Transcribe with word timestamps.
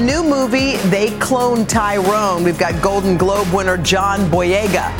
New 0.00 0.22
movie 0.22 0.76
They 0.88 1.16
Clone 1.18 1.66
Tyrone, 1.66 2.42
we've 2.42 2.58
got 2.58 2.82
Golden 2.82 3.16
Globe 3.16 3.52
winner 3.52 3.76
John 3.76 4.20
Boyega. 4.30 4.90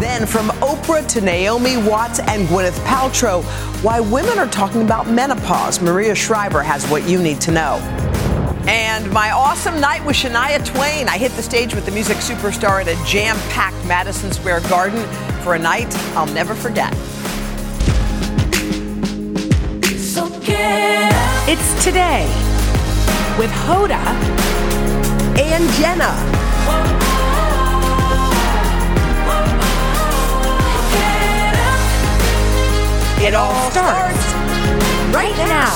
Then, 0.00 0.26
from 0.26 0.48
Oprah 0.60 1.06
to 1.08 1.20
Naomi 1.20 1.76
Watts 1.76 2.20
and 2.20 2.46
Gwyneth 2.46 2.78
Paltrow, 2.84 3.42
why 3.82 4.00
women 4.00 4.38
are 4.38 4.46
talking 4.46 4.82
about 4.82 5.08
menopause. 5.08 5.80
Maria 5.80 6.14
Shriver 6.14 6.62
has 6.62 6.86
what 6.88 7.08
you 7.08 7.20
need 7.20 7.40
to 7.42 7.50
know. 7.50 7.76
And 8.68 9.10
my 9.12 9.30
awesome 9.30 9.80
night 9.80 10.04
with 10.04 10.14
Shania 10.16 10.64
Twain. 10.64 11.08
I 11.08 11.18
hit 11.18 11.32
the 11.32 11.42
stage 11.42 11.74
with 11.74 11.84
the 11.84 11.92
music 11.92 12.18
superstar 12.18 12.80
at 12.80 12.88
a 12.88 13.04
jam 13.04 13.36
packed 13.50 13.84
Madison 13.86 14.30
Square 14.30 14.60
Garden 14.68 15.02
for 15.42 15.54
a 15.54 15.58
night 15.58 15.92
I'll 16.14 16.26
never 16.26 16.54
forget. 16.54 16.94
It's 21.50 21.82
today 21.82 22.47
with 23.38 23.50
Hoda 23.52 24.02
And 25.38 25.70
Jenna. 25.74 26.12
It 33.24 33.34
all 33.34 33.70
starts 33.70 34.32
right 35.14 35.36
now. 35.46 35.70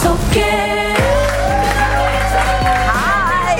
Hi. 2.91 3.57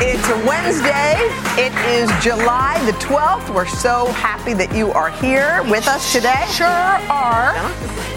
It's 0.00 0.28
a 0.28 0.46
Wednesday. 0.46 1.16
It 1.60 1.74
is 1.86 2.10
July 2.24 2.82
the 2.86 2.92
12th. 2.92 3.54
We're 3.54 3.66
so 3.66 4.06
happy 4.12 4.54
that 4.54 4.74
you 4.74 4.92
are 4.92 5.10
here 5.10 5.62
with 5.64 5.86
us 5.88 6.10
today. 6.10 6.46
Sure 6.50 6.66
are. 6.66 7.54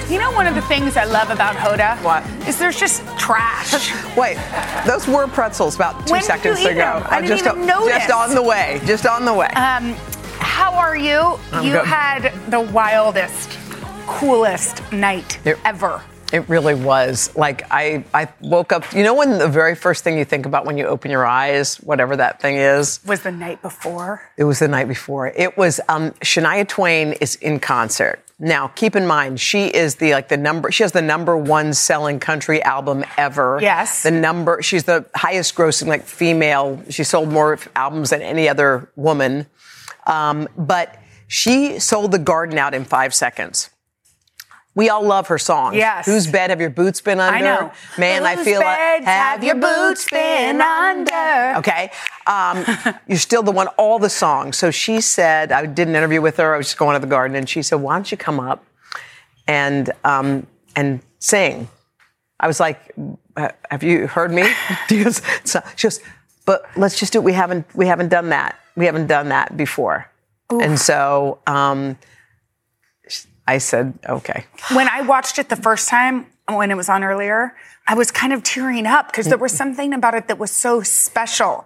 You 0.10 0.20
know, 0.20 0.32
one 0.32 0.48
of 0.48 0.56
the 0.56 0.62
things 0.62 0.98
I 0.98 1.04
love 1.04 1.30
about 1.30 1.56
Hoda? 1.56 2.02
What? 2.04 2.24
Is 2.48 2.58
there's 2.58 2.80
just 2.80 3.02
trash. 3.26 3.92
Wait, 4.18 4.38
those 4.86 5.08
were 5.08 5.28
pretzels 5.28 5.76
about 5.76 6.06
two 6.06 6.12
When 6.12 6.22
did 6.22 6.28
seconds 6.28 6.60
you 6.62 6.68
eat 6.70 6.72
ago. 6.74 7.00
them? 7.00 7.08
I 7.10 7.22
didn't 7.22 7.38
just, 7.40 7.46
even 7.56 7.66
notice. 7.66 7.98
just 7.98 8.12
on 8.12 8.36
the 8.36 8.42
way. 8.44 8.80
Just 8.86 9.06
on 9.08 9.26
the 9.26 9.34
way. 9.34 9.48
Um, 9.48 9.94
how 10.38 10.74
are 10.76 10.96
you? 10.96 11.40
I'm 11.52 11.66
you 11.66 11.74
good. 11.74 11.86
had 11.86 12.32
the 12.52 12.60
wildest, 12.62 13.58
coolest 14.06 14.84
night 14.92 15.40
It- 15.46 15.58
ever. 15.66 16.02
It 16.36 16.50
really 16.50 16.76
was. 16.76 17.34
Like 17.38 17.64
I, 17.72 18.04
I 18.14 18.28
woke 18.42 18.74
up. 18.74 18.92
You 18.94 19.04
know 19.04 19.14
when 19.14 19.38
the 19.38 19.48
very 19.48 19.74
first 19.74 20.04
thing 20.04 20.18
you 20.18 20.26
think 20.26 20.46
about 20.46 20.66
when 20.66 20.78
you 20.78 20.86
open 20.86 21.10
your 21.10 21.26
eyes, 21.26 21.78
whatever 21.78 22.18
that 22.18 22.42
thing 22.42 22.58
is, 22.58 23.00
Was 23.06 23.22
the 23.22 23.32
night 23.32 23.62
before? 23.62 24.22
It 24.36 24.44
was 24.44 24.60
the 24.60 24.68
night 24.68 24.90
before. 24.90 25.28
It 25.28 25.58
was 25.58 25.80
um, 25.88 26.12
Shania 26.20 26.68
Twain 26.68 27.14
is 27.14 27.36
in 27.36 27.62
concert. 27.62 28.20
Now, 28.38 28.68
keep 28.68 28.98
in 28.98 29.08
mind, 29.08 29.40
she 29.40 29.68
is 29.68 29.96
the 29.96 30.12
like 30.12 30.28
the 30.28 30.36
number. 30.36 30.74
She 30.74 30.84
has 30.84 30.92
the 30.92 31.02
number 31.02 31.38
one 31.38 31.74
selling 31.74 32.20
country 32.20 32.62
album 32.64 33.06
ever. 33.18 33.60
Yes. 33.62 34.04
The 34.04 34.12
number. 34.12 34.62
She's 34.62 34.84
the 34.84 35.06
highest 35.16 35.56
grossing 35.56 35.88
like 35.88 36.04
female. 36.04 36.84
She 36.90 37.06
sold 37.06 37.30
more 37.30 37.58
albums 37.78 38.10
than 38.10 38.22
any 38.22 38.50
other 38.50 38.90
woman. 38.98 39.46
Um, 40.06 40.50
but 40.58 41.00
she 41.28 41.80
sold 41.80 42.12
the 42.12 42.20
garden 42.20 42.58
out 42.58 42.74
in 42.74 42.84
five 42.84 43.16
seconds. 43.16 43.70
We 44.76 44.90
all 44.90 45.04
love 45.04 45.28
her 45.28 45.38
songs. 45.38 45.78
Yes. 45.78 46.06
Whose 46.06 46.28
bed 46.28 46.50
have 46.50 46.60
your 46.60 46.70
boots 46.70 47.00
been 47.00 47.22
under? 47.22 47.38
I 47.38 47.42
know. 47.42 47.72
Man, 47.98 48.26
I 48.26 48.36
feel 48.44 48.60
like 48.60 49.04
have 49.04 49.42
your 49.42 49.56
boots 49.56 50.10
been 50.10 50.60
under? 50.60 51.60
Okay. 51.60 51.92
Um, 52.28 52.66
you're 53.08 53.18
still 53.18 53.42
the 53.42 53.52
one, 53.54 53.68
all 53.78 54.00
the 54.00 54.10
songs. 54.10 54.58
So 54.58 54.72
she 54.72 55.00
said, 55.00 55.54
I 55.54 55.66
did 55.66 55.88
an 55.88 55.96
interview 55.96 56.22
with 56.22 56.36
her. 56.38 56.54
I 56.54 56.58
was 56.58 56.68
just 56.68 56.78
going 56.78 56.94
to 56.96 57.00
the 57.00 57.10
garden, 57.10 57.38
and 57.38 57.48
she 57.50 57.62
said, 57.62 57.78
Why 57.78 57.96
don't 57.96 58.12
you 58.12 58.18
come 58.18 58.40
up 58.40 58.66
and 59.48 59.90
um, 60.04 60.46
and 60.76 61.00
sing? 61.20 61.70
I 62.38 62.48
was 62.48 62.60
like, 62.60 62.94
"Uh, 63.38 63.50
Have 63.72 63.82
you 63.82 64.08
heard 64.08 64.32
me? 64.32 64.44
She 64.90 65.04
goes, 65.04 65.22
so, 65.46 65.62
she 65.78 65.88
goes, 65.88 66.02
But 66.46 66.66
let's 66.76 67.00
just 67.00 67.14
do 67.14 67.20
it. 67.20 67.24
We 67.24 67.32
haven't 67.32 67.66
we 67.74 67.88
haven't 67.88 68.10
done 68.10 68.30
that. 68.30 68.60
We 68.76 68.86
haven't 68.86 69.08
done 69.08 69.30
that 69.30 69.56
before. 69.56 70.12
And 70.52 70.78
so 70.80 71.40
um, 71.48 71.98
I 73.48 73.58
said, 73.60 73.98
Okay. 74.08 74.46
When 74.74 74.88
I 74.90 75.02
watched 75.02 75.38
it 75.40 75.50
the 75.50 75.56
first 75.56 75.90
time, 75.90 76.28
when 76.48 76.72
it 76.72 76.78
was 76.78 76.90
on 76.90 77.04
earlier, 77.04 77.56
I 77.88 77.94
was 77.96 78.12
kind 78.12 78.34
of 78.34 78.44
tearing 78.44 78.86
up 78.88 79.08
because 79.08 79.28
there 79.28 79.38
was 79.38 79.52
something 79.52 79.94
about 79.94 80.14
it 80.16 80.28
that 80.28 80.38
was 80.40 80.52
so 80.52 80.82
special. 80.82 81.66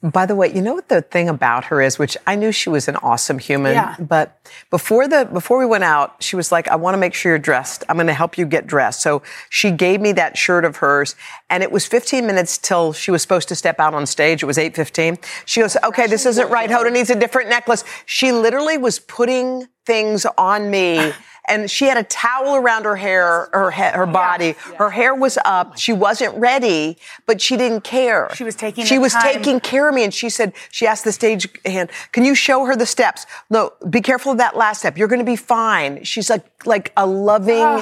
By 0.00 0.26
the 0.26 0.36
way, 0.36 0.52
you 0.54 0.62
know 0.62 0.74
what 0.74 0.88
the 0.88 1.02
thing 1.02 1.28
about 1.28 1.64
her 1.66 1.82
is, 1.82 1.98
which 1.98 2.16
I 2.24 2.36
knew 2.36 2.52
she 2.52 2.68
was 2.70 2.86
an 2.86 2.94
awesome 2.96 3.40
human, 3.40 3.72
Yeah. 3.74 3.96
but 3.98 4.38
before 4.70 5.08
the 5.08 5.24
before 5.24 5.58
we 5.58 5.66
went 5.66 5.82
out, 5.82 6.22
she 6.22 6.36
was 6.36 6.52
like, 6.52 6.68
"I 6.68 6.76
want 6.76 6.94
to 6.94 6.98
make 6.98 7.14
sure 7.14 7.32
you're 7.32 7.38
dressed. 7.40 7.82
I'm 7.88 7.96
going 7.96 8.06
to 8.06 8.12
help 8.14 8.38
you 8.38 8.46
get 8.46 8.68
dressed." 8.68 9.00
So 9.02 9.22
she 9.50 9.72
gave 9.72 10.00
me 10.00 10.12
that 10.12 10.36
shirt 10.38 10.64
of 10.64 10.76
hers, 10.76 11.16
and 11.50 11.64
it 11.64 11.72
was 11.72 11.84
15 11.84 12.28
minutes 12.28 12.58
till 12.58 12.92
she 12.92 13.10
was 13.10 13.22
supposed 13.22 13.48
to 13.48 13.56
step 13.56 13.80
out 13.80 13.92
on 13.92 14.06
stage. 14.06 14.44
It 14.44 14.46
was 14.46 14.56
8:15. 14.56 15.18
She 15.46 15.60
goes, 15.62 15.76
"Okay, 15.82 16.06
this 16.06 16.26
isn't 16.26 16.48
right. 16.48 16.70
Hoda 16.70 16.92
needs 16.92 17.10
a 17.10 17.16
different 17.16 17.48
necklace." 17.50 17.82
She 18.04 18.30
literally 18.30 18.78
was 18.78 19.00
putting 19.00 19.66
things 19.86 20.26
on 20.36 20.70
me. 20.70 21.12
And 21.48 21.70
she 21.70 21.84
had 21.84 21.96
a 21.96 22.02
towel 22.02 22.56
around 22.56 22.86
her 22.86 22.96
hair, 22.96 23.48
her 23.52 23.70
he- 23.70 23.80
her 23.82 24.04
body. 24.04 24.56
Her 24.78 24.90
hair 24.90 25.14
was 25.14 25.38
up. 25.44 25.78
She 25.78 25.92
wasn't 25.92 26.34
ready, 26.34 26.98
but 27.24 27.40
she 27.40 27.56
didn't 27.56 27.82
care. 27.84 28.28
She 28.34 28.42
was 28.42 28.56
taking 28.56 28.84
She 28.84 28.98
was 28.98 29.12
time. 29.12 29.22
taking 29.22 29.60
care 29.60 29.88
of 29.88 29.94
me. 29.94 30.02
And 30.02 30.12
she 30.12 30.28
said, 30.28 30.54
she 30.72 30.88
asked 30.88 31.04
the 31.04 31.12
stage 31.12 31.46
hand, 31.64 31.90
can 32.10 32.24
you 32.24 32.34
show 32.34 32.64
her 32.64 32.74
the 32.74 32.84
steps? 32.84 33.26
No, 33.48 33.72
be 33.88 34.00
careful 34.00 34.32
of 34.32 34.38
that 34.38 34.56
last 34.56 34.80
step. 34.80 34.98
You're 34.98 35.06
going 35.06 35.20
to 35.20 35.24
be 35.24 35.36
fine. 35.36 36.02
She's 36.02 36.28
like, 36.28 36.66
like 36.66 36.90
a 36.96 37.06
loving 37.06 37.80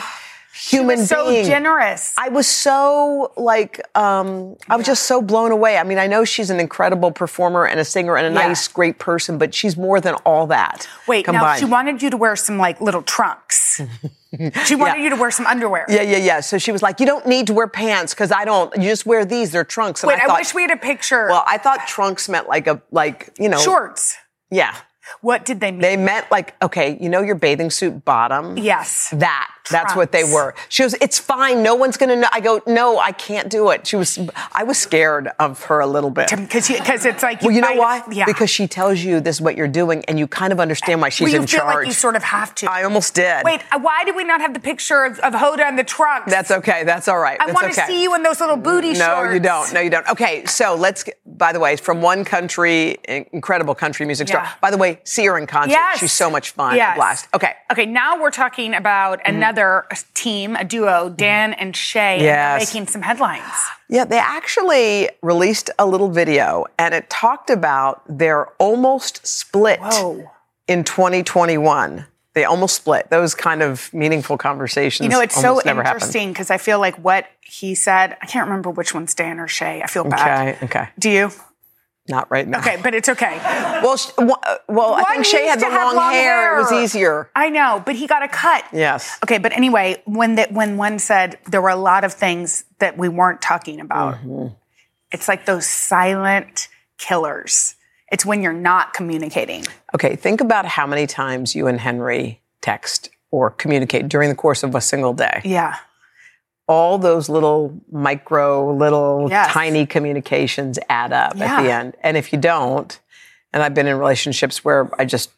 human 0.55 0.99
was 1.01 1.09
so 1.09 1.43
generous. 1.45 2.15
I 2.17 2.29
was 2.29 2.47
so 2.47 3.33
like, 3.37 3.81
um, 3.97 4.57
I 4.69 4.77
was 4.77 4.87
just 4.87 5.05
so 5.05 5.21
blown 5.21 5.51
away. 5.51 5.77
I 5.79 5.83
mean, 5.85 5.99
I 5.99 6.07
know 6.07 6.25
she's 6.25 6.51
an 6.51 6.61
incredible 6.61 7.11
performer 7.11 7.67
and 7.67 7.81
a 7.81 7.85
singer 7.85 8.17
and 8.17 8.27
a 8.27 8.31
Yeah. 8.41 8.49
nice, 8.49 8.69
great 8.69 8.99
person, 8.99 9.37
but 9.39 9.55
she's 9.55 9.77
more 9.77 10.01
than 10.01 10.15
all 10.25 10.47
that. 10.49 10.89
Wait, 11.09 11.27
now 11.27 11.57
she 11.57 11.65
wanted 11.65 12.03
you 12.03 12.11
to 12.11 12.17
wear 12.17 12.37
some 12.37 12.57
like 12.59 12.81
little 12.81 13.03
trunks. 13.03 13.81
she 14.65 14.75
wanted 14.75 14.99
Yeah. 14.99 15.05
you 15.05 15.11
to 15.11 15.17
wear 15.17 15.31
some 15.31 15.47
underwear. 15.47 15.87
Yeah, 15.89 16.03
yeah, 16.03 16.17
yeah. 16.19 16.41
So 16.41 16.59
she 16.59 16.73
was 16.73 16.83
like, 16.83 17.01
"You 17.01 17.07
don't 17.07 17.27
need 17.27 17.47
to 17.49 17.53
wear 17.55 17.67
pants 17.69 18.15
because 18.15 18.33
I 18.33 18.45
don't. 18.45 18.75
You 18.77 18.89
just 18.91 19.07
wear 19.07 19.25
these. 19.25 19.51
They're 19.53 19.65
trunks." 19.65 20.03
And 20.03 20.09
Wait, 20.09 20.21
I, 20.21 20.27
thought, 20.27 20.39
wish 20.39 20.55
we 20.55 20.63
had 20.63 20.71
a 20.71 20.77
picture. 20.77 21.29
Well, 21.29 21.45
I 21.47 21.59
thought 21.59 21.87
trunks 21.87 22.29
meant 22.29 22.49
like 22.49 22.67
a 22.67 22.81
like 22.91 23.31
you 23.39 23.49
know 23.49 23.59
Shorts. 23.59 24.17
Yeah, 24.51 24.75
What 25.21 25.45
did 25.45 25.61
they 25.61 25.71
mean? 25.71 25.81
they 25.81 25.97
meant 25.97 26.31
like 26.31 26.55
okay, 26.63 26.99
you 27.01 27.09
know 27.09 27.23
your 27.23 27.35
bathing 27.35 27.71
suit 27.71 28.05
bottom. 28.05 28.57
yes. 28.59 29.11
That 29.11 29.51
that's 29.71 29.97
what 29.97 30.13
they 30.13 30.25
were. 30.25 30.55
She 30.69 30.83
goes, 30.83 30.95
"It's 31.01 31.19
fine. 31.19 31.63
No 31.63 31.75
one's 31.75 31.97
gonna 31.97 32.17
know." 32.17 32.29
I 32.33 32.41
go, 32.41 32.61
"No, 32.67 32.99
I 32.99 33.13
can't 33.13 33.49
do 33.49 33.71
it." 33.71 33.87
She 33.87 33.97
was. 33.97 34.19
I 34.53 34.63
was 34.65 34.77
scared 34.79 35.31
of 35.39 35.63
her 35.65 35.81
a 35.81 35.87
little 35.87 36.11
bit. 36.11 36.29
Because 36.31 36.71
it's 36.71 37.23
like 37.23 37.41
well, 37.41 37.51
you 37.51 37.61
know 37.63 37.73
why? 37.75 38.03
Yeah. 38.11 38.27
Because 38.27 38.51
she 38.51 38.67
tells 38.69 39.01
you 39.01 39.21
this 39.21 39.37
is 39.37 39.41
what 39.41 39.57
you're 39.57 39.69
doing, 39.69 40.05
and 40.07 40.19
you 40.19 40.27
kind 40.27 40.53
of 40.53 40.61
understand 40.61 41.01
why 41.01 41.09
she's 41.09 41.27
well, 41.27 41.33
you 41.33 41.41
in 41.41 41.47
feel 41.47 41.61
charge. 41.61 41.75
like 41.77 41.87
you 41.87 41.93
sort 41.93 42.17
of 42.17 42.23
have 42.23 42.55
to. 42.57 42.71
I 42.71 42.85
almost 42.85 43.15
did. 43.15 43.43
Wait, 43.45 43.63
uh, 43.73 43.79
why 43.81 44.05
did 44.05 44.17
we 44.17 44.25
not 44.25 44.41
have 44.43 44.53
the 44.53 44.61
picture 44.61 45.05
of, 45.05 45.19
of 45.21 45.33
Hoda 45.33 45.61
and 45.61 45.79
the 45.79 45.85
trunks? 45.85 46.31
That's 46.31 46.51
okay. 46.51 46.85
That's 46.85 47.09
all 47.09 47.19
right. 47.19 47.41
I 47.41 47.47
want 47.53 47.73
to 47.73 47.81
okay. 47.81 47.87
see 47.91 48.03
you 48.03 48.15
in 48.15 48.23
those 48.23 48.41
little 48.41 48.57
booty 48.57 48.93
No, 48.93 48.99
shorts. 49.07 49.35
you 49.35 49.41
don't. 49.41 49.73
No, 49.73 49.81
you 49.81 49.91
don't. 49.91 50.09
Okay, 50.09 50.45
so 50.45 50.75
let's. 50.75 51.05
Get, 51.05 51.19
by 51.37 51.53
the 51.53 51.61
way, 51.61 51.77
from 51.77 52.01
one 52.01 52.25
country, 52.25 52.97
incredible 53.33 53.75
country 53.75 54.07
music 54.07 54.29
star. 54.29 54.49
By 54.61 54.71
the 54.71 54.77
way, 54.79 55.01
see 55.05 55.27
her 55.27 55.37
in 55.37 55.47
concert. 55.47 55.73
Yes. 55.73 55.99
She's 55.99 56.13
so 56.13 56.31
much 56.31 56.51
fun. 56.53 56.77
Yes. 56.77 56.95
A 56.95 56.99
blast. 56.99 57.29
Okay. 57.35 57.55
Okay, 57.73 57.87
now 57.87 58.21
we're 58.21 58.31
talking 58.31 58.75
about 58.75 59.19
Mm-hmm. 59.21 59.37
another 59.37 59.87
team, 60.15 60.55
a 60.57 60.65
duo, 60.65 61.09
Dan 61.09 61.53
and 61.55 61.75
Shay, 61.77 62.23
Yes. 62.23 62.73
making 62.73 62.87
some 62.89 63.03
headlines. 63.03 63.43
Yeah, 63.89 64.05
they 64.05 64.19
actually 64.19 65.11
released 65.23 65.71
a 65.79 65.87
little 65.87 66.09
video, 66.11 66.67
and 66.79 66.95
it 66.95 67.11
talked 67.11 67.51
about 67.51 68.03
their 68.09 68.47
almost 68.59 69.27
split 69.27 69.81
Whoa. 69.81 70.31
in 70.69 70.85
2021. 70.85 72.07
They 72.35 72.45
almost 72.45 72.75
split. 72.75 73.11
Those 73.11 73.35
kind 73.35 73.63
of 73.63 73.93
meaningful 73.95 74.37
conversations. 74.37 75.05
You 75.05 75.11
know, 75.11 75.21
it's 75.21 75.35
so 75.41 75.49
almost 75.51 75.67
never 75.67 75.83
happen. 75.83 75.97
interesting 75.97 76.33
because 76.33 76.51
I 76.51 76.59
feel 76.59 76.79
like 76.81 76.97
what 76.97 77.27
he 77.41 77.75
said, 77.75 78.17
I 78.21 78.27
can't 78.27 78.47
remember 78.49 78.71
which 78.71 78.93
one's 78.93 79.15
Dan 79.15 79.39
or 79.39 79.47
Shay. 79.49 79.83
I 79.83 79.87
feel 79.87 80.05
bad. 80.05 80.57
Okay. 80.57 80.65
Okay. 80.67 80.89
Do 80.99 81.11
you? 81.11 81.31
Not 82.07 82.31
right 82.31 82.47
now. 82.47 82.59
Okay, 82.59 82.79
but 82.83 82.93
it's 82.95 83.09
okay. 83.09 83.39
Well, 83.83 83.97
sh- 83.97 84.11
w- 84.17 84.35
uh, 84.35 84.57
well, 84.69 84.93
I 84.93 85.05
think 85.05 85.25
Shay 85.25 85.47
had 85.47 85.59
the 85.59 85.71
have 85.71 85.95
long, 85.97 86.13
hair. 86.13 86.59
It 86.59 86.63
was 86.63 86.73
easier. 86.73 87.31
I 87.35 87.49
know, 87.49 87.83
but 87.87 87.95
he 87.95 88.07
got 88.07 88.23
a 88.23 88.29
cut. 88.29 88.63
Yes. 88.75 89.17
Okay, 89.25 89.39
but 89.39 89.53
anyway, 89.57 90.03
when 90.05 90.35
that 90.35 90.53
when 90.53 90.77
one 90.77 90.99
said 90.99 91.39
there 91.51 91.63
were 91.63 91.71
a 91.71 91.77
lot 91.77 92.05
of 92.05 92.13
things 92.13 92.65
that 92.79 92.99
we 92.99 93.09
weren't 93.09 93.41
talking 93.41 93.81
about, 93.81 94.17
Mm-hmm. 94.17 94.49
it's 95.13 95.29
like 95.29 95.47
those 95.47 95.67
silent 95.67 96.69
killers. 96.99 97.75
It's 98.15 98.25
when 98.25 98.43
you're 98.45 98.53
not 98.53 98.95
communicating. 98.95 99.65
Okay, 99.93 100.15
think 100.15 100.41
about 100.41 100.67
how 100.67 100.87
many 100.87 101.05
times 101.05 101.57
you 101.57 101.67
and 101.67 101.81
Henry 101.81 102.41
text 102.61 103.11
or 103.33 103.51
communicate 103.51 104.07
during 104.09 104.29
the 104.29 104.37
course 104.37 104.63
of 104.63 104.77
a 104.77 104.81
single 104.81 105.13
day. 105.15 105.41
Yeah. 105.45 105.75
All 106.69 106.97
those 106.97 107.29
little 107.29 107.77
micro, 107.91 108.73
little 108.73 109.27
Yes. 109.29 109.51
tiny 109.51 109.85
communications 109.85 110.79
add 110.89 111.13
up 111.13 111.41
at 111.41 111.61
the 111.65 111.73
end. 111.73 111.97
And 112.05 112.17
if 112.17 112.33
you 112.33 112.39
don't, 112.39 112.97
and 113.53 113.65
I've 113.65 113.75
been 113.75 113.89
in 113.89 113.99
relationships 113.99 114.65
where 114.65 114.89
I 114.97 115.05
just 115.07 115.31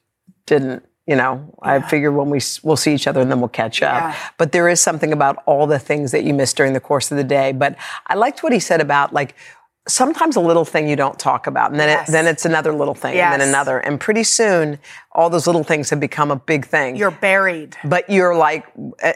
didn't, 0.44 0.84
you 1.06 1.16
know, 1.16 1.54
I 1.62 1.80
figured 1.80 2.14
when 2.14 2.28
we 2.28 2.40
we'll 2.62 2.76
see 2.76 2.92
each 2.92 3.06
other 3.06 3.22
and 3.22 3.30
then 3.30 3.40
we'll 3.40 3.48
catch 3.48 3.80
up. 3.80 4.02
Yeah. 4.02 4.16
But 4.36 4.52
there 4.52 4.68
is 4.68 4.82
something 4.82 5.14
about 5.14 5.42
all 5.46 5.66
the 5.66 5.78
things 5.78 6.12
that 6.12 6.24
you 6.24 6.34
miss 6.34 6.52
during 6.52 6.74
the 6.74 6.80
course 6.80 7.10
of 7.10 7.16
the 7.16 7.24
day. 7.24 7.52
But 7.52 7.76
I 8.06 8.16
liked 8.16 8.42
what 8.42 8.52
he 8.52 8.60
said 8.60 8.82
about 8.82 9.14
like 9.14 9.34
sometimes 9.88 10.36
a 10.36 10.40
little 10.40 10.64
thing 10.64 10.88
you 10.88 10.96
don't 10.96 11.18
talk 11.18 11.46
about, 11.46 11.70
and 11.70 11.78
then 11.80 11.88
Yes. 11.88 12.08
it, 12.08 12.12
then 12.12 12.26
it's 12.26 12.44
another 12.44 12.72
little 12.72 12.94
thing, 12.94 13.18
and 13.18 13.40
then 13.40 13.48
another, 13.48 13.78
and 13.78 14.00
pretty 14.00 14.24
soon 14.24 14.78
all 15.12 15.30
those 15.30 15.46
little 15.46 15.64
things 15.64 15.90
have 15.90 16.00
become 16.00 16.30
a 16.30 16.36
big 16.36 16.66
thing. 16.66 16.96
You're 16.96 17.10
buried. 17.10 17.76
but 17.84 18.08
you're 18.10 18.34
like, 18.34 18.64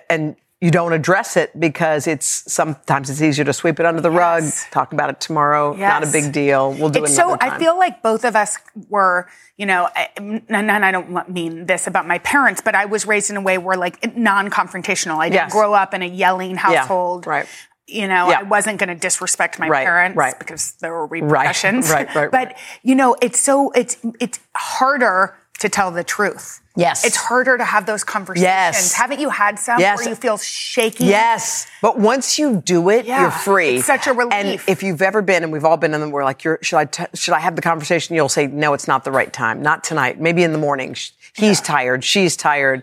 and 0.09 0.37
you 0.63 0.71
don't 0.71 0.93
address 0.93 1.39
it 1.39 1.59
because 1.59 2.07
it's 2.07 2.27
sometimes 2.53 3.09
it's 3.09 3.23
easier 3.23 3.47
to 3.47 3.53
sweep 3.53 3.81
it 3.81 3.87
under 3.87 4.03
the 4.03 4.11
rug, 4.11 4.43
Yes. 4.43 4.67
talk 4.71 4.93
about 4.93 5.09
it 5.09 5.19
tomorrow, 5.19 5.73
not 5.75 6.05
a 6.05 6.07
big 6.07 6.33
deal. 6.33 6.73
We'll 6.75 6.91
do 6.91 7.03
it's 7.03 7.13
it 7.13 7.17
so 7.17 7.35
time. 7.35 7.39
I 7.53 7.59
feel 7.59 7.79
like 7.79 8.03
both 8.03 8.25
of 8.27 8.37
us 8.37 8.59
were, 8.91 9.27
you 9.57 9.65
know, 9.65 9.89
and 10.19 10.71
I 10.71 10.91
don't 10.91 11.29
mean 11.31 11.65
this 11.65 11.87
about 11.87 12.07
my 12.07 12.19
parents, 12.19 12.61
but 12.61 12.75
I 12.75 12.85
was 12.85 13.07
raised 13.07 13.31
in 13.31 13.39
a 13.39 13.41
way 13.41 13.57
where 13.57 13.77
like 13.79 14.15
non-confrontational. 14.17 15.17
I 15.17 15.31
didn't 15.31 15.45
Yes. 15.47 15.53
grow 15.53 15.73
up 15.73 15.95
in 15.95 16.03
a 16.03 16.07
yelling 16.07 16.57
household. 16.57 17.27
right. 17.27 17.47
You 17.91 18.07
know, 18.09 18.31
Yeah. 18.31 18.41
I 18.41 18.43
wasn't 18.45 18.79
going 18.79 18.89
to 18.89 18.95
disrespect 18.95 19.59
my 19.59 19.69
Right, 19.69 19.85
parents 19.85 20.17
right. 20.17 20.39
because 20.39 20.73
there 20.81 20.93
were 20.93 21.07
repercussions. 21.07 21.91
right, 21.91 22.07
right, 22.15 22.17
right, 22.17 22.31
But 22.31 22.57
you 22.83 22.95
know, 22.95 23.17
it's 23.21 23.41
so 23.41 23.71
it's 23.73 23.97
it's 24.21 24.39
harder 24.57 25.35
to 25.59 25.69
tell 25.69 25.91
the 25.91 26.05
truth. 26.05 26.61
Yes. 26.77 27.05
It's 27.05 27.17
harder 27.17 27.59
to 27.59 27.65
have 27.65 27.85
those 27.85 28.03
conversations. 28.05 28.45
Yes. 28.45 28.93
Haven't 28.95 29.21
you 29.21 29.29
had 29.29 29.59
some 29.59 29.79
Yes. 29.81 29.99
where 29.99 30.09
you 30.09 30.15
feel 30.15 30.39
shaky? 30.39 31.05
Yes, 31.05 31.67
but 31.83 31.99
once 31.99 32.39
you 32.39 32.63
do 32.65 32.89
it, 32.89 33.05
Yeah, 33.05 33.23
you're 33.23 33.31
free. 33.31 33.77
it's 33.77 33.87
such 33.87 34.07
a 34.07 34.13
relief. 34.15 34.33
And 34.33 34.49
if 34.69 34.83
you've 34.83 35.03
ever 35.03 35.21
been, 35.21 35.43
and 35.43 35.53
we've 35.53 35.65
all 35.65 35.77
been 35.77 35.93
in 35.93 36.01
them, 36.01 36.13
we're 36.13 36.25
like, 36.25 36.45
you're, 36.45 36.59
should 36.63 36.79
I 36.79 36.85
t- 36.87 37.05
should 37.15 37.35
I 37.35 37.41
have 37.41 37.57
the 37.57 37.63
conversation? 37.63 38.15
You'll 38.17 38.31
say, 38.31 38.47
no, 38.47 38.73
it's 38.73 38.89
not 38.89 39.05
the 39.05 39.11
right 39.13 39.31
time. 39.33 39.61
Not 39.61 39.85
tonight. 39.85 40.19
Maybe 40.21 40.43
in 40.45 40.53
the 40.53 40.59
morning. 40.59 40.97
He's 41.35 41.61
tired. 41.61 42.05
She's 42.05 42.37
tired. 42.37 42.83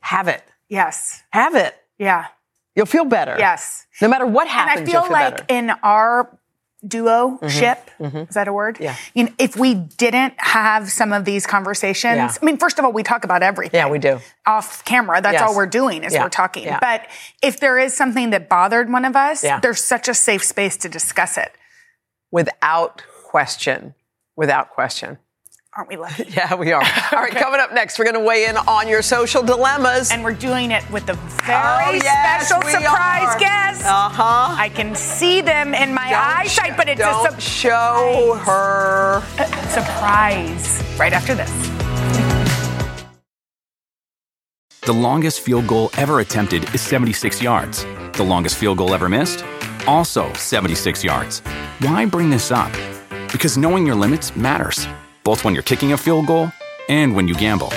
Have 0.00 0.26
it. 0.26 0.42
Yes. 0.68 1.22
Have 1.30 1.54
it. 1.54 1.76
Yeah. 1.98 2.26
You'll 2.76 2.86
feel 2.86 3.04
better. 3.04 3.36
Yes. 3.38 3.86
No 4.02 4.08
matter 4.08 4.26
what 4.26 4.48
And 4.48 4.50
happens, 4.50 4.88
I 4.88 4.92
you'll 4.92 5.02
feel 5.02 5.10
feel 5.10 5.12
like 5.12 5.46
better. 5.46 5.46
in 5.48 5.70
our 5.82 6.38
duo 6.86 7.38
mm-hmm. 7.40 7.48
ship, 7.48 7.90
mm-hmm. 7.98 8.16
is 8.28 8.34
that 8.34 8.48
a 8.48 8.52
word? 8.52 8.78
Yeah. 8.80 8.96
You 9.14 9.24
know, 9.24 9.32
if 9.38 9.56
we 9.56 9.74
didn't 9.74 10.34
have 10.36 10.90
some 10.90 11.12
of 11.12 11.24
these 11.24 11.46
conversations, 11.46 12.16
Yeah. 12.16 12.32
I 12.40 12.44
mean, 12.44 12.58
first 12.58 12.78
of 12.78 12.84
all, 12.84 12.92
we 12.92 13.02
talk 13.02 13.24
about 13.24 13.42
everything. 13.42 13.78
Yeah, 13.78 13.88
we 13.88 13.98
do. 13.98 14.20
Off 14.46 14.84
camera, 14.84 15.20
that's 15.22 15.34
Yes. 15.34 15.42
all 15.42 15.56
we're 15.56 15.66
doing 15.66 16.04
is 16.04 16.12
Yeah. 16.12 16.24
we're 16.24 16.28
talking. 16.28 16.64
Yeah. 16.64 16.78
But 16.80 17.06
if 17.42 17.60
there 17.60 17.78
is 17.78 17.96
something 17.96 18.30
that 18.30 18.48
bothered 18.48 18.90
one 18.92 19.04
of 19.04 19.16
us, 19.16 19.42
there's 19.62 19.82
such 19.82 20.08
a 20.08 20.14
safe 20.14 20.44
space 20.44 20.76
to 20.78 20.88
discuss 20.88 21.38
it. 21.38 21.52
Without 22.30 23.02
question. 23.24 23.94
Without 24.36 24.70
question. 24.70 25.18
Aren't 25.76 25.88
we 25.88 25.96
lucky? 25.96 26.24
Yeah, 26.34 26.54
we 26.54 26.72
are. 26.72 26.82
All 27.12 27.18
right, 27.18 27.32
coming 27.32 27.60
up 27.60 27.72
next, 27.72 27.98
we're 27.98 28.04
going 28.04 28.14
to 28.14 28.20
weigh 28.20 28.46
in 28.46 28.56
on 28.56 28.86
your 28.88 29.02
social 29.02 29.42
dilemmas. 29.42 30.10
And 30.12 30.22
we're 30.22 30.32
doing 30.34 30.70
it 30.70 30.88
with 30.90 31.08
a 31.08 31.14
very 31.14 31.58
Oh, 31.58 31.90
yes, 31.92 32.46
special 32.48 32.62
surprise 32.70 33.34
are. 33.34 33.38
guest. 33.38 33.84
Uh-huh. 33.84 34.54
I 34.56 34.68
can 34.68 34.94
see 34.94 35.40
them 35.40 35.74
in 35.74 35.92
my 35.92 36.10
Don't 36.10 36.20
eyesight, 36.38 36.72
sh- 36.72 36.76
but 36.76 36.88
it's 36.88 37.00
don't 37.00 37.34
a 37.36 37.40
show 37.40 38.38
her. 38.44 39.20
surprise. 39.70 40.82
Right 40.98 41.12
after 41.12 41.34
this. 41.34 41.50
The 44.82 44.92
longest 44.92 45.40
field 45.40 45.66
goal 45.66 45.90
ever 45.96 46.20
attempted 46.20 46.72
is 46.74 46.82
76 46.82 47.42
yards. 47.42 47.84
The 48.12 48.22
longest 48.24 48.56
field 48.58 48.78
goal 48.78 48.94
ever 48.94 49.08
missed? 49.08 49.44
Also 49.86 50.32
76 50.34 51.02
yards. 51.02 51.40
Why 51.80 52.04
bring 52.06 52.30
this 52.30 52.52
up? 52.52 52.70
Because 53.32 53.56
knowing 53.58 53.86
your 53.86 53.96
limits 53.96 54.36
matters, 54.36 54.86
both 55.24 55.44
when 55.44 55.54
you're 55.54 55.62
kicking 55.62 55.92
a 55.92 55.96
field 55.96 56.26
goal 56.26 56.52
and 56.88 57.14
when 57.14 57.26
you 57.26 57.34
gamble. 57.34 57.70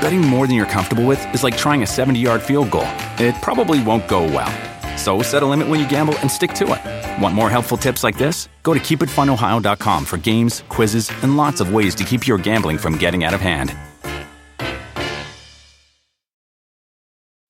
Betting 0.00 0.20
more 0.20 0.46
than 0.46 0.54
you're 0.54 0.66
comfortable 0.66 1.06
with 1.06 1.34
is 1.34 1.42
like 1.42 1.56
trying 1.56 1.82
a 1.82 1.86
70 1.86 2.20
yard 2.20 2.42
field 2.42 2.70
goal, 2.70 2.86
it 3.18 3.34
probably 3.42 3.82
won't 3.82 4.06
go 4.06 4.22
well. 4.24 4.52
So 4.96 5.22
set 5.22 5.42
a 5.42 5.46
limit 5.46 5.68
when 5.68 5.80
you 5.80 5.88
gamble 5.88 6.16
and 6.18 6.30
stick 6.30 6.52
to 6.54 6.64
it. 6.74 7.22
Want 7.22 7.34
more 7.34 7.50
helpful 7.50 7.76
tips 7.76 8.04
like 8.04 8.18
this? 8.18 8.48
Go 8.62 8.74
to 8.74 8.80
keepitfunohio.com 8.80 10.04
for 10.04 10.16
games, 10.18 10.62
quizzes, 10.68 11.10
and 11.22 11.36
lots 11.36 11.60
of 11.60 11.72
ways 11.72 11.94
to 11.96 12.04
keep 12.04 12.26
your 12.26 12.38
gambling 12.38 12.78
from 12.78 12.96
getting 12.96 13.24
out 13.24 13.34
of 13.34 13.40
hand. 13.40 13.74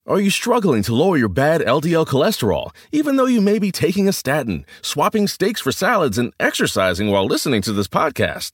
Are 0.07 0.21
you 0.21 0.29
struggling 0.31 0.83
to 0.83 0.95
lower 0.95 1.17
your 1.17 1.31
bad 1.31 1.63
LDL 1.63 2.07
cholesterol, 2.07 2.73
even 2.93 3.17
though 3.17 3.25
you 3.25 3.41
may 3.41 3.59
be 3.59 3.73
taking 3.73 4.07
a 4.07 4.13
statin, 4.13 4.67
swapping 4.83 5.27
steaks 5.27 5.63
for 5.63 5.73
salads, 5.73 6.19
and 6.19 6.35
exercising 6.39 7.11
while 7.11 7.25
listening 7.25 7.63
to 7.63 7.73
this 7.73 7.89
podcast? 7.89 8.53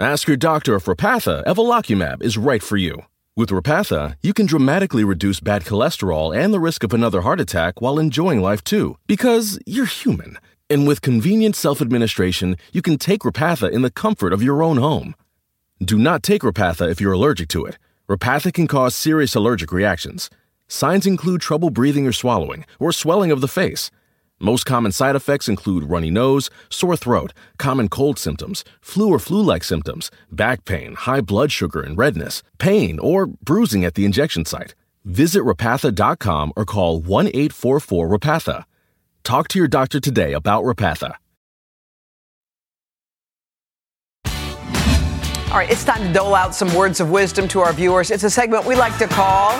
Ask 0.00 0.26
your 0.26 0.38
doctor 0.38 0.74
if 0.76 0.86
Repatha 0.86 1.44
Evolocumab 1.44 2.22
is 2.22 2.38
right 2.38 2.62
for 2.62 2.78
you. 2.78 3.02
With 3.36 3.50
Repatha, 3.50 4.14
you 4.22 4.32
can 4.32 4.46
dramatically 4.46 5.04
reduce 5.04 5.40
bad 5.40 5.62
cholesterol 5.62 6.34
and 6.34 6.54
the 6.54 6.58
risk 6.58 6.82
of 6.82 6.94
another 6.94 7.20
heart 7.20 7.38
attack 7.38 7.82
while 7.82 7.98
enjoying 7.98 8.40
life 8.40 8.64
too, 8.64 8.96
because 9.06 9.58
you're 9.66 9.84
human. 9.84 10.38
And 10.70 10.88
with 10.88 11.02
convenient 11.02 11.54
self 11.54 11.82
administration, 11.82 12.56
you 12.72 12.80
can 12.80 12.96
take 12.96 13.24
Repatha 13.24 13.70
in 13.70 13.82
the 13.82 13.90
comfort 13.90 14.32
of 14.32 14.42
your 14.42 14.62
own 14.62 14.78
home. 14.78 15.14
Do 15.84 15.98
not 15.98 16.22
take 16.22 16.40
Repatha 16.40 16.90
if 16.90 16.98
you're 16.98 17.12
allergic 17.12 17.48
to 17.48 17.66
it. 17.66 17.76
Repatha 18.08 18.54
can 18.54 18.66
cause 18.66 18.94
serious 18.94 19.34
allergic 19.34 19.70
reactions. 19.70 20.30
Signs 20.66 21.06
include 21.06 21.42
trouble 21.42 21.68
breathing 21.68 22.06
or 22.06 22.12
swallowing, 22.12 22.64
or 22.78 22.90
swelling 22.90 23.30
of 23.30 23.42
the 23.42 23.48
face. 23.48 23.90
Most 24.42 24.64
common 24.64 24.90
side 24.90 25.16
effects 25.16 25.50
include 25.50 25.84
runny 25.84 26.10
nose, 26.10 26.48
sore 26.70 26.96
throat, 26.96 27.34
common 27.58 27.90
cold 27.90 28.18
symptoms, 28.18 28.64
flu 28.80 29.10
or 29.10 29.18
flu 29.18 29.42
like 29.42 29.62
symptoms, 29.62 30.10
back 30.32 30.64
pain, 30.64 30.94
high 30.94 31.20
blood 31.20 31.52
sugar 31.52 31.82
and 31.82 31.98
redness, 31.98 32.42
pain, 32.56 32.98
or 32.98 33.26
bruising 33.26 33.84
at 33.84 33.96
the 33.96 34.06
injection 34.06 34.46
site. 34.46 34.74
Visit 35.04 35.42
repatha.com 35.42 36.54
or 36.56 36.64
call 36.64 37.00
1 37.00 37.26
844 37.26 38.08
Repatha. 38.08 38.64
Talk 39.24 39.48
to 39.48 39.58
your 39.58 39.68
doctor 39.68 40.00
today 40.00 40.32
about 40.32 40.64
Repatha. 40.64 41.16
All 45.50 45.56
right, 45.56 45.70
it's 45.70 45.84
time 45.84 46.06
to 46.06 46.12
dole 46.14 46.34
out 46.34 46.54
some 46.54 46.72
words 46.74 47.00
of 47.00 47.10
wisdom 47.10 47.46
to 47.48 47.60
our 47.60 47.74
viewers. 47.74 48.10
It's 48.10 48.24
a 48.24 48.30
segment 48.30 48.64
we 48.64 48.74
like 48.74 48.96
to 48.98 49.06
call 49.06 49.50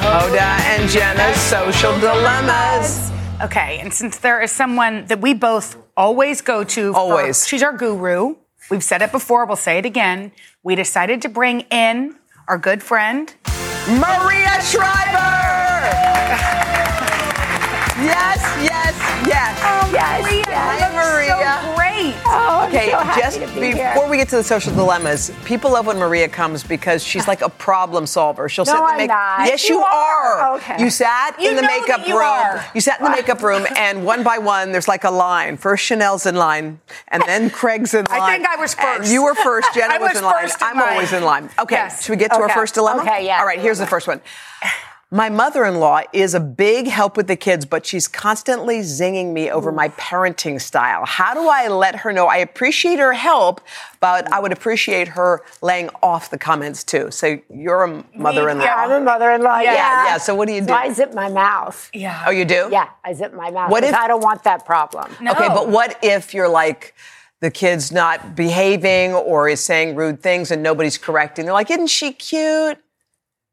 Hoda 0.00 0.40
and 0.40 0.90
Jenna's 0.90 1.36
Social 1.36 1.92
Dilemmas. 2.00 3.12
Okay, 3.42 3.78
and 3.80 3.92
since 3.92 4.18
there 4.18 4.40
is 4.40 4.50
someone 4.52 5.06
that 5.06 5.20
we 5.20 5.34
both 5.34 5.76
always 5.96 6.40
go 6.40 6.64
to, 6.64 6.92
for- 6.92 6.98
Always. 6.98 7.46
she's 7.46 7.62
our 7.62 7.72
guru. 7.76 8.36
We've 8.70 8.82
said 8.82 9.02
it 9.02 9.12
before, 9.12 9.44
we'll 9.44 9.56
say 9.56 9.78
it 9.78 9.84
again. 9.84 10.32
We 10.62 10.74
decided 10.74 11.20
to 11.22 11.28
bring 11.28 11.60
in 11.62 12.16
our 12.48 12.56
good 12.58 12.82
friend. 12.82 13.34
Maria 13.88 14.60
Shriver! 14.62 14.80
yes, 18.00 18.40
yes, 18.62 18.73
yes. 19.26 19.58
Oh, 19.62 19.90
yes, 19.92 20.22
Maria. 20.24 20.44
Hi, 20.56 20.92
Maria. 20.94 21.60
So 21.62 21.74
great. 21.74 22.14
Oh, 22.26 22.64
Okay, 22.68 22.90
just 23.20 23.38
before 23.54 24.08
we 24.08 24.16
get 24.16 24.28
to 24.30 24.36
the 24.36 24.42
social 24.42 24.74
dilemmas, 24.74 25.30
people 25.44 25.70
love 25.72 25.86
when 25.86 25.96
Maria 25.98 26.28
comes 26.28 26.64
because 26.64 27.04
she's 27.04 27.28
like 27.28 27.40
a 27.42 27.48
problem 27.48 28.06
solver. 28.06 28.48
She'll 28.48 28.64
sit 28.64 28.74
in 28.74 28.80
the 28.80 28.84
I'm 28.86 28.96
make- 28.96 29.08
not. 29.08 29.46
Yes, 29.46 29.68
You 29.68 29.76
you 29.76 29.82
are. 29.82 30.24
are. 30.40 30.56
Okay. 30.56 30.82
You 30.82 30.90
sat 30.90 31.40
You 31.40 31.50
in 31.50 31.56
the 31.56 31.62
makeup 31.62 32.06
you 32.06 32.14
room. 32.18 32.24
are. 32.26 32.64
You 32.74 32.80
sat 32.80 32.98
in 32.98 33.04
the 33.04 33.10
makeup 33.10 33.42
room, 33.42 33.66
and 33.76 34.04
one 34.04 34.22
by 34.22 34.38
one, 34.38 34.72
there's 34.72 34.88
like 34.88 35.04
a 35.04 35.10
line. 35.10 35.56
First 35.56 35.84
Chanel's 35.84 36.26
in 36.26 36.34
line, 36.36 36.80
and 37.08 37.22
then 37.26 37.50
Craig's 37.60 37.94
in 37.94 38.04
line. 38.06 38.20
I 38.20 38.34
think 38.36 38.46
I 38.48 38.56
was 38.56 38.74
first. 38.74 39.10
you 39.12 39.22
were 39.22 39.34
first. 39.34 39.68
Jenna 39.74 39.94
I 39.94 39.98
was 39.98 40.16
in 40.16 40.24
line. 40.24 40.48
I'm 40.60 40.76
line. 40.78 40.88
always 40.94 41.12
in 41.12 41.22
line. 41.24 41.50
Okay, 41.58 41.76
Yes. 41.76 42.02
should 42.04 42.12
we 42.12 42.16
get 42.16 42.32
to 42.32 42.38
our 42.38 42.48
first 42.48 42.74
dilemma? 42.74 43.02
Okay, 43.02 43.24
yeah. 43.26 43.38
All 43.40 43.46
right, 43.46 43.60
here's 43.60 43.78
the 43.78 43.86
first 43.86 44.08
one. 44.08 44.20
My 45.14 45.28
mother 45.30 45.64
in 45.64 45.78
law 45.78 46.00
is 46.12 46.34
a 46.34 46.40
big 46.40 46.88
help 46.88 47.16
with 47.16 47.28
the 47.28 47.36
kids, 47.36 47.64
but 47.64 47.86
she's 47.86 48.08
constantly 48.08 48.80
zinging 48.80 49.32
me 49.32 49.48
over 49.48 49.70
my 49.70 49.90
parenting 49.90 50.60
style. 50.60 51.06
How 51.06 51.34
do 51.34 51.48
I 51.48 51.68
let 51.68 51.94
her 52.00 52.12
know 52.12 52.26
I 52.26 52.38
appreciate 52.38 52.98
her 52.98 53.12
help, 53.12 53.60
but 54.00 54.32
I 54.32 54.40
would 54.40 54.50
appreciate 54.50 55.06
her 55.06 55.42
laying 55.62 55.88
off 56.02 56.30
the 56.30 56.36
comments 56.36 56.82
too? 56.82 57.12
So 57.12 57.38
you're 57.48 57.84
a 57.84 58.04
mother 58.16 58.48
in 58.48 58.58
law. 58.58 58.64
Yeah, 58.64 58.74
I'm 58.74 58.90
a 58.90 59.04
mother-in-law. 59.04 59.60
Yeah, 59.60 59.74
Yeah, 59.74 60.04
yeah, 60.04 60.18
so 60.18 60.34
what 60.34 60.48
do 60.48 60.54
you 60.54 60.62
So 60.62 60.66
do? 60.66 60.72
I 60.72 60.92
zip 60.92 61.14
my 61.14 61.28
mouth. 61.28 61.90
Yeah. 61.94 62.24
Oh, 62.26 62.32
you 62.32 62.44
do? 62.44 62.68
Yeah, 62.72 62.88
I 63.04 63.12
zip 63.12 63.32
my 63.34 63.52
mouth. 63.52 63.70
What 63.70 63.84
if- 63.84 63.94
I 63.94 64.08
don't 64.08 64.20
want 64.24 64.42
that 64.42 64.66
problem? 64.66 65.12
Okay, 65.20 65.46
but 65.46 65.68
what 65.68 65.96
if 66.02 66.34
you're 66.34 66.48
like, 66.48 66.92
the 67.38 67.52
kid's 67.52 67.92
not 67.92 68.34
behaving 68.34 69.12
or 69.12 69.48
is 69.48 69.62
saying 69.62 69.94
rude 69.94 70.20
things 70.20 70.50
and 70.50 70.60
nobody's 70.60 70.98
correcting. 70.98 71.44
They're 71.44 71.54
like, 71.54 71.70
"Isn't 71.70 71.86
she 71.86 72.12
cute?" 72.12 72.78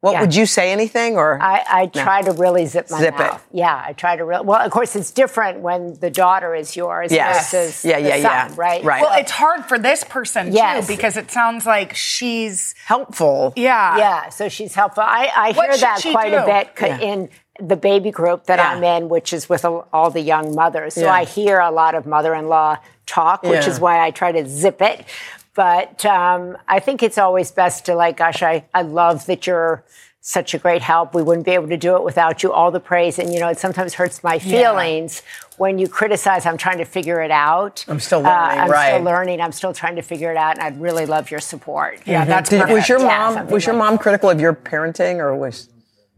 What 0.02 0.14
Yeah. 0.14 0.22
would 0.22 0.36
you 0.36 0.48
say 0.48 0.72
anything 0.72 1.16
or 1.16 1.38
I, 1.40 1.64
I 1.70 1.86
try 1.86 2.24
to 2.24 2.32
really 2.32 2.66
zip 2.66 2.90
my 2.90 3.00
Zip 3.00 3.14
it. 3.14 3.20
mouth. 3.20 3.46
Yeah, 3.52 3.84
I 3.88 3.94
try 3.94 4.16
to 4.16 4.26
really. 4.26 4.44
Well, 4.46 4.60
of 4.60 4.72
course, 4.72 4.96
it's 4.96 5.12
different 5.12 5.60
when 5.60 5.94
the 6.00 6.10
daughter 6.10 6.56
is 6.56 6.76
yours 6.76 7.12
Yes. 7.12 7.52
versus 7.52 7.86
Yeah, 7.86 8.00
the 8.00 8.08
yeah, 8.10 8.16
yeah. 8.16 8.48
son, 8.48 8.56
right? 8.58 8.84
Right. 8.84 9.04
Well, 9.04 9.18
it's 9.20 9.32
hard 9.32 9.66
for 9.66 9.78
this 9.78 10.04
person 10.04 10.52
Yes. 10.54 10.88
too 10.88 10.94
because 10.96 11.18
it 11.18 11.30
sounds 11.30 11.68
like 11.68 11.94
she's 11.94 12.74
helpful? 12.86 13.54
yeah. 13.56 13.96
Yeah, 13.98 14.30
so 14.30 14.50
she's 14.50 14.74
helpful. 14.74 15.04
I, 15.06 15.30
I 15.36 15.52
What 15.52 15.70
hear 15.70 15.78
that 15.78 16.00
she 16.02 16.12
quite 16.12 16.34
a 16.34 16.46
bit 16.48 16.70
Yeah. 16.82 16.98
in 16.98 17.30
the 17.60 17.76
baby 17.76 18.10
group 18.10 18.46
that 18.46 18.58
Yeah. 18.58 18.72
I'm 18.72 18.84
in, 18.84 19.08
which 19.08 19.34
is 19.34 19.48
with 19.48 19.64
all 19.66 19.88
all 19.94 20.10
the 20.10 20.22
young 20.22 20.56
mothers. 20.56 20.96
So 20.96 21.02
Yeah. 21.02 21.14
I 21.14 21.26
hear 21.26 21.60
a 21.60 21.70
lot 21.70 21.94
of 21.94 22.08
mother-in-law 22.08 22.78
talk, 23.06 23.44
which 23.44 23.66
Yeah. 23.66 23.70
is 23.70 23.80
why 23.80 24.00
I 24.04 24.10
try 24.10 24.32
to 24.32 24.50
zip 24.50 24.82
it. 24.82 25.06
But 25.54 26.06
um, 26.06 26.58
I 26.68 26.80
think 26.80 27.04
it's 27.04 27.18
always 27.18 27.52
best 27.52 27.86
to 27.86 27.96
like, 27.96 28.18
gosh, 28.18 28.42
I, 28.42 28.66
I 28.74 28.84
love 28.84 29.26
that 29.26 29.46
you're 29.48 29.84
such 30.24 30.54
a 30.54 30.58
great 30.60 30.82
help. 30.84 31.14
We 31.16 31.24
wouldn't 31.24 31.46
be 31.46 31.52
able 31.52 31.68
to 31.70 31.78
do 31.78 31.96
it 31.96 32.04
without 32.04 32.44
you. 32.44 32.54
All 32.54 32.70
the 32.72 32.80
praise, 32.80 33.18
and 33.20 33.34
you 33.34 33.40
know, 33.40 33.50
it 33.50 33.58
sometimes 33.58 33.96
hurts 33.96 34.24
my 34.24 34.38
feelings 34.40 35.24
when 35.58 35.78
you 35.80 35.88
criticize. 35.88 36.46
I'm 36.46 36.58
trying 36.58 36.78
to 36.78 36.86
figure 36.86 37.22
it 37.22 37.32
out. 37.32 37.84
I'm 37.88 38.00
still 38.00 38.20
Uh, 38.26 38.30
learning, 38.30 38.60
I'm 38.60 38.70
right. 38.72 38.94
still 38.94 39.04
learning. 39.04 39.42
I'm 39.42 39.52
still 39.52 39.74
trying 39.74 39.96
to 39.96 40.04
figure 40.04 40.32
it 40.32 40.38
out, 40.38 40.58
and 40.58 40.64
I'd 40.64 40.80
really 40.80 41.06
love 41.08 41.32
your 41.32 41.40
support. 41.40 42.00
Yeah, 42.06 42.24
that's 42.26 42.50
Did- 42.52 42.62
perfect. 42.62 42.76
was 42.76 42.88
your 42.90 43.00
mom 43.00 43.34
something 43.34 43.54
was 43.54 43.66
your 43.66 43.76
like 43.76 43.84
mom 43.90 43.98
critical 43.98 44.30
of 44.30 44.40
your 44.40 44.54
parenting 44.54 45.18
or 45.18 45.36
was 45.36 45.68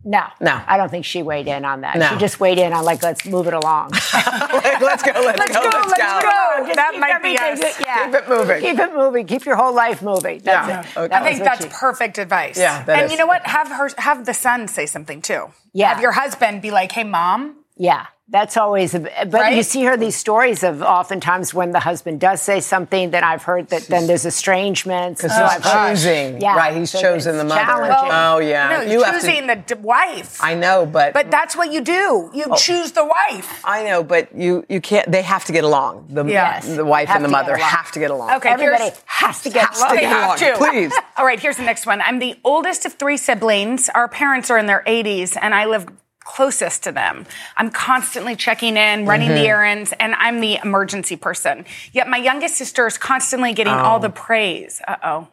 No, 0.05 0.23
No. 0.41 0.61
I 0.67 0.75
don't 0.77 0.89
think 0.89 1.05
she 1.05 1.23
weighed 1.23 1.47
in 1.47 1.63
on 1.63 1.81
that. 1.81 1.95
No. 1.97 2.09
She 2.09 2.17
just 2.17 2.39
weighed 2.39 2.57
in 2.57 2.73
on 2.73 2.83
like, 2.83 3.01
let's 3.01 3.25
move 3.25 3.47
it 3.47 3.53
along. 3.53 3.91
like, 4.13 4.81
let's 4.81 5.01
go, 5.03 5.11
let's, 5.13 5.39
Let's 5.39 5.53
go, 5.53 5.61
let's 5.63 5.93
go. 5.93 6.65
Just 6.65 6.75
That 6.75 6.95
might 6.99 7.21
be 7.23 7.37
everything- 7.37 7.65
us. 7.69 7.79
Yeah. 7.79 8.05
Keep 8.05 8.15
it 8.15 8.29
moving. 8.29 8.61
Keep 8.61 8.79
it 8.79 8.93
moving. 8.95 9.27
Keep 9.27 9.45
your 9.45 9.55
whole 9.55 9.73
life 9.73 10.01
moving. 10.01 10.39
That's 10.43 10.67
Yeah. 10.67 10.79
it. 10.81 10.97
Okay. 10.97 11.07
That 11.07 11.21
I 11.21 11.25
think 11.31 11.43
that's 11.43 11.63
she- 11.63 11.69
perfect 11.71 12.17
advice. 12.17 12.57
Yeah, 12.57 12.83
that 12.83 12.95
and 12.97 13.05
is. 13.05 13.11
you 13.11 13.17
know 13.17 13.27
what? 13.27 13.45
Have 13.47 13.69
her 13.69 13.89
have 13.97 14.25
the 14.25 14.33
son 14.33 14.67
say 14.67 14.85
something 14.85 15.21
too. 15.21 15.47
Yeah. 15.73 15.89
Have 15.93 16.01
your 16.01 16.11
husband 16.11 16.61
be 16.61 16.71
like, 16.71 16.91
"Hey, 16.91 17.03
mom." 17.03 17.55
Yeah, 17.77 18.05
that's 18.33 18.57
always. 18.57 18.93
A, 18.95 18.99
but 18.99 19.31
Right? 19.33 19.55
you 19.55 19.63
see 19.63 19.83
her 19.83 19.95
these 19.95 20.17
stories 20.17 20.63
of 20.63 20.81
oftentimes 20.81 21.53
when 21.53 21.71
the 21.71 21.79
husband 21.79 22.19
does 22.19 22.41
say 22.41 22.59
something, 22.59 23.11
then 23.11 23.23
I've 23.23 23.43
heard 23.43 23.69
that 23.69 23.83
then 23.83 24.07
there's 24.07 24.25
estrangement. 24.25 25.19
So 25.19 25.27
Because 25.29 25.37
oh, 25.39 25.45
I've 25.45 25.89
choosing, 25.91 26.41
Yeah, 26.41 26.55
right? 26.57 26.75
He's 26.75 26.91
so 26.91 26.99
chosen 26.99 27.37
the 27.37 27.43
mother. 27.45 27.61
challenging. 27.61 28.09
oh 28.11 28.39
yeah, 28.39 28.69
No, 28.77 28.81
you 28.91 29.03
have 29.03 29.13
choosing 29.13 29.41
to. 29.47 29.55
the 29.55 29.75
d- 29.75 29.81
wife. 29.81 30.39
I 30.41 30.55
know, 30.55 30.85
but 30.85 31.13
But 31.13 31.29
that's 31.31 31.55
what 31.55 31.71
you 31.71 31.81
do. 31.81 32.31
You 32.33 32.45
Oh. 32.49 32.55
choose 32.55 32.91
the 32.93 33.05
wife. 33.05 33.61
I 33.63 33.83
know, 33.83 34.03
but 34.03 34.35
you 34.35 34.65
you 34.67 34.81
can't. 34.81 35.09
They 35.11 35.21
have 35.21 35.45
to 35.45 35.51
get 35.53 35.63
along. 35.63 36.07
The 36.09 36.25
Yes. 36.25 36.67
the 36.67 36.83
wife 36.85 37.07
Have 37.09 37.17
and 37.17 37.25
the 37.25 37.29
mother 37.29 37.55
have 37.55 37.91
to 37.93 37.99
get 37.99 38.09
along. 38.11 38.31
Okay, 38.37 38.49
Everybody 38.49 38.89
has 39.05 39.41
to 39.43 39.49
get 39.49 39.67
Has 39.67 39.77
to 39.77 39.83
along. 39.85 39.95
get 39.95 40.01
They 40.01 40.07
have 40.07 40.25
along, 40.25 40.37
to. 40.39 40.53
please. 40.57 40.93
All 41.17 41.25
right, 41.25 41.39
here's 41.39 41.57
the 41.57 41.63
next 41.71 41.85
one. 41.85 42.01
I'm 42.01 42.17
the 42.19 42.35
oldest 42.43 42.85
of 42.87 42.93
three 42.93 43.17
siblings. 43.17 43.89
Our 43.93 44.07
parents 44.07 44.49
are 44.49 44.57
in 44.57 44.65
their 44.65 44.83
80s, 44.87 45.37
and 45.39 45.53
I 45.53 45.65
live 45.65 45.85
closest 46.25 46.83
to 46.83 46.91
them. 46.91 47.25
I'm 47.57 47.69
constantly 47.69 48.35
checking 48.35 48.77
in, 48.77 49.05
running 49.05 49.29
Mm-hmm. 49.29 49.41
the 49.43 49.47
errands, 49.47 49.93
and 49.99 50.15
I'm 50.15 50.39
the 50.41 50.59
emergency 50.63 51.15
person. 51.15 51.65
Yet 51.91 52.07
my 52.07 52.17
youngest 52.17 52.55
sister 52.55 52.87
is 52.87 52.97
constantly 52.97 53.53
getting 53.53 53.73
all 53.73 53.99
the 53.99 54.09
praise. 54.09 54.81
Uh 54.87 54.95
oh. 55.03 55.27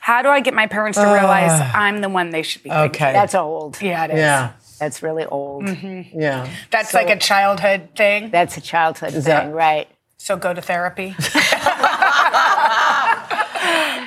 How 0.00 0.22
do 0.22 0.28
I 0.28 0.40
get 0.40 0.52
my 0.54 0.66
parents 0.66 0.98
to 0.98 1.04
realize 1.06 1.52
I'm 1.74 2.00
the 2.00 2.08
one 2.08 2.30
they 2.30 2.42
should 2.42 2.62
be 2.64 2.70
thanking? 2.70 3.02
Okay. 3.02 3.12
That's 3.12 3.34
old. 3.36 3.80
Yeah, 3.80 4.04
it 4.06 4.10
is. 4.12 4.16
yeah, 4.18 4.52
That's 4.80 5.02
really 5.02 5.24
old. 5.26 5.68
yeah. 5.68 6.48
That's 6.72 6.92
like 6.92 7.08
a 7.10 7.16
childhood 7.18 7.90
thing. 7.96 8.30
That's 8.30 8.56
a 8.56 8.60
childhood 8.60 9.12
thing, 9.12 9.22
that- 9.24 9.52
right? 9.52 9.88
So 10.16 10.36
go 10.36 10.52
to 10.52 10.60
therapy. 10.60 11.14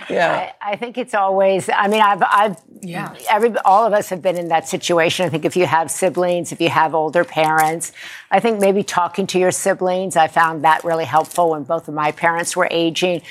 Yeah. 0.10 0.52
I 0.62 0.76
think 0.76 0.98
it's 0.98 1.14
always. 1.14 1.70
I 1.70 1.88
mean, 1.88 2.02
I've, 2.02 2.22
I've, 2.24 2.58
Yeah. 2.82 3.16
Every, 3.30 3.56
all 3.66 3.86
of 3.86 3.94
us 3.94 4.10
have 4.10 4.22
been 4.22 4.38
in 4.38 4.50
that 4.50 4.68
situation. 4.68 5.26
I 5.26 5.30
think 5.30 5.46
if 5.46 5.56
you 5.56 5.66
have 5.66 5.90
siblings, 5.92 6.52
if 6.52 6.60
you 6.62 6.70
have 6.70 6.94
older 6.96 7.24
parents, 7.24 7.92
I 8.32 8.40
think 8.40 8.60
maybe 8.60 8.84
talking 8.84 9.28
to 9.28 9.40
your 9.40 9.52
siblings. 9.52 10.16
I 10.16 10.28
found 10.28 10.64
that 10.64 10.84
really 10.84 11.06
helpful 11.06 11.52
when 11.52 11.64
both 11.64 11.88
of 11.88 11.94
my 11.94 12.12
parents 12.12 12.56
were 12.56 12.68
aging. 12.72 13.22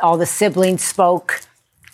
All 0.00 0.16
the 0.16 0.26
siblings 0.26 0.82
spoke 0.84 1.40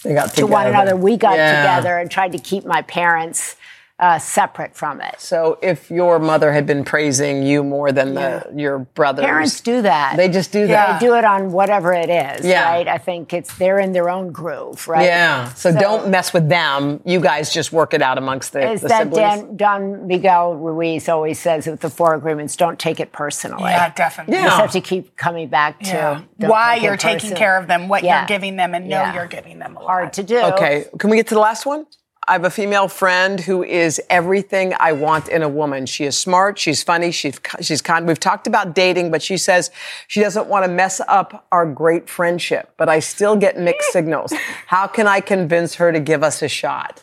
They 0.02 0.14
got 0.14 0.34
to 0.34 0.46
one 0.46 0.66
another. 0.66 0.96
We 0.96 1.16
got 1.16 1.36
Yeah. 1.36 1.62
together 1.62 1.98
and 1.98 2.10
tried 2.10 2.32
to 2.32 2.38
keep 2.38 2.64
my 2.64 2.82
parents 2.82 3.56
uh, 4.02 4.18
separate 4.18 4.74
from 4.74 5.00
it. 5.00 5.14
So 5.20 5.58
if 5.62 5.88
your 5.88 6.18
mother 6.18 6.52
had 6.52 6.66
been 6.66 6.84
praising 6.84 7.44
you 7.44 7.62
more 7.62 7.92
than 7.92 8.14
the, 8.14 8.52
your 8.54 8.80
brothers, 8.80 9.24
Parents 9.24 9.60
do 9.60 9.80
that. 9.82 10.16
They 10.16 10.28
just 10.28 10.50
do 10.50 10.66
that. 10.66 10.98
They 11.00 11.06
do 11.06 11.14
it 11.14 11.24
on 11.24 11.52
whatever 11.52 11.92
it 11.92 12.10
is, 12.10 12.44
Yeah. 12.44 12.64
right? 12.68 12.88
I 12.88 12.98
think 12.98 13.32
it's 13.32 13.54
they're 13.58 13.78
in 13.78 13.92
their 13.92 14.10
own 14.10 14.32
groove, 14.32 14.88
right? 14.88 15.04
Yeah. 15.04 15.52
So, 15.54 15.72
don't 15.72 16.08
mess 16.10 16.32
with 16.34 16.48
them. 16.48 17.00
You 17.04 17.20
guys 17.20 17.52
just 17.54 17.72
work 17.72 17.94
it 17.94 18.02
out 18.02 18.18
amongst 18.18 18.52
the, 18.52 18.72
Is 18.72 18.80
the 18.80 18.88
that 18.88 19.02
siblings. 19.04 19.40
Dan, 19.42 19.56
Don 19.56 20.06
Miguel 20.08 20.54
Ruiz 20.56 21.08
always 21.08 21.38
says 21.38 21.68
with 21.68 21.78
the 21.80 21.90
four 21.90 22.14
agreements, 22.14 22.56
don't 22.56 22.80
take 22.80 22.98
it 22.98 23.12
personally. 23.12 23.70
yeah, 23.70 23.90
definitely. 23.94 24.36
You 24.36 24.42
just 24.42 24.56
have 24.60 24.72
to 24.72 24.80
keep 24.80 25.16
coming 25.16 25.46
back 25.48 25.78
to 25.80 26.24
Yeah. 26.38 26.48
Why 26.48 26.74
you're 26.74 26.96
taking 26.96 27.36
care 27.36 27.56
of 27.56 27.68
them, 27.68 27.86
what 27.86 28.02
Yeah. 28.02 28.22
you're 28.22 28.26
giving 28.26 28.56
them, 28.56 28.74
and 28.74 28.88
know 28.88 28.96
Yeah. 29.00 29.14
you're 29.14 29.26
giving 29.28 29.60
them 29.60 29.76
a 29.76 29.80
lot. 29.80 29.86
Hard 29.86 30.12
to 30.14 30.24
do. 30.24 30.40
Okay, 30.40 30.86
can 30.98 31.08
we 31.08 31.16
get 31.16 31.28
to 31.28 31.34
the 31.34 31.40
last 31.40 31.66
one? 31.66 31.86
I 32.28 32.34
have 32.34 32.44
a 32.44 32.50
female 32.50 32.86
friend 32.86 33.40
who 33.40 33.64
is 33.64 34.00
everything 34.08 34.74
I 34.78 34.92
want 34.92 35.28
in 35.28 35.42
a 35.42 35.48
woman. 35.48 35.86
She 35.86 36.04
is 36.04 36.16
smart, 36.16 36.56
she's 36.56 36.80
funny, 36.82 37.10
she's 37.10 37.40
she's 37.60 37.82
kind. 37.82 38.06
We've 38.06 38.20
talked 38.20 38.46
about 38.46 38.76
dating, 38.76 39.10
but 39.10 39.22
she 39.22 39.36
says 39.36 39.72
she 40.06 40.20
doesn't 40.20 40.46
want 40.46 40.64
to 40.64 40.70
mess 40.70 41.00
up 41.08 41.46
our 41.50 41.66
great 41.66 42.08
friendship. 42.08 42.74
But 42.76 42.88
I 42.88 43.00
still 43.00 43.34
get 43.36 43.58
mixed 43.58 43.90
signals. 43.92 44.32
How 44.66 44.86
can 44.86 45.08
I 45.08 45.20
convince 45.20 45.74
her 45.76 45.90
to 45.90 45.98
give 45.98 46.22
us 46.22 46.42
a 46.42 46.48
shot? 46.48 47.02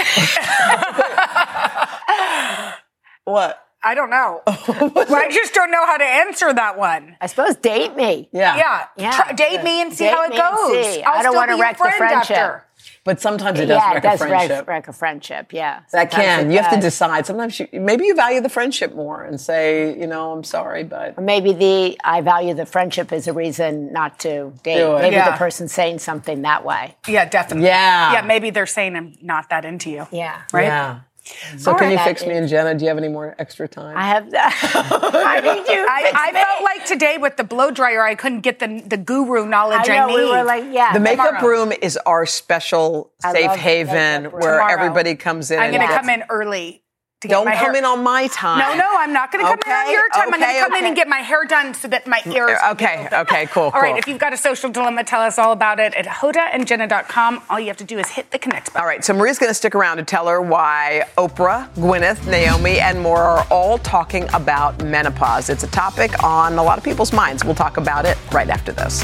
what? 3.26 3.64
I 3.84 3.94
don't 3.94 4.10
know. 4.10 4.42
Well, 4.46 4.56
I 5.16 5.30
just 5.32 5.54
don't 5.54 5.72
know 5.72 5.86
how 5.86 5.98
to 5.98 6.04
answer 6.04 6.52
that 6.52 6.78
one. 6.78 7.16
I 7.22 7.28
suppose 7.28 7.56
date 7.56 7.96
me. 7.96 8.28
Yeah. 8.34 8.58
Yeah, 8.58 8.86
Yeah. 8.98 9.12
Try- 9.12 9.34
date 9.34 9.64
me 9.64 9.82
and 9.82 9.94
see 9.94 10.06
Date 10.06 10.14
how 10.14 10.24
it 10.26 10.32
goes. 10.32 11.04
I'll 11.06 11.20
I 11.20 11.24
don't 11.24 11.36
wanna 11.36 11.54
be 11.54 11.58
your 11.58 11.66
wreck 11.66 11.78
the 11.78 11.92
friendship. 11.96 12.38
After. 12.38 12.67
But 13.04 13.20
sometimes 13.22 13.60
it 13.60 13.68
does 13.68 13.78
yeah, 13.82 13.94
wreck 13.94 14.04
it 14.04 14.08
does 14.08 14.22
a 14.22 14.28
friendship. 14.28 14.50
wreck, 14.50 14.68
wreck 14.68 14.88
a 14.88 14.94
friendship. 14.94 15.54
Yeah, 15.54 15.82
that 15.92 16.12
can. 16.12 16.50
it 16.50 16.54
You 16.54 16.60
have 16.62 16.74
to 16.74 16.80
decide. 16.82 17.26
Sometimes 17.26 17.60
you, 17.60 17.68
maybe 17.74 18.06
you 18.06 18.16
value 18.16 18.42
the 18.42 18.50
friendship 18.50 18.94
more 18.96 19.24
and 19.24 19.40
say, 19.40 19.98
you 20.00 20.08
know, 20.08 20.32
I'm 20.32 20.44
sorry, 20.44 20.84
but 20.84 21.18
Maybe 21.22 21.54
the 21.54 22.00
I 22.04 22.22
value 22.22 22.54
the 22.54 22.66
friendship 22.66 23.12
is 23.12 23.28
a 23.28 23.34
reason 23.34 23.92
not 23.94 24.20
to 24.20 24.54
date. 24.64 24.78
Do 24.78 24.96
it. 24.98 25.02
Maybe 25.02 25.16
Yeah. 25.16 25.32
the 25.32 25.38
person's 25.38 25.72
saying 25.74 26.00
something 26.00 26.42
that 26.44 26.66
way. 26.66 26.96
Yeah, 27.08 27.26
definitely. 27.26 27.68
Yeah. 27.68 28.14
Yeah, 28.14 28.22
maybe 28.22 28.50
they're 28.50 28.66
saying 28.66 28.96
I'm 28.96 29.16
not 29.22 29.50
that 29.50 29.66
into 29.66 29.90
you. 29.90 30.08
Yeah. 30.12 30.42
Right? 30.52 30.66
yeah. 30.66 31.00
So 31.58 31.72
All 31.72 31.78
can 31.78 31.92
you 31.92 31.98
fix 32.00 32.26
me 32.26 32.36
and 32.36 32.48
Jenna? 32.48 32.76
Do 32.76 32.84
you 32.86 32.90
have 32.90 32.98
any 32.98 33.08
more 33.08 33.36
extra 33.40 33.68
time? 33.68 33.98
I 33.98 34.08
have 34.08 34.32
that. 34.32 34.54
I 35.14 35.40
need 35.42 35.68
you. 35.68 35.86
I, 35.90 36.12
I 36.30 36.32
felt 36.34 36.64
like 36.64 36.86
today 36.86 37.18
with 37.18 37.38
the 37.38 37.44
blow 37.44 37.72
dryer, 37.72 38.04
I 38.04 38.16
couldn't 38.16 38.42
get 38.42 38.60
the 38.60 38.82
the 38.86 38.98
guru 38.98 39.46
knowledge 39.48 39.88
I, 39.90 39.96
I 39.96 40.00
know 40.00 40.08
need. 40.08 40.16
we 40.16 40.30
were 40.30 40.44
like, 40.44 40.66
yeah. 40.72 40.94
The 40.94 41.00
makeup 41.00 41.38
Tomorrow. 41.40 41.48
room 41.48 41.72
is 41.82 41.98
our 42.06 42.26
special 42.26 43.12
I 43.24 43.34
safe 43.34 43.52
haven 43.52 44.24
makeup 44.24 44.34
room. 44.34 44.42
where 44.42 44.58
Tomorrow. 44.60 44.74
everybody 44.74 45.16
comes 45.16 45.52
in. 45.52 45.60
I'm 45.60 45.66
and 45.74 45.76
going 45.78 45.88
to 45.88 45.94
come 45.96 46.10
in 46.10 46.24
early 46.30 46.82
to 47.22 47.28
get 47.28 47.34
Don't 47.34 47.46
my 47.46 47.56
come 47.56 47.72
hair. 47.72 47.76
in 47.78 47.84
on 47.86 48.04
my 48.04 48.28
time. 48.28 48.60
No, 48.60 48.76
no, 48.76 48.88
I'm 48.96 49.12
not 49.12 49.32
going 49.32 49.44
to 49.44 49.50
come 49.50 49.60
in 49.66 49.72
on 49.72 49.92
your 49.92 50.08
time. 50.10 50.22
I'm 50.34 50.40
going 50.40 50.54
to 50.54 50.60
come 50.62 50.76
in 50.76 50.86
and 50.86 50.96
get 50.96 51.08
my 51.08 51.18
hair 51.18 51.46
done 51.46 51.74
so 51.74 51.88
that 51.88 52.06
my 52.06 52.22
ears. 52.28 52.60
Okay, 52.74 53.08
okay, 53.12 53.48
cool, 53.48 53.72
All 53.74 53.82
right, 53.82 53.90
cool. 53.94 53.98
if 53.98 54.08
you've 54.08 54.20
got 54.20 54.34
a 54.34 54.38
social 54.38 54.70
dilemma, 54.70 55.04
tell 55.04 55.22
us 55.22 55.40
all 55.40 55.52
about 55.52 55.80
it 55.80 55.96
at 55.96 56.06
hodaandjenna.com. 56.06 57.42
All 57.50 57.60
you 57.60 57.68
have 57.68 57.78
to 57.78 57.84
do 57.84 57.98
is 57.98 58.08
hit 58.10 58.30
the 58.30 58.38
connect 58.38 58.68
button. 58.68 58.82
All 58.82 58.88
right, 58.88 59.04
so 59.04 59.14
Maria's 59.14 59.40
going 59.40 59.50
to 59.50 59.56
stick 59.56 59.74
around 59.74 59.98
to 59.98 60.04
tell 60.04 60.28
her 60.28 60.40
why 60.42 61.06
Oprah, 61.18 61.74
Gwyneth, 61.74 62.28
Naomi, 62.30 62.80
and 62.80 63.02
more 63.02 63.22
are 63.24 63.48
all 63.50 63.80
talking 63.80 64.28
about 64.34 64.84
menopause. 64.84 65.50
It's 65.50 65.64
a 65.64 65.68
topic 65.68 66.24
on 66.24 66.60
a 66.60 66.64
lot 66.64 66.78
of 66.78 66.84
people's 66.84 67.14
minds. 67.14 67.44
We'll 67.44 67.56
talk 67.56 67.78
about 67.78 68.06
it 68.06 68.16
right 68.32 68.50
after 68.50 68.72
this. 68.72 69.04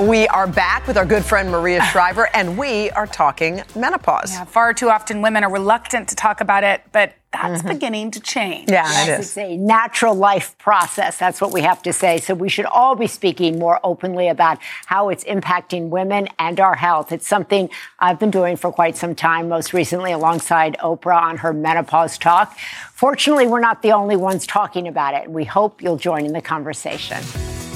We 0.00 0.26
are 0.28 0.46
back 0.46 0.86
with 0.86 0.96
our 0.96 1.04
good 1.04 1.26
friend 1.26 1.50
Maria 1.50 1.82
Shriver, 1.92 2.30
and 2.32 2.56
we 2.56 2.88
are 2.90 3.06
talking 3.06 3.62
menopause. 3.76 4.32
Yeah, 4.32 4.46
far 4.46 4.72
too 4.72 4.88
often 4.88 5.20
women 5.20 5.44
are 5.44 5.52
reluctant 5.52 6.08
to 6.08 6.16
talk 6.16 6.40
about 6.40 6.64
it, 6.64 6.80
but 6.90 7.12
that's 7.34 7.62
beginning 7.62 8.10
to 8.12 8.20
change. 8.20 8.70
Mm-hmm. 8.70 8.72
Yeah, 8.72 9.06
Yes, 9.06 9.08
it 9.08 9.20
it's 9.20 9.36
a 9.36 9.56
natural 9.58 10.14
life 10.14 10.56
process. 10.56 11.18
That's 11.18 11.38
what 11.38 11.52
we 11.52 11.60
have 11.60 11.82
to 11.82 11.92
say. 11.92 12.16
So 12.16 12.32
we 12.32 12.48
should 12.48 12.64
all 12.64 12.96
be 12.96 13.06
speaking 13.06 13.58
more 13.58 13.78
openly 13.84 14.28
about 14.28 14.58
how 14.86 15.10
it's 15.10 15.22
impacting 15.24 15.90
women 15.90 16.28
and 16.38 16.58
our 16.60 16.76
health. 16.76 17.12
It's 17.12 17.28
something 17.28 17.68
I've 17.98 18.18
been 18.18 18.30
doing 18.30 18.56
for 18.56 18.72
quite 18.72 18.96
some 18.96 19.14
time, 19.14 19.50
most 19.50 19.74
recently 19.74 20.12
alongside 20.12 20.78
Oprah 20.78 21.20
on 21.20 21.36
her 21.36 21.52
menopause 21.52 22.16
talk. 22.16 22.56
Fortunately, 22.94 23.46
we're 23.46 23.60
not 23.60 23.82
the 23.82 23.92
only 23.92 24.16
ones 24.16 24.46
talking 24.46 24.88
about 24.88 25.12
it. 25.12 25.30
We 25.30 25.44
hope 25.44 25.82
you'll 25.82 25.98
join 25.98 26.24
in 26.24 26.32
the 26.32 26.42
conversation. 26.42 27.18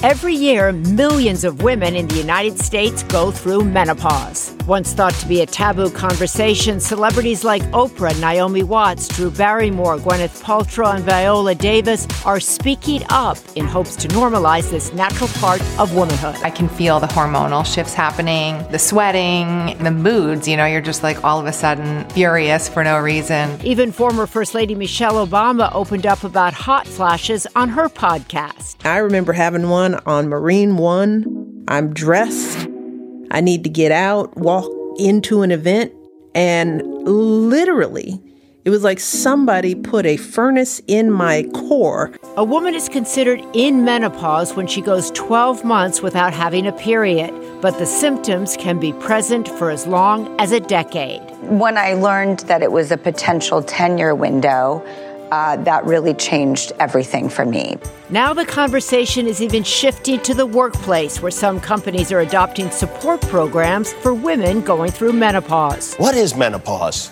Every 0.03 0.35
year, 0.35 0.71
millions 0.71 1.43
of 1.43 1.63
women 1.63 1.95
in 1.95 2.07
the 2.07 2.15
United 2.15 2.59
States 2.59 3.01
go 3.03 3.31
through 3.31 3.63
menopause. 3.63 4.55
Once 4.67 4.93
thought 4.93 5.13
to 5.15 5.27
be 5.27 5.41
a 5.41 5.45
taboo 5.45 5.89
conversation, 5.89 6.79
celebrities 6.79 7.43
like 7.43 7.61
Oprah, 7.71 8.19
Naomi 8.19 8.63
Watts, 8.63 9.07
Drew 9.07 9.31
Barrymore, 9.31 9.97
Gwyneth 9.97 10.41
Paltrow, 10.43 10.95
and 10.95 11.03
Viola 11.03 11.55
Davis 11.55 12.07
are 12.25 12.39
speaking 12.39 13.03
up 13.09 13.37
in 13.55 13.65
hopes 13.65 13.95
to 13.95 14.07
normalize 14.09 14.69
this 14.69 14.91
natural 14.93 15.29
part 15.39 15.61
of 15.79 15.95
womanhood. 15.95 16.35
I 16.43 16.49
can 16.49 16.67
feel 16.67 16.99
the 16.99 17.07
hormonal 17.07 17.65
shifts 17.65 17.93
happening, 17.93 18.57
the 18.71 18.79
sweating, 18.79 19.77
the 19.83 19.91
moods. 19.91 20.47
You 20.47 20.57
know, 20.57 20.65
you're 20.65 20.81
just 20.81 21.03
like 21.03 21.23
all 21.23 21.39
of 21.39 21.45
a 21.45 21.53
sudden 21.53 22.07
furious 22.09 22.67
for 22.67 22.83
no 22.83 22.99
reason. 22.99 23.59
Even 23.63 23.91
former 23.91 24.27
First 24.27 24.55
Lady 24.55 24.75
Michelle 24.75 25.25
Obama 25.25 25.71
opened 25.73 26.05
up 26.05 26.23
about 26.23 26.53
hot 26.53 26.87
flashes 26.87 27.47
on 27.55 27.69
her 27.69 27.87
podcast. 27.87 28.83
I 28.85 28.97
remember 28.97 29.33
having 29.33 29.69
one 29.69 29.84
on 29.93 30.27
Marine 30.27 30.77
One. 30.77 31.63
I'm 31.67 31.93
dressed. 31.93 32.67
I 33.29 33.41
need 33.41 33.63
to 33.65 33.69
get 33.69 33.91
out, 33.91 34.35
walk 34.35 34.71
into 34.97 35.43
an 35.43 35.51
event, 35.51 35.93
and 36.33 36.81
literally, 37.07 38.19
it 38.65 38.71
was 38.71 38.83
like 38.83 38.99
somebody 38.99 39.75
put 39.75 40.07
a 40.07 40.17
furnace 40.17 40.81
in 40.87 41.11
my 41.11 41.43
core. 41.53 42.11
A 42.35 42.43
woman 42.43 42.73
is 42.73 42.89
considered 42.89 43.39
in 43.53 43.85
menopause 43.85 44.55
when 44.55 44.65
she 44.65 44.81
goes 44.81 45.11
12 45.11 45.63
months 45.63 46.01
without 46.01 46.33
having 46.33 46.65
a 46.65 46.71
period, 46.71 47.31
but 47.61 47.77
the 47.77 47.85
symptoms 47.85 48.57
can 48.57 48.79
be 48.79 48.91
present 48.93 49.47
for 49.47 49.69
as 49.69 49.85
long 49.85 50.35
as 50.39 50.51
a 50.51 50.59
decade. 50.59 51.21
When 51.43 51.77
I 51.77 51.93
learned 51.93 52.39
that 52.39 52.63
it 52.63 52.71
was 52.71 52.91
a 52.91 52.97
potential 52.97 53.61
10 53.61 53.99
year 53.99 54.15
window, 54.15 54.83
uh, 55.31 55.55
that 55.63 55.85
really 55.85 56.13
changed 56.13 56.71
everything 56.79 57.29
for 57.29 57.45
me. 57.45 57.77
Now 58.09 58.33
the 58.33 58.45
conversation 58.45 59.27
is 59.27 59.41
even 59.41 59.63
shifting 59.63 60.19
to 60.21 60.33
the 60.33 60.45
workplace, 60.45 61.21
where 61.21 61.31
some 61.31 61.59
companies 61.59 62.11
are 62.11 62.19
adopting 62.19 62.69
support 62.71 63.21
programs 63.21 63.93
for 63.93 64.13
women 64.13 64.61
going 64.61 64.91
through 64.91 65.13
menopause. 65.13 65.95
What 65.95 66.15
is 66.15 66.35
menopause? 66.35 67.11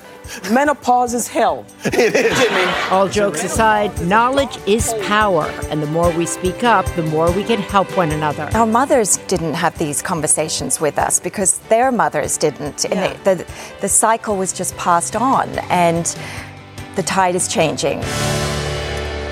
Menopause 0.51 1.13
is 1.13 1.27
hell. 1.27 1.65
It 1.85 2.15
is. 2.15 2.91
All 2.91 3.09
jokes 3.09 3.43
aside, 3.43 3.91
knowledge 4.07 4.57
is 4.65 4.93
power, 5.03 5.45
and 5.69 5.81
the 5.81 5.87
more 5.87 6.09
we 6.11 6.25
speak 6.25 6.63
up, 6.63 6.85
the 6.95 7.03
more 7.03 7.29
we 7.31 7.43
can 7.43 7.59
help 7.59 7.95
one 7.97 8.11
another. 8.11 8.49
Our 8.53 8.65
mothers 8.65 9.17
didn't 9.27 9.53
have 9.55 9.77
these 9.77 10.01
conversations 10.01 10.79
with 10.79 10.97
us 10.97 11.19
because 11.19 11.59
their 11.69 11.91
mothers 11.91 12.37
didn't. 12.37 12.85
And 12.85 12.99
it- 12.99 13.23
the, 13.25 13.45
the 13.81 13.89
cycle 13.89 14.37
was 14.37 14.53
just 14.53 14.77
passed 14.77 15.15
on, 15.17 15.49
and 15.69 16.05
the 16.95 17.03
tide 17.03 17.35
is 17.35 17.47
changing. 17.47 18.01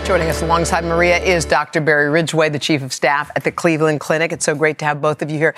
Joining 0.04 0.30
us 0.30 0.42
alongside 0.42 0.84
Maria 0.84 1.20
is 1.20 1.46
Dr. 1.46 1.80
Beri 1.80 2.10
Ridgeway, 2.10 2.50
the 2.50 2.60
chief 2.60 2.82
of 2.82 2.92
staff 2.92 3.30
at 3.36 3.44
the 3.44 3.52
Cleveland 3.52 4.00
Clinic. 4.00 4.32
It's 4.32 4.44
so 4.44 4.56
great 4.56 4.80
to 4.80 4.86
have 4.86 5.00
both 5.00 5.22
of 5.22 5.30
you 5.30 5.38
here. 5.38 5.54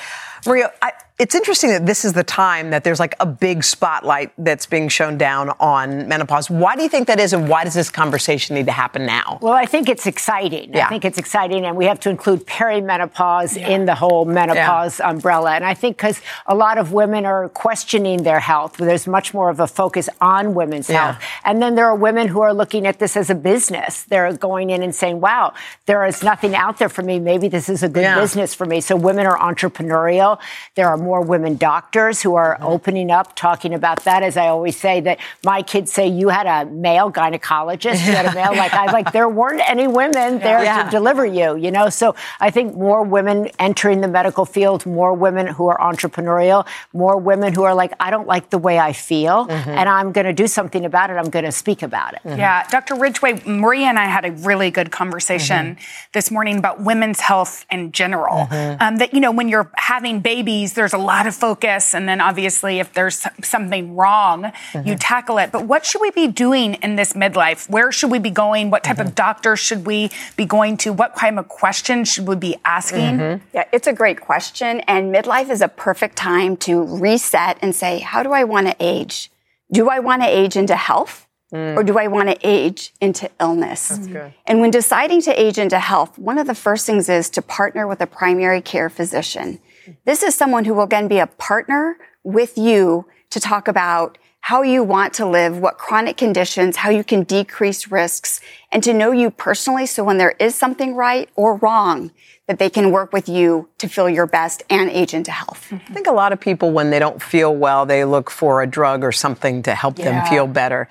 Maria, 0.46 0.72
I, 0.82 0.92
it's 1.24 1.36
interesting 1.36 1.70
that 1.70 1.86
this 1.86 2.04
is 2.04 2.12
the 2.12 2.24
time 2.26 2.72
that 2.72 2.84
there's 2.84 3.00
like 3.00 3.16
a 3.22 3.26
big 3.26 3.64
spotlight 3.64 4.34
that's 4.38 4.66
being 4.66 4.90
shown 4.90 5.18
down 5.18 5.52
on 5.58 6.10
menopause. 6.10 6.50
Why 6.50 6.76
do 6.76 6.84
you 6.84 6.90
think 6.90 7.08
that 7.08 7.18
is, 7.18 7.32
and 7.32 7.48
why 7.48 7.64
does 7.64 7.74
this 7.74 7.90
conversation 7.90 8.58
need 8.58 8.66
to 8.66 8.74
happen 8.74 9.06
now? 9.06 9.40
Well, 9.42 9.54
I 9.54 9.66
think 9.66 9.88
it's 9.88 10.06
exciting. 10.06 10.74
Yeah. 10.74 10.86
I 10.86 10.90
think 10.90 11.06
it's 11.06 11.18
exciting, 11.18 11.64
and 11.66 11.78
we 11.78 11.86
have 11.86 12.02
to 12.02 12.10
include 12.10 12.46
perimenopause 12.46 13.56
in 13.56 13.86
the 13.86 13.96
whole 13.96 14.26
menopause 14.26 15.00
umbrella. 15.00 15.52
And 15.56 15.64
I 15.64 15.76
think 15.76 15.96
because 15.96 16.20
a 16.46 16.56
lot 16.56 16.78
of 16.78 16.92
women 16.92 17.26
are 17.26 17.48
questioning 17.48 18.24
their 18.24 18.42
health, 18.42 18.74
there's 18.74 19.08
much 19.08 19.34
more 19.34 19.50
of 19.50 19.62
a 19.62 19.68
focus 19.68 20.10
on 20.20 20.54
women's 20.54 20.90
Yeah. 20.90 21.14
health. 21.14 21.24
And 21.46 21.62
then 21.62 21.76
there 21.76 21.86
are 21.86 21.96
women 21.96 22.28
who 22.28 22.42
are 22.42 22.54
looking 22.54 22.86
at 22.86 23.00
this 23.00 23.16
as 23.16 23.30
a 23.30 23.36
business. 23.36 24.04
They're 24.04 24.34
going 24.34 24.72
in 24.72 24.84
and 24.84 24.94
saying, 24.94 25.22
wow, 25.22 25.54
there 25.86 26.06
is 26.06 26.22
nothing 26.22 26.54
out 26.54 26.80
there 26.80 26.90
for 26.90 27.02
me. 27.02 27.18
Maybe 27.18 27.48
this 27.48 27.70
is 27.70 27.82
a 27.82 27.88
good 27.88 28.04
Yeah. 28.04 28.20
business 28.20 28.54
for 28.54 28.66
me. 28.66 28.82
So 28.82 28.98
women 28.98 29.26
are 29.26 29.38
entrepreneurial. 29.38 30.38
There 30.76 30.90
are 30.90 30.98
more 30.98 31.13
women 31.22 31.56
doctors 31.58 32.22
who 32.22 32.36
are 32.36 32.44
Mm-hmm. 32.54 32.64
opening 32.66 33.12
up, 33.12 33.36
talking 33.36 33.74
about 33.74 34.04
that. 34.04 34.22
As 34.22 34.38
I 34.38 34.48
always 34.48 34.78
say, 34.78 35.00
that 35.02 35.18
my 35.44 35.62
kids 35.62 35.92
say, 35.92 36.08
you 36.08 36.30
had 36.30 36.46
a 36.46 36.70
male 36.70 37.12
gynecologist, 37.12 38.06
you 38.06 38.14
had 38.14 38.26
a 38.26 38.34
male, 38.34 38.56
like, 38.56 38.74
I 38.74 38.92
like, 38.92 39.12
there 39.12 39.28
weren't 39.30 39.62
any 39.68 39.88
women 39.88 40.40
there 40.48 40.64
Yeah. 40.64 40.84
to 40.84 40.90
deliver 40.90 41.26
you, 41.26 41.56
you 41.56 41.72
know? 41.72 41.90
So 41.90 42.16
I 42.40 42.52
think 42.52 42.76
more 42.76 43.04
women 43.04 43.50
entering 43.60 44.02
the 44.02 44.08
medical 44.08 44.46
field, 44.46 44.86
more 44.86 45.14
women 45.14 45.48
who 45.48 45.68
are 45.68 45.78
entrepreneurial, 45.80 46.68
more 46.94 47.18
women 47.18 47.54
who 47.54 47.64
are 47.64 47.74
like, 47.74 47.94
I 48.00 48.10
don't 48.12 48.28
like 48.28 48.50
the 48.50 48.58
way 48.58 48.78
I 48.80 48.94
feel, 48.94 49.48
Mm-hmm. 49.48 49.70
and 49.70 49.90
I'm 49.90 50.12
going 50.12 50.26
to 50.26 50.34
do 50.34 50.48
something 50.48 50.86
about 50.86 51.10
it. 51.10 51.14
I'm 51.14 51.30
going 51.30 51.46
to 51.46 51.52
speak 51.52 51.82
about 51.82 52.14
it. 52.14 52.22
Yeah, 52.26 52.68
Dr. 52.70 52.96
Ridgeway, 52.96 53.42
Maria 53.46 53.88
and 53.88 53.98
I 54.00 54.06
had 54.06 54.26
a 54.26 54.32
really 54.32 54.70
good 54.72 54.92
conversation 54.92 55.78
this 56.14 56.30
morning 56.32 56.58
about 56.58 56.82
women's 56.82 57.20
health 57.20 57.66
in 57.72 57.92
general. 57.92 58.48
Um, 58.52 58.98
that, 58.98 59.14
you 59.14 59.20
know, 59.20 59.32
when 59.32 59.48
you're 59.50 59.70
having 59.76 60.20
babies, 60.22 60.74
there's 60.74 60.93
a 60.94 60.98
lot 60.98 61.28
of 61.28 61.36
focus. 61.36 61.94
And 61.94 62.08
then 62.08 62.22
obviously, 62.22 62.80
if 62.80 62.94
there's 62.94 63.26
something 63.44 63.96
wrong, 63.96 64.46
you 64.46 64.50
mm-hmm. 64.80 64.96
tackle 64.96 65.38
it. 65.38 65.52
But 65.52 65.66
what 65.66 65.86
should 65.86 66.02
we 66.02 66.12
be 66.12 66.28
doing 66.28 66.76
in 66.76 66.96
this 66.96 67.14
midlife? 67.14 67.70
Where 67.70 67.92
should 67.92 68.12
we 68.12 68.20
be 68.20 68.30
going? 68.30 68.70
What 68.70 68.84
type 68.84 69.00
of 69.00 69.08
mm-hmm. 69.08 69.16
doctor 69.16 69.56
should 69.56 69.86
we 69.86 70.10
be 70.38 70.46
going 70.46 70.78
to? 70.78 70.94
What 70.94 71.16
kind 71.16 71.40
of 71.40 71.48
questions 71.48 72.12
should 72.12 72.28
we 72.28 72.36
be 72.36 72.56
asking? 72.64 73.18
Mm-hmm. 73.18 73.46
Yeah, 73.54 73.66
it's 73.72 73.88
a 73.88 73.94
great 73.94 74.22
question. 74.22 74.82
And 74.82 75.14
midlife 75.14 75.50
is 75.50 75.62
a 75.62 75.68
perfect 75.68 76.16
time 76.16 76.58
to 76.58 76.84
reset 76.84 77.58
and 77.62 77.76
say, 77.76 78.00
how 78.00 78.24
do 78.24 78.32
I 78.32 78.44
want 78.44 78.68
to 78.68 78.76
age? 78.80 79.32
Do 79.72 79.90
I 79.90 80.00
want 80.00 80.22
to 80.22 80.28
age 80.28 80.56
into 80.56 80.76
health 80.76 81.28
mm. 81.54 81.76
or 81.76 81.84
do 81.84 81.98
I 81.98 82.08
want 82.08 82.30
to 82.30 82.38
age 82.44 82.94
into 83.02 83.30
illness? 83.40 83.90
That's 83.90 84.08
good. 84.08 84.34
And 84.46 84.62
when 84.62 84.72
deciding 84.72 85.22
to 85.24 85.42
age 85.42 85.58
into 85.58 85.80
health, 85.80 86.18
one 86.20 86.38
of 86.38 86.48
the 86.48 86.56
first 86.56 86.86
things 86.86 87.10
is 87.10 87.30
to 87.32 87.42
partner 87.42 87.88
with 87.88 88.02
a 88.02 88.08
primary 88.08 88.62
care 88.62 88.90
physician. 88.90 89.60
This 90.06 90.24
is 90.24 90.36
someone 90.36 90.66
who 90.66 90.74
will 90.74 90.84
again 90.84 91.08
be 91.08 91.20
a 91.20 91.28
partner 91.28 91.98
with 92.24 92.58
you 92.58 93.06
to 93.30 93.40
talk 93.40 93.68
about 93.68 94.18
how 94.42 94.62
you 94.62 94.84
want 94.84 95.14
to 95.14 95.26
live, 95.26 95.58
what 95.58 95.78
chronic 95.78 96.18
conditions, 96.18 96.76
how 96.76 96.90
you 96.90 97.04
can 97.04 97.24
decrease 97.24 97.90
risks, 97.90 98.42
and 98.74 98.84
to 98.84 98.94
know 98.94 99.12
you 99.12 99.32
personally 99.32 99.86
so 99.86 100.04
when 100.04 100.18
there 100.18 100.36
is 100.38 100.54
something 100.54 100.96
right 100.96 101.30
or 101.36 101.56
wrong, 101.58 102.12
that 102.48 102.60
they 102.60 102.70
can 102.70 102.92
work 102.92 103.14
with 103.14 103.30
you 103.30 103.70
to 103.78 103.88
feel 103.88 104.10
your 104.10 104.28
best 104.28 104.62
and 104.70 104.90
age 104.90 105.14
into 105.14 105.32
health. 105.32 105.72
I 105.72 105.94
think 105.94 106.08
a 106.08 106.12
lot 106.12 106.34
of 106.34 106.42
people, 106.42 106.74
when 106.74 106.90
they 106.90 107.00
don't 107.00 107.24
feel 107.24 107.56
well, 107.56 107.86
they 107.86 108.04
look 108.04 108.30
for 108.30 108.62
a 108.62 108.68
drug 108.68 109.06
or 109.06 109.14
something 109.14 109.64
to 109.64 109.74
help 109.74 109.96
them 109.96 110.26
feel 110.26 110.46
better. 110.46 110.90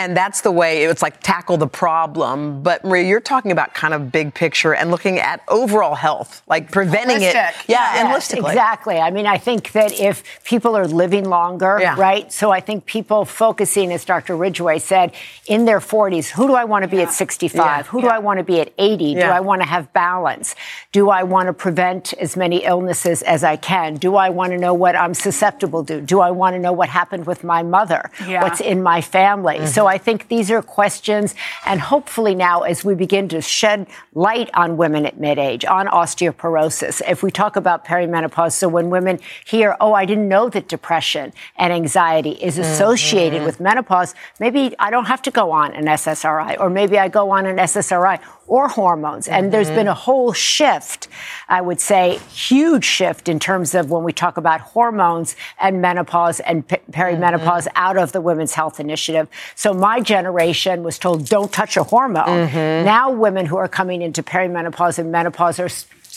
And 0.00 0.16
that's 0.16 0.40
the 0.40 0.50
way 0.50 0.84
it's 0.84 1.02
like 1.02 1.20
tackle 1.20 1.58
the 1.58 1.66
problem. 1.66 2.62
But 2.62 2.84
Maria, 2.84 3.06
you're 3.06 3.20
talking 3.20 3.52
about 3.52 3.74
kind 3.74 3.92
of 3.92 4.10
big 4.10 4.32
picture 4.34 4.72
and 4.74 4.90
looking 4.90 5.18
at 5.18 5.42
overall 5.48 5.94
health, 5.94 6.42
like 6.48 6.72
preventing 6.72 7.20
it. 7.20 7.34
Holistic. 7.34 7.68
Yeah, 7.68 7.98
and 7.98 8.08
Yes, 8.08 8.32
holistically. 8.32 8.48
Exactly. 8.48 8.98
I 8.98 9.10
mean, 9.10 9.26
I 9.26 9.36
think 9.36 9.72
that 9.72 9.92
if 10.00 10.22
people 10.44 10.74
are 10.74 10.86
living 10.86 11.28
longer, 11.28 11.78
Yeah. 11.80 11.96
right? 11.98 12.32
So 12.32 12.50
I 12.50 12.60
think 12.60 12.86
people 12.86 13.26
focusing, 13.26 13.92
as 13.92 14.06
Dr. 14.06 14.36
Ridgeway 14.36 14.78
said, 14.78 15.12
in 15.46 15.66
their 15.66 15.80
40s, 15.80 16.30
who 16.30 16.46
do 16.46 16.54
I 16.54 16.64
want 16.64 16.82
to 16.84 16.88
be 16.88 17.02
at 17.02 17.12
65? 17.12 17.64
Yeah. 17.64 17.82
Who 17.90 18.00
do 18.00 18.08
I 18.08 18.18
want 18.20 18.38
to 18.38 18.44
be 18.44 18.58
at 18.60 18.72
80? 18.78 19.14
Do 19.16 19.20
I 19.20 19.40
want 19.40 19.60
to 19.60 19.68
have 19.68 19.92
balance? 19.92 20.54
Do 20.92 21.10
I 21.10 21.24
want 21.24 21.48
to 21.48 21.52
prevent 21.52 22.14
as 22.14 22.36
many 22.38 22.64
illnesses 22.64 23.20
as 23.22 23.44
I 23.44 23.56
can? 23.56 23.96
Do 23.96 24.16
I 24.16 24.30
want 24.30 24.52
to 24.52 24.58
know 24.58 24.72
what 24.72 24.96
I'm 24.96 25.12
susceptible 25.12 25.84
to? 25.84 26.00
Do 26.00 26.20
I 26.20 26.30
want 26.30 26.54
to 26.54 26.58
know 26.58 26.72
what 26.72 26.88
happened 26.88 27.26
with 27.26 27.44
my 27.44 27.62
mother? 27.62 28.10
Yeah. 28.26 28.42
What's 28.42 28.60
in 28.62 28.82
my 28.82 29.00
family? 29.02 29.56
Mm-hmm. 29.56 29.66
So 29.66 29.89
I 29.90 29.98
think 29.98 30.28
these 30.28 30.50
are 30.50 30.62
questions, 30.62 31.34
and 31.66 31.80
hopefully 31.80 32.34
now, 32.34 32.62
as 32.62 32.84
we 32.84 32.94
begin 32.94 33.28
to 33.30 33.40
shed 33.42 33.86
light 34.14 34.48
on 34.54 34.76
women 34.76 35.04
at 35.04 35.18
mid 35.18 35.38
age, 35.38 35.64
on 35.64 35.86
osteoporosis, 35.86 37.02
if 37.08 37.22
we 37.22 37.30
talk 37.30 37.56
about 37.56 37.84
perimenopause, 37.84 38.52
so 38.52 38.68
when 38.68 38.90
women 38.90 39.18
hear, 39.44 39.76
oh, 39.80 39.92
I 39.92 40.04
didn't 40.06 40.28
know 40.28 40.48
that 40.48 40.68
depression 40.68 41.32
and 41.56 41.72
anxiety 41.72 42.30
is 42.30 42.56
associated 42.58 43.20
Mm-hmm. 43.20 43.46
with 43.46 43.60
menopause, 43.60 44.14
maybe 44.38 44.74
I 44.78 44.90
don't 44.90 45.06
have 45.06 45.22
to 45.22 45.30
go 45.30 45.50
on 45.50 45.72
an 45.74 45.86
SSRI, 45.86 46.58
or 46.60 46.70
maybe 46.70 46.98
I 46.98 47.08
go 47.08 47.30
on 47.30 47.46
an 47.46 47.56
SSRI 47.56 48.20
or 48.50 48.68
hormones. 48.68 49.28
And 49.28 49.52
there's 49.52 49.68
Mm-hmm. 49.68 49.76
been 49.76 49.88
a 49.88 49.94
whole 49.94 50.32
shift, 50.32 51.06
I 51.48 51.60
would 51.60 51.80
say, 51.80 52.18
huge 52.32 52.84
shift 52.84 53.28
in 53.28 53.38
terms 53.38 53.74
of 53.74 53.90
when 53.90 54.02
we 54.02 54.12
talk 54.12 54.36
about 54.36 54.60
hormones 54.60 55.36
and 55.60 55.80
menopause 55.80 56.40
and 56.40 56.66
pe- 56.66 56.80
perimenopause 56.90 57.66
Mm-hmm. 57.68 57.76
out 57.86 57.96
of 57.96 58.10
the 58.12 58.20
Women's 58.20 58.54
Health 58.54 58.80
Initiative. 58.80 59.28
So 59.54 59.72
my 59.72 60.00
generation 60.00 60.82
was 60.82 60.98
told, 60.98 61.26
don't 61.26 61.52
touch 61.52 61.76
a 61.76 61.84
hormone. 61.84 62.48
Mm-hmm. 62.48 62.84
Now 62.84 63.10
women 63.12 63.46
who 63.46 63.56
are 63.56 63.68
coming 63.68 64.02
into 64.02 64.22
perimenopause 64.22 64.98
and 64.98 65.12
menopause 65.12 65.60
are 65.60 65.68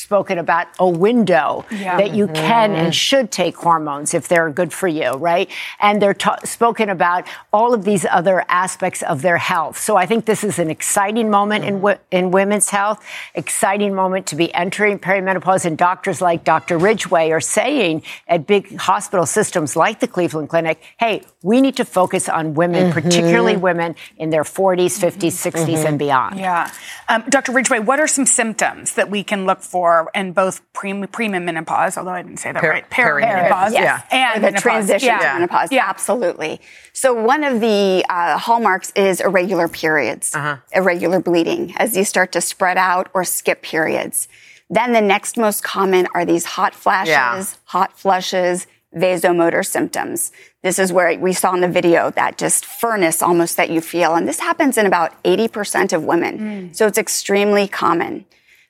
spoken 0.04 0.38
about 0.38 0.68
a 0.80 0.88
window 1.08 1.66
Yeah. 1.72 1.98
that 1.98 2.14
you 2.14 2.28
can 2.28 2.44
Mm-hmm. 2.72 2.86
and 2.86 2.96
should 2.96 3.32
take 3.32 3.56
hormones 3.58 4.14
if 4.14 4.28
they're 4.28 4.50
good 4.50 4.72
for 4.74 4.88
you, 4.88 5.12
right? 5.32 5.50
And 5.80 6.02
they're 6.02 6.14
ta- 6.26 6.40
spoken 6.58 6.88
about 6.90 7.22
all 7.52 7.74
of 7.74 7.82
these 7.84 8.06
other 8.20 8.38
aspects 8.48 9.02
of 9.12 9.22
their 9.22 9.38
health. 9.38 9.76
So 9.80 9.96
I 9.98 10.06
think 10.06 10.26
this 10.26 10.44
is 10.44 10.60
an 10.60 10.70
exciting 10.70 11.30
moment 11.30 11.66
in, 11.66 11.82
wo- 11.82 11.98
in 12.12 12.32
women's 12.32 12.70
health, 12.70 13.00
exciting 13.36 13.94
moment 13.96 14.28
to 14.28 14.36
be 14.36 14.54
entering 14.54 15.00
perimenopause. 15.00 15.66
And 15.66 15.78
doctors 15.78 16.22
like 16.22 16.44
Dr. 16.44 16.78
Ridgeway 16.78 17.32
are 17.32 17.42
saying 17.42 18.04
at 18.28 18.46
big 18.48 18.64
hospital 18.78 19.26
systems 19.26 19.76
like 19.76 20.00
the 20.00 20.08
Cleveland 20.08 20.50
Clinic, 20.50 20.78
hey, 20.98 21.24
we 21.42 21.60
need 21.62 21.76
to 21.78 21.86
focus 21.86 22.30
on 22.30 22.54
women, 22.54 22.92
particularly 22.94 23.58
women 23.58 23.96
in 24.18 24.30
their 24.30 24.44
40s, 24.44 24.96
50s, 25.08 25.36
60s, 25.52 25.86
and 25.86 25.98
beyond. 26.00 26.40
Yeah. 26.40 26.72
Um, 27.10 27.24
Dr. 27.30 27.52
Ridgeway, 27.52 27.80
what 27.80 28.00
are 28.00 28.08
some 28.08 28.26
symptoms 28.26 28.94
that 28.96 29.10
we 29.10 29.24
can 29.24 29.46
look 29.46 29.62
for 29.62 29.93
for 30.04 30.12
in 30.14 30.32
both 30.34 30.62
pre 30.74 31.06
pre 31.08 31.28
menopause, 31.30 31.98
although 31.98 32.12
I 32.12 32.22
didn't 32.22 32.40
say 32.40 32.52
that 32.52 32.62
Per- 32.62 32.70
right, 32.70 32.90
perimenopause, 32.90 33.50
perimenopause, 33.50 33.72
Yes. 33.74 34.04
and 34.12 34.32
Or 34.32 34.40
the 34.40 34.42
menopause. 34.48 34.62
transition 34.62 35.08
Yeah. 35.08 35.18
to 35.20 35.34
menopause. 35.36 35.72
Yeah. 35.72 35.86
Absolutely. 35.90 36.62
So 36.94 37.14
one 37.14 37.44
of 37.44 37.60
the 37.62 38.06
uh, 38.10 38.38
hallmarks 38.38 38.92
is 38.96 39.22
irregular 39.22 39.68
periods, 39.68 40.34
Uh-huh. 40.36 40.58
irregular 40.72 41.20
bleeding, 41.20 41.74
as 41.78 41.96
you 41.98 42.04
start 42.04 42.32
to 42.34 42.42
spread 42.42 42.78
out 42.78 43.10
or 43.14 43.24
skip 43.24 43.62
periods. 43.62 44.28
Then 44.70 44.94
the 44.94 45.02
next 45.02 45.38
most 45.38 45.64
common 45.64 46.08
are 46.16 46.26
these 46.26 46.46
hot 46.46 46.74
flashes, 46.74 47.10
Yeah. 47.12 47.44
hot 47.66 47.98
flushes, 48.00 48.66
vasomotor 48.96 49.66
symptoms. 49.66 50.32
This 50.62 50.78
is 50.80 50.94
where 50.94 51.18
we 51.20 51.34
saw 51.34 51.54
in 51.54 51.62
the 51.62 51.68
video 51.68 52.12
that 52.12 52.38
just 52.38 52.66
furnace 52.66 53.22
almost 53.22 53.58
that 53.58 53.70
you 53.70 53.82
feel. 53.82 54.14
And 54.16 54.28
this 54.28 54.40
happens 54.40 54.78
in 54.78 54.86
about 54.86 55.12
80% 55.24 55.94
of 55.94 56.04
women. 56.04 56.70
So 56.74 56.88
it's 56.88 56.98
extremely 56.98 57.68
common. 57.68 58.26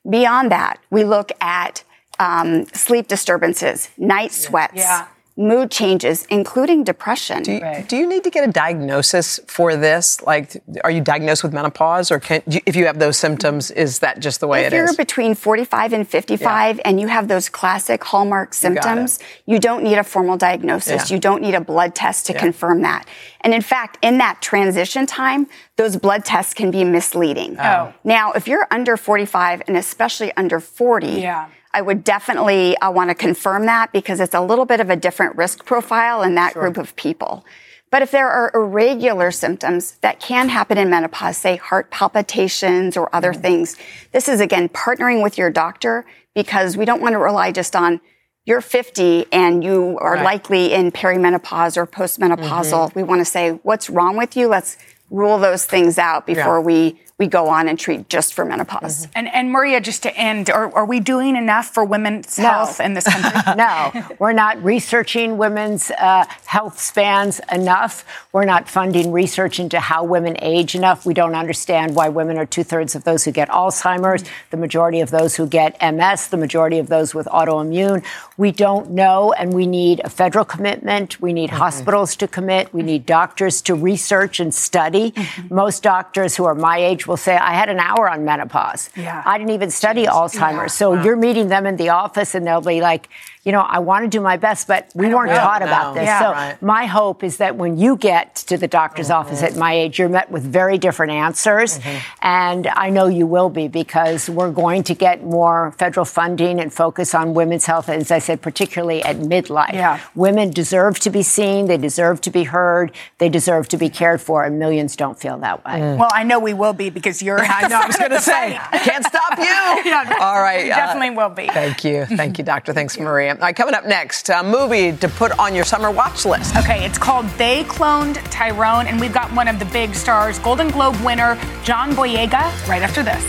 Beyond 0.09 0.51
that, 0.51 0.79
we 0.89 1.03
look 1.03 1.31
at 1.39 1.83
um, 2.19 2.65
sleep 2.67 3.07
disturbances, 3.07 3.89
night 3.97 4.31
sweats, 4.31 4.75
Yeah. 4.75 5.07
Mood 5.35 5.71
changes, 5.71 6.25
including 6.29 6.83
depression. 6.83 7.41
Do 7.41 7.53
you, 7.53 7.83
do 7.87 7.97
you 7.97 8.07
need 8.07 8.23
to 8.23 8.29
get 8.29 8.47
a 8.47 8.51
diagnosis 8.51 9.39
for 9.47 9.75
this? 9.75 10.21
Like, 10.21 10.61
are 10.83 10.91
you 10.91 11.01
diagnosed 11.01 11.43
with 11.43 11.53
menopause, 11.53 12.11
or 12.11 12.19
can 12.19 12.43
if 12.47 12.75
you 12.75 12.85
have 12.85 12.99
those 12.99 13.17
symptoms, 13.17 13.71
is 13.71 13.99
that 13.99 14.19
just 14.19 14.39
the 14.41 14.47
way 14.47 14.61
it 14.65 14.67
is? 14.67 14.73
if 14.73 14.77
you're 14.77 14.95
between 14.95 15.33
45 15.33 15.93
and 15.93 16.07
55 16.07 16.79
and 16.85 17.01
you 17.01 17.07
have 17.07 17.27
those 17.27 17.49
classic 17.49 18.03
hallmark 18.03 18.49
got 18.49 18.53
it. 18.53 18.59
symptoms, 18.59 19.19
you 19.47 19.57
don't 19.59 19.83
need 19.83 19.97
a 19.97 20.03
formal 20.03 20.37
diagnosis. 20.37 21.09
Yeah. 21.09 21.15
You 21.15 21.19
don't 21.19 21.41
need 21.41 21.55
a 21.55 21.61
blood 21.61 21.95
test 21.95 22.27
to 22.27 22.33
Yeah. 22.33 22.39
confirm 22.39 22.81
that. 22.83 23.05
And 23.41 23.53
in 23.53 23.61
fact, 23.61 23.97
in 24.01 24.19
that 24.19 24.41
transition 24.41 25.05
time, 25.07 25.47
those 25.77 25.97
blood 25.97 26.23
tests 26.25 26.53
can 26.53 26.69
be 26.69 26.83
misleading. 26.83 27.57
Oh. 27.59 27.91
Now, 28.03 28.31
if 28.33 28.47
you're 28.47 28.67
under 28.69 28.95
45 28.97 29.63
and 29.67 29.75
especially 29.77 30.31
under 30.37 30.59
40, 30.59 31.07
Yeah. 31.07 31.47
I 31.73 31.81
would 31.81 32.03
definitely 32.03 32.77
uh, 32.77 32.91
want 32.91 33.09
to 33.09 33.15
confirm 33.15 33.65
that 33.65 33.91
because 33.91 34.19
it's 34.19 34.35
a 34.35 34.41
little 34.41 34.65
bit 34.65 34.79
of 34.79 34.89
a 34.89 34.95
different 34.95 35.35
risk 35.35 35.65
profile 35.65 36.21
in 36.21 36.35
that 36.35 36.53
group 36.53 36.77
of 36.77 36.95
people. 36.95 37.43
But 37.89 38.01
if 38.01 38.11
there 38.11 38.29
are 38.29 38.51
irregular 38.55 39.31
symptoms 39.31 39.97
that 40.01 40.19
can 40.19 40.49
happen 40.49 40.77
in 40.77 40.89
menopause, 40.89 41.37
say 41.37 41.57
heart 41.57 41.91
palpitations 41.91 42.97
or 42.97 43.13
other 43.15 43.33
things, 43.33 43.75
this 44.11 44.27
is 44.27 44.39
again 44.39 44.69
partnering 44.69 45.21
with 45.21 45.37
your 45.37 45.49
doctor 45.51 46.05
because 46.33 46.75
we 46.75 46.85
don't 46.85 47.01
want 47.01 47.13
to 47.13 47.19
rely 47.19 47.51
just 47.51 47.75
on 47.75 48.01
you're 48.45 48.61
50 48.61 49.27
and 49.31 49.63
you 49.63 49.97
are 50.01 50.15
Right. 50.15 50.23
likely 50.23 50.73
in 50.73 50.91
perimenopause 50.91 51.77
or 51.77 51.87
postmenopausal. 51.87 52.93
We 52.93 53.03
want 53.03 53.21
to 53.21 53.25
say, 53.25 53.51
what's 53.63 53.89
wrong 53.89 54.17
with 54.17 54.35
you? 54.35 54.47
Let's 54.47 54.75
rule 55.09 55.37
those 55.37 55.65
things 55.65 55.97
out 55.97 56.25
before 56.25 56.59
we, 56.59 56.99
we 57.19 57.27
go 57.27 57.47
on 57.47 57.67
and 57.67 57.77
treat 57.77 58.09
just 58.09 58.33
for 58.33 58.43
menopause. 58.43 59.05
Mm-hmm. 59.05 59.11
And, 59.15 59.27
and 59.33 59.51
Maria, 59.51 59.79
just 59.79 60.01
to 60.03 60.17
end, 60.17 60.49
are, 60.49 60.73
are 60.73 60.85
we 60.85 60.99
doing 60.99 61.35
enough 61.35 61.67
for 61.67 61.85
women's 61.85 62.39
No. 62.39 62.49
health 62.49 62.79
in 62.79 62.95
this 62.95 63.03
country? 63.03 63.53
no, 63.55 63.91
we're 64.17 64.33
not 64.33 64.61
researching 64.63 65.37
women's 65.37 65.91
uh, 65.91 66.25
health 66.45 66.79
spans 66.79 67.39
enough. 67.51 68.03
We're 68.31 68.45
not 68.45 68.67
funding 68.67 69.11
research 69.11 69.59
into 69.59 69.79
how 69.79 70.03
women 70.03 70.37
age 70.41 70.73
enough. 70.73 71.05
We 71.05 71.13
don't 71.13 71.35
understand 71.35 71.95
why 71.95 72.09
women 72.09 72.37
are 72.37 72.47
two 72.47 72.63
thirds 72.63 72.95
of 72.95 73.03
those 73.03 73.23
who 73.23 73.31
get 73.31 73.47
Alzheimer's, 73.49 74.23
mm-hmm. 74.23 74.47
the 74.49 74.57
majority 74.57 74.99
of 74.99 75.11
those 75.11 75.35
who 75.35 75.45
get 75.45 75.77
MS, 75.81 76.29
the 76.29 76.37
majority 76.37 76.79
of 76.79 76.87
those 76.87 77.13
with 77.13 77.27
autoimmune. 77.27 78.03
We 78.37 78.51
don't 78.51 78.91
know, 78.91 79.33
and 79.33 79.53
we 79.53 79.67
need 79.67 80.01
a 80.03 80.09
federal 80.09 80.45
commitment. 80.45 81.21
We 81.21 81.31
need 81.31 81.51
mm-hmm. 81.51 81.59
hospitals 81.59 82.15
to 82.17 82.27
commit. 82.27 82.73
We 82.73 82.81
need 82.81 83.05
doctors 83.05 83.61
to 83.63 83.75
research 83.75 84.39
and 84.39 84.53
study. 84.53 85.13
Most 85.51 85.83
doctors 85.83 86.35
who 86.35 86.45
are 86.45 86.55
my 86.55 86.77
age 86.77 87.02
will 87.07 87.17
say, 87.17 87.35
I 87.35 87.53
had 87.53 87.69
an 87.69 87.79
hour 87.79 88.09
on 88.09 88.25
menopause. 88.25 88.89
Yeah. 88.95 89.21
I 89.25 89.37
didn't 89.37 89.53
even 89.53 89.69
study 89.71 90.05
Alzheimer's. 90.05 90.57
Yeah. 90.57 90.67
So 90.67 90.91
Wow. 90.91 91.03
you're 91.03 91.15
meeting 91.15 91.47
them 91.49 91.65
in 91.65 91.75
the 91.77 91.89
office 91.89 92.35
and 92.35 92.45
they'll 92.45 92.61
be 92.61 92.81
like, 92.81 93.09
you 93.43 93.51
know, 93.51 93.59
I 93.61 93.79
want 93.79 94.03
to 94.05 94.09
do 94.09 94.21
my 94.21 94.37
best, 94.37 94.67
but 94.67 94.89
we 94.95 95.13
weren't 95.13 95.29
know. 95.31 95.37
taught 95.37 95.59
No. 95.59 95.67
about 95.67 95.93
this. 95.95 96.05
Yeah. 96.05 96.19
so 96.19 96.31
Right. 96.31 96.61
my 96.61 96.85
hope 96.85 97.23
is 97.23 97.37
that 97.37 97.57
when 97.57 97.77
you 97.77 97.97
get 97.97 98.35
to 98.35 98.57
the 98.57 98.67
doctor's 98.69 99.07
mm-hmm. 99.09 99.17
office 99.19 99.43
at 99.43 99.57
my 99.57 99.73
age, 99.73 99.99
you're 99.99 100.07
met 100.07 100.31
with 100.31 100.43
very 100.43 100.77
different 100.77 101.11
answers. 101.11 101.77
Mm-hmm. 101.79 101.97
And 102.25 102.67
I 102.67 102.89
know 102.89 103.07
you 103.07 103.27
will 103.27 103.49
be 103.49 103.67
because 103.67 104.29
we're 104.29 104.51
going 104.51 104.83
to 104.83 104.93
get 104.93 105.23
more 105.25 105.73
federal 105.77 106.05
funding 106.05 106.59
and 106.61 106.73
focus 106.73 107.13
on 107.13 107.33
women's 107.33 107.65
health, 107.65 107.89
as 107.89 108.11
I 108.11 108.19
said, 108.19 108.41
particularly 108.41 109.03
at 109.03 109.17
midlife. 109.17 109.73
Yeah. 109.73 109.99
Women 110.15 110.51
deserve 110.51 110.99
to 111.01 111.09
be 111.09 111.21
seen, 111.21 111.65
they 111.67 111.77
deserve 111.77 112.21
to 112.21 112.31
be 112.31 112.43
heard, 112.43 112.93
they 113.17 113.27
deserve 113.27 113.67
to 113.69 113.77
be 113.77 113.89
cared 113.89 114.21
for, 114.21 114.45
and 114.45 114.57
millions 114.57 114.95
don't 114.95 115.19
feel 115.19 115.37
that 115.39 115.65
way. 115.65 115.73
Mm. 115.73 115.97
Well, 115.97 116.11
I 116.13 116.23
know 116.23 116.39
we 116.39 116.53
will 116.53 116.73
be 116.73 116.89
because 116.89 117.21
you're. 117.21 117.39
I 117.43 117.67
know. 117.67 117.81
I 117.81 117.87
was 117.87 117.97
going 117.97 118.11
to 118.21 118.21
say, 118.21 118.57
can't 118.71 119.03
stop 119.05 119.37
you. 119.37 119.43
Yeah, 119.83 120.15
All 120.21 120.39
right. 120.39 120.65
we 120.65 120.71
uh, 120.71 120.75
definitely 120.75 121.09
will 121.11 121.29
be. 121.29 121.47
Thank 121.47 121.83
you. 121.83 122.05
Thank 122.05 122.37
you, 122.37 122.43
Doctor. 122.43 122.73
Thanks, 122.73 122.97
Maria. 122.97 123.32
All 123.33 123.39
right, 123.39 123.55
coming 123.55 123.73
up 123.73 123.87
next, 123.87 124.29
a 124.29 124.43
movie 124.43 124.95
to 124.97 125.07
put 125.09 125.31
on 125.39 125.55
your 125.55 125.65
summer 125.65 125.89
watch 125.89 126.23
list. 126.23 126.55
Okay, 126.55 126.85
it's 126.85 126.99
called 126.99 127.25
They 127.39 127.63
Cloned 127.63 128.21
Tyrone, 128.29 128.85
and 128.85 128.99
we've 128.99 129.13
got 129.13 129.33
one 129.33 129.47
of 129.47 129.57
the 129.57 129.65
big 129.65 129.95
stars, 129.95 130.37
Golden 130.37 130.69
Globe 130.69 130.95
winner 130.97 131.35
John 131.63 131.93
Boyega, 131.93 132.67
right 132.67 132.83
after 132.83 133.01
this. 133.01 133.23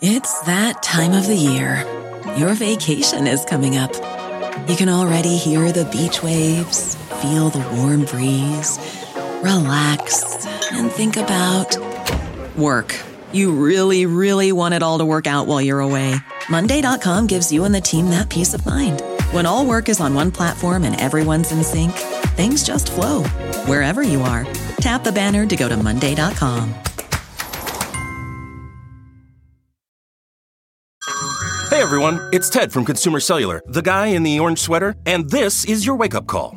It's 0.00 0.40
that 0.40 0.82
time 0.82 1.12
of 1.12 1.28
the 1.28 1.36
year. 1.36 1.84
Your 2.36 2.54
vacation 2.54 3.28
is 3.28 3.44
coming 3.44 3.76
up. 3.76 3.94
You 4.68 4.74
can 4.74 4.88
already 4.88 5.36
hear 5.36 5.70
the 5.70 5.84
beach 5.92 6.24
waves, 6.24 6.96
feel 7.22 7.50
the 7.50 7.64
warm 7.76 8.04
breeze, 8.04 8.80
relax, 9.44 10.44
and 10.72 10.90
think 10.90 11.16
about 11.16 11.76
work. 12.56 12.96
You 13.34 13.50
really, 13.50 14.06
really 14.06 14.52
want 14.52 14.74
it 14.74 14.82
all 14.82 14.98
to 14.98 15.04
work 15.04 15.26
out 15.26 15.48
while 15.48 15.60
you're 15.60 15.80
away. 15.80 16.14
Monday.com 16.48 17.26
gives 17.26 17.52
you 17.52 17.64
and 17.64 17.74
the 17.74 17.80
team 17.80 18.10
that 18.10 18.30
peace 18.30 18.54
of 18.54 18.64
mind. 18.64 19.02
When 19.32 19.44
all 19.44 19.66
work 19.66 19.88
is 19.88 20.00
on 20.00 20.14
one 20.14 20.30
platform 20.30 20.84
and 20.84 21.00
everyone's 21.00 21.50
in 21.52 21.62
sync, 21.62 21.92
things 22.36 22.64
just 22.64 22.92
flow 22.92 23.24
wherever 23.66 24.02
you 24.02 24.22
are. 24.22 24.44
Tap 24.76 25.04
the 25.04 25.12
banner 25.12 25.46
to 25.46 25.56
go 25.56 25.68
to 25.68 25.76
Monday.com. 25.76 26.74
Hey 31.70 31.82
everyone, 31.82 32.20
it's 32.32 32.48
Ted 32.48 32.72
from 32.72 32.84
Consumer 32.84 33.18
Cellular, 33.18 33.60
the 33.66 33.82
guy 33.82 34.06
in 34.08 34.22
the 34.22 34.38
orange 34.38 34.60
sweater, 34.60 34.94
and 35.06 35.28
this 35.28 35.64
is 35.64 35.84
your 35.84 35.96
wake 35.96 36.14
up 36.14 36.28
call. 36.28 36.56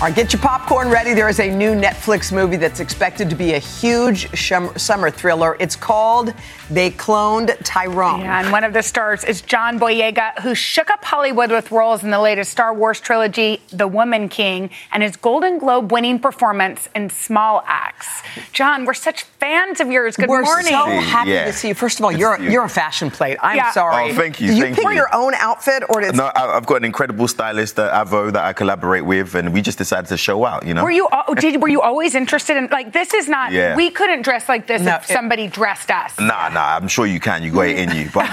All 0.00 0.06
right, 0.06 0.14
get 0.16 0.32
your 0.32 0.40
popcorn 0.40 0.88
ready. 0.88 1.12
There 1.12 1.28
is 1.28 1.40
a 1.40 1.50
new 1.54 1.72
Netflix 1.74 2.32
movie 2.32 2.56
that's 2.56 2.80
expected 2.80 3.28
to 3.28 3.36
be 3.36 3.52
a 3.52 3.58
huge 3.58 4.34
shum- 4.34 4.74
summer 4.78 5.10
thriller. 5.10 5.58
It's 5.60 5.76
called 5.76 6.32
They 6.70 6.90
Cloned 6.90 7.54
Tyrone. 7.64 8.20
Yeah, 8.20 8.40
and 8.40 8.50
one 8.50 8.64
of 8.64 8.72
the 8.72 8.82
stars 8.82 9.24
is 9.24 9.42
John 9.42 9.78
Boyega, 9.78 10.38
who 10.40 10.54
shook 10.54 10.88
up 10.88 11.04
Hollywood 11.04 11.50
with 11.50 11.70
roles 11.70 12.02
in 12.02 12.10
the 12.10 12.18
latest 12.18 12.50
Star 12.50 12.72
Wars 12.72 12.98
trilogy, 12.98 13.60
The 13.72 13.86
Woman 13.86 14.30
King, 14.30 14.70
and 14.90 15.02
his 15.02 15.16
Golden 15.16 15.58
Globe 15.58 15.92
winning 15.92 16.18
performance 16.18 16.88
in 16.94 17.10
Small 17.10 17.62
Acts. 17.66 18.22
John, 18.52 18.86
we're 18.86 18.94
such 18.94 19.24
fans 19.24 19.80
of 19.82 19.90
yours. 19.90 20.16
Good 20.16 20.30
We're 20.30 20.40
morning. 20.44 20.72
so 20.72 20.86
happy 20.86 21.32
Yeah. 21.32 21.44
to 21.44 21.52
see 21.52 21.68
you. 21.68 21.74
First 21.74 21.98
of 21.98 22.06
all, 22.06 22.12
you're 22.12 22.36
a, 22.36 22.42
you're 22.50 22.64
a 22.64 22.70
fashion 22.70 23.10
plate. 23.10 23.36
I'm 23.42 23.56
Yeah. 23.58 23.70
sorry. 23.72 24.12
Oh, 24.12 24.14
thank 24.14 24.40
you, 24.40 24.46
Do 24.48 24.54
you 24.54 24.62
thank 24.62 24.76
pick 24.76 24.84
you. 24.84 24.92
your 24.92 25.14
own 25.14 25.34
outfit, 25.34 25.82
or 25.90 26.00
did 26.00 26.14
No, 26.16 26.30
I- 26.34 26.56
I've 26.56 26.64
got 26.64 26.76
an 26.76 26.84
incredible 26.86 27.28
stylist, 27.28 27.78
uh, 27.78 28.02
Avo, 28.02 28.32
that 28.32 28.44
I 28.44 28.54
collaborate 28.54 29.04
with, 29.04 29.34
and 29.34 29.52
we 29.52 29.60
just 29.60 29.76
decided 29.90 30.08
to 30.08 30.16
show 30.16 30.44
out. 30.44 30.64
You 30.66 30.74
know. 30.74 30.84
Were 30.84 30.90
you 30.90 31.08
al- 31.10 31.34
did 31.34 31.60
were 31.60 31.68
you 31.68 31.80
always 31.82 32.14
interested 32.14 32.56
in 32.56 32.68
like 32.70 32.92
this 32.92 33.12
is 33.12 33.28
not 33.28 33.50
Yeah. 33.52 33.74
we 33.76 33.90
couldn't 33.90 34.22
dress 34.22 34.48
like 34.48 34.66
this 34.66 34.82
No, 34.82 34.94
if 34.96 35.10
it- 35.10 35.12
somebody 35.12 35.48
dressed 35.48 35.90
us. 35.90 36.18
Nah, 36.18 36.48
nah. 36.48 36.76
I'm 36.76 36.86
sure 36.88 37.06
you 37.06 37.18
can. 37.20 37.42
You 37.42 37.50
got 37.52 37.66
it 37.66 37.78
in 37.78 37.90
you. 37.96 38.08
But 38.14 38.30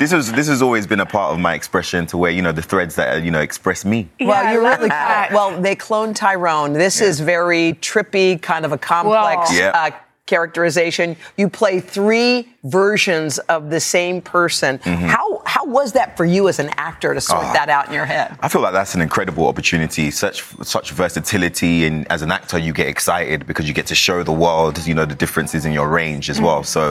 this, 0.00 0.10
this 0.10 0.12
is 0.12 0.32
this 0.32 0.48
has 0.48 0.62
always 0.62 0.86
been 0.86 1.00
a 1.00 1.06
part 1.06 1.32
of 1.32 1.38
my 1.38 1.54
expression 1.54 2.06
to 2.06 2.16
where 2.18 2.32
you 2.32 2.42
know 2.42 2.52
the 2.52 2.62
threads 2.62 2.94
that 2.96 3.22
you 3.22 3.30
know 3.30 3.40
express 3.40 3.84
me. 3.84 4.08
Well, 4.20 4.28
Yeah, 4.42 4.48
I 4.50 4.52
you're 4.52 4.62
really 4.62 4.88
that. 4.88 5.30
well. 5.32 5.60
They 5.60 5.76
cloned 5.76 6.16
Tyrone. 6.16 6.72
This 6.72 7.00
is 7.00 7.20
very 7.20 7.74
trippy, 7.80 8.40
kind 8.42 8.64
of 8.64 8.72
a 8.72 8.78
complex 8.78 9.50
Whoa. 9.50 9.56
Yeah. 9.58 9.70
uh, 9.74 9.90
characterization. 10.26 11.16
You 11.36 11.48
play 11.48 11.80
three 11.80 12.48
versions 12.64 13.38
of 13.54 13.68
the 13.70 13.80
same 13.80 14.20
person. 14.22 14.78
Mm-hmm. 14.78 15.06
How 15.06 15.29
how 15.50 15.60
How 15.60 15.66
was 15.66 15.92
that 15.92 16.16
for 16.16 16.24
you 16.24 16.48
as 16.48 16.58
an 16.58 16.70
actor 16.88 17.10
to 17.12 17.20
sort 17.20 17.44
Oh. 17.44 17.52
that 17.52 17.68
out 17.68 17.84
in 17.88 17.92
your 18.00 18.06
head? 18.14 18.28
I 18.40 18.48
feel 18.48 18.62
like 18.62 18.72
that's 18.72 18.94
an 18.94 19.02
incredible 19.08 19.44
opportunity. 19.52 20.10
Such 20.10 20.38
such 20.76 20.86
versatility, 21.02 21.74
and 21.86 21.96
as 22.14 22.22
an 22.22 22.30
actor, 22.38 22.58
you 22.66 22.72
get 22.72 22.86
excited 22.86 23.38
because 23.46 23.68
you 23.68 23.74
get 23.80 23.86
to 23.88 23.94
show 24.06 24.18
the 24.22 24.36
world, 24.44 24.74
you 24.88 24.94
know, 24.98 25.04
the 25.04 25.18
differences 25.24 25.62
in 25.66 25.72
your 25.78 25.88
range 26.00 26.30
as 26.34 26.40
well. 26.46 26.62
Mm. 26.62 26.66
So, 26.74 26.82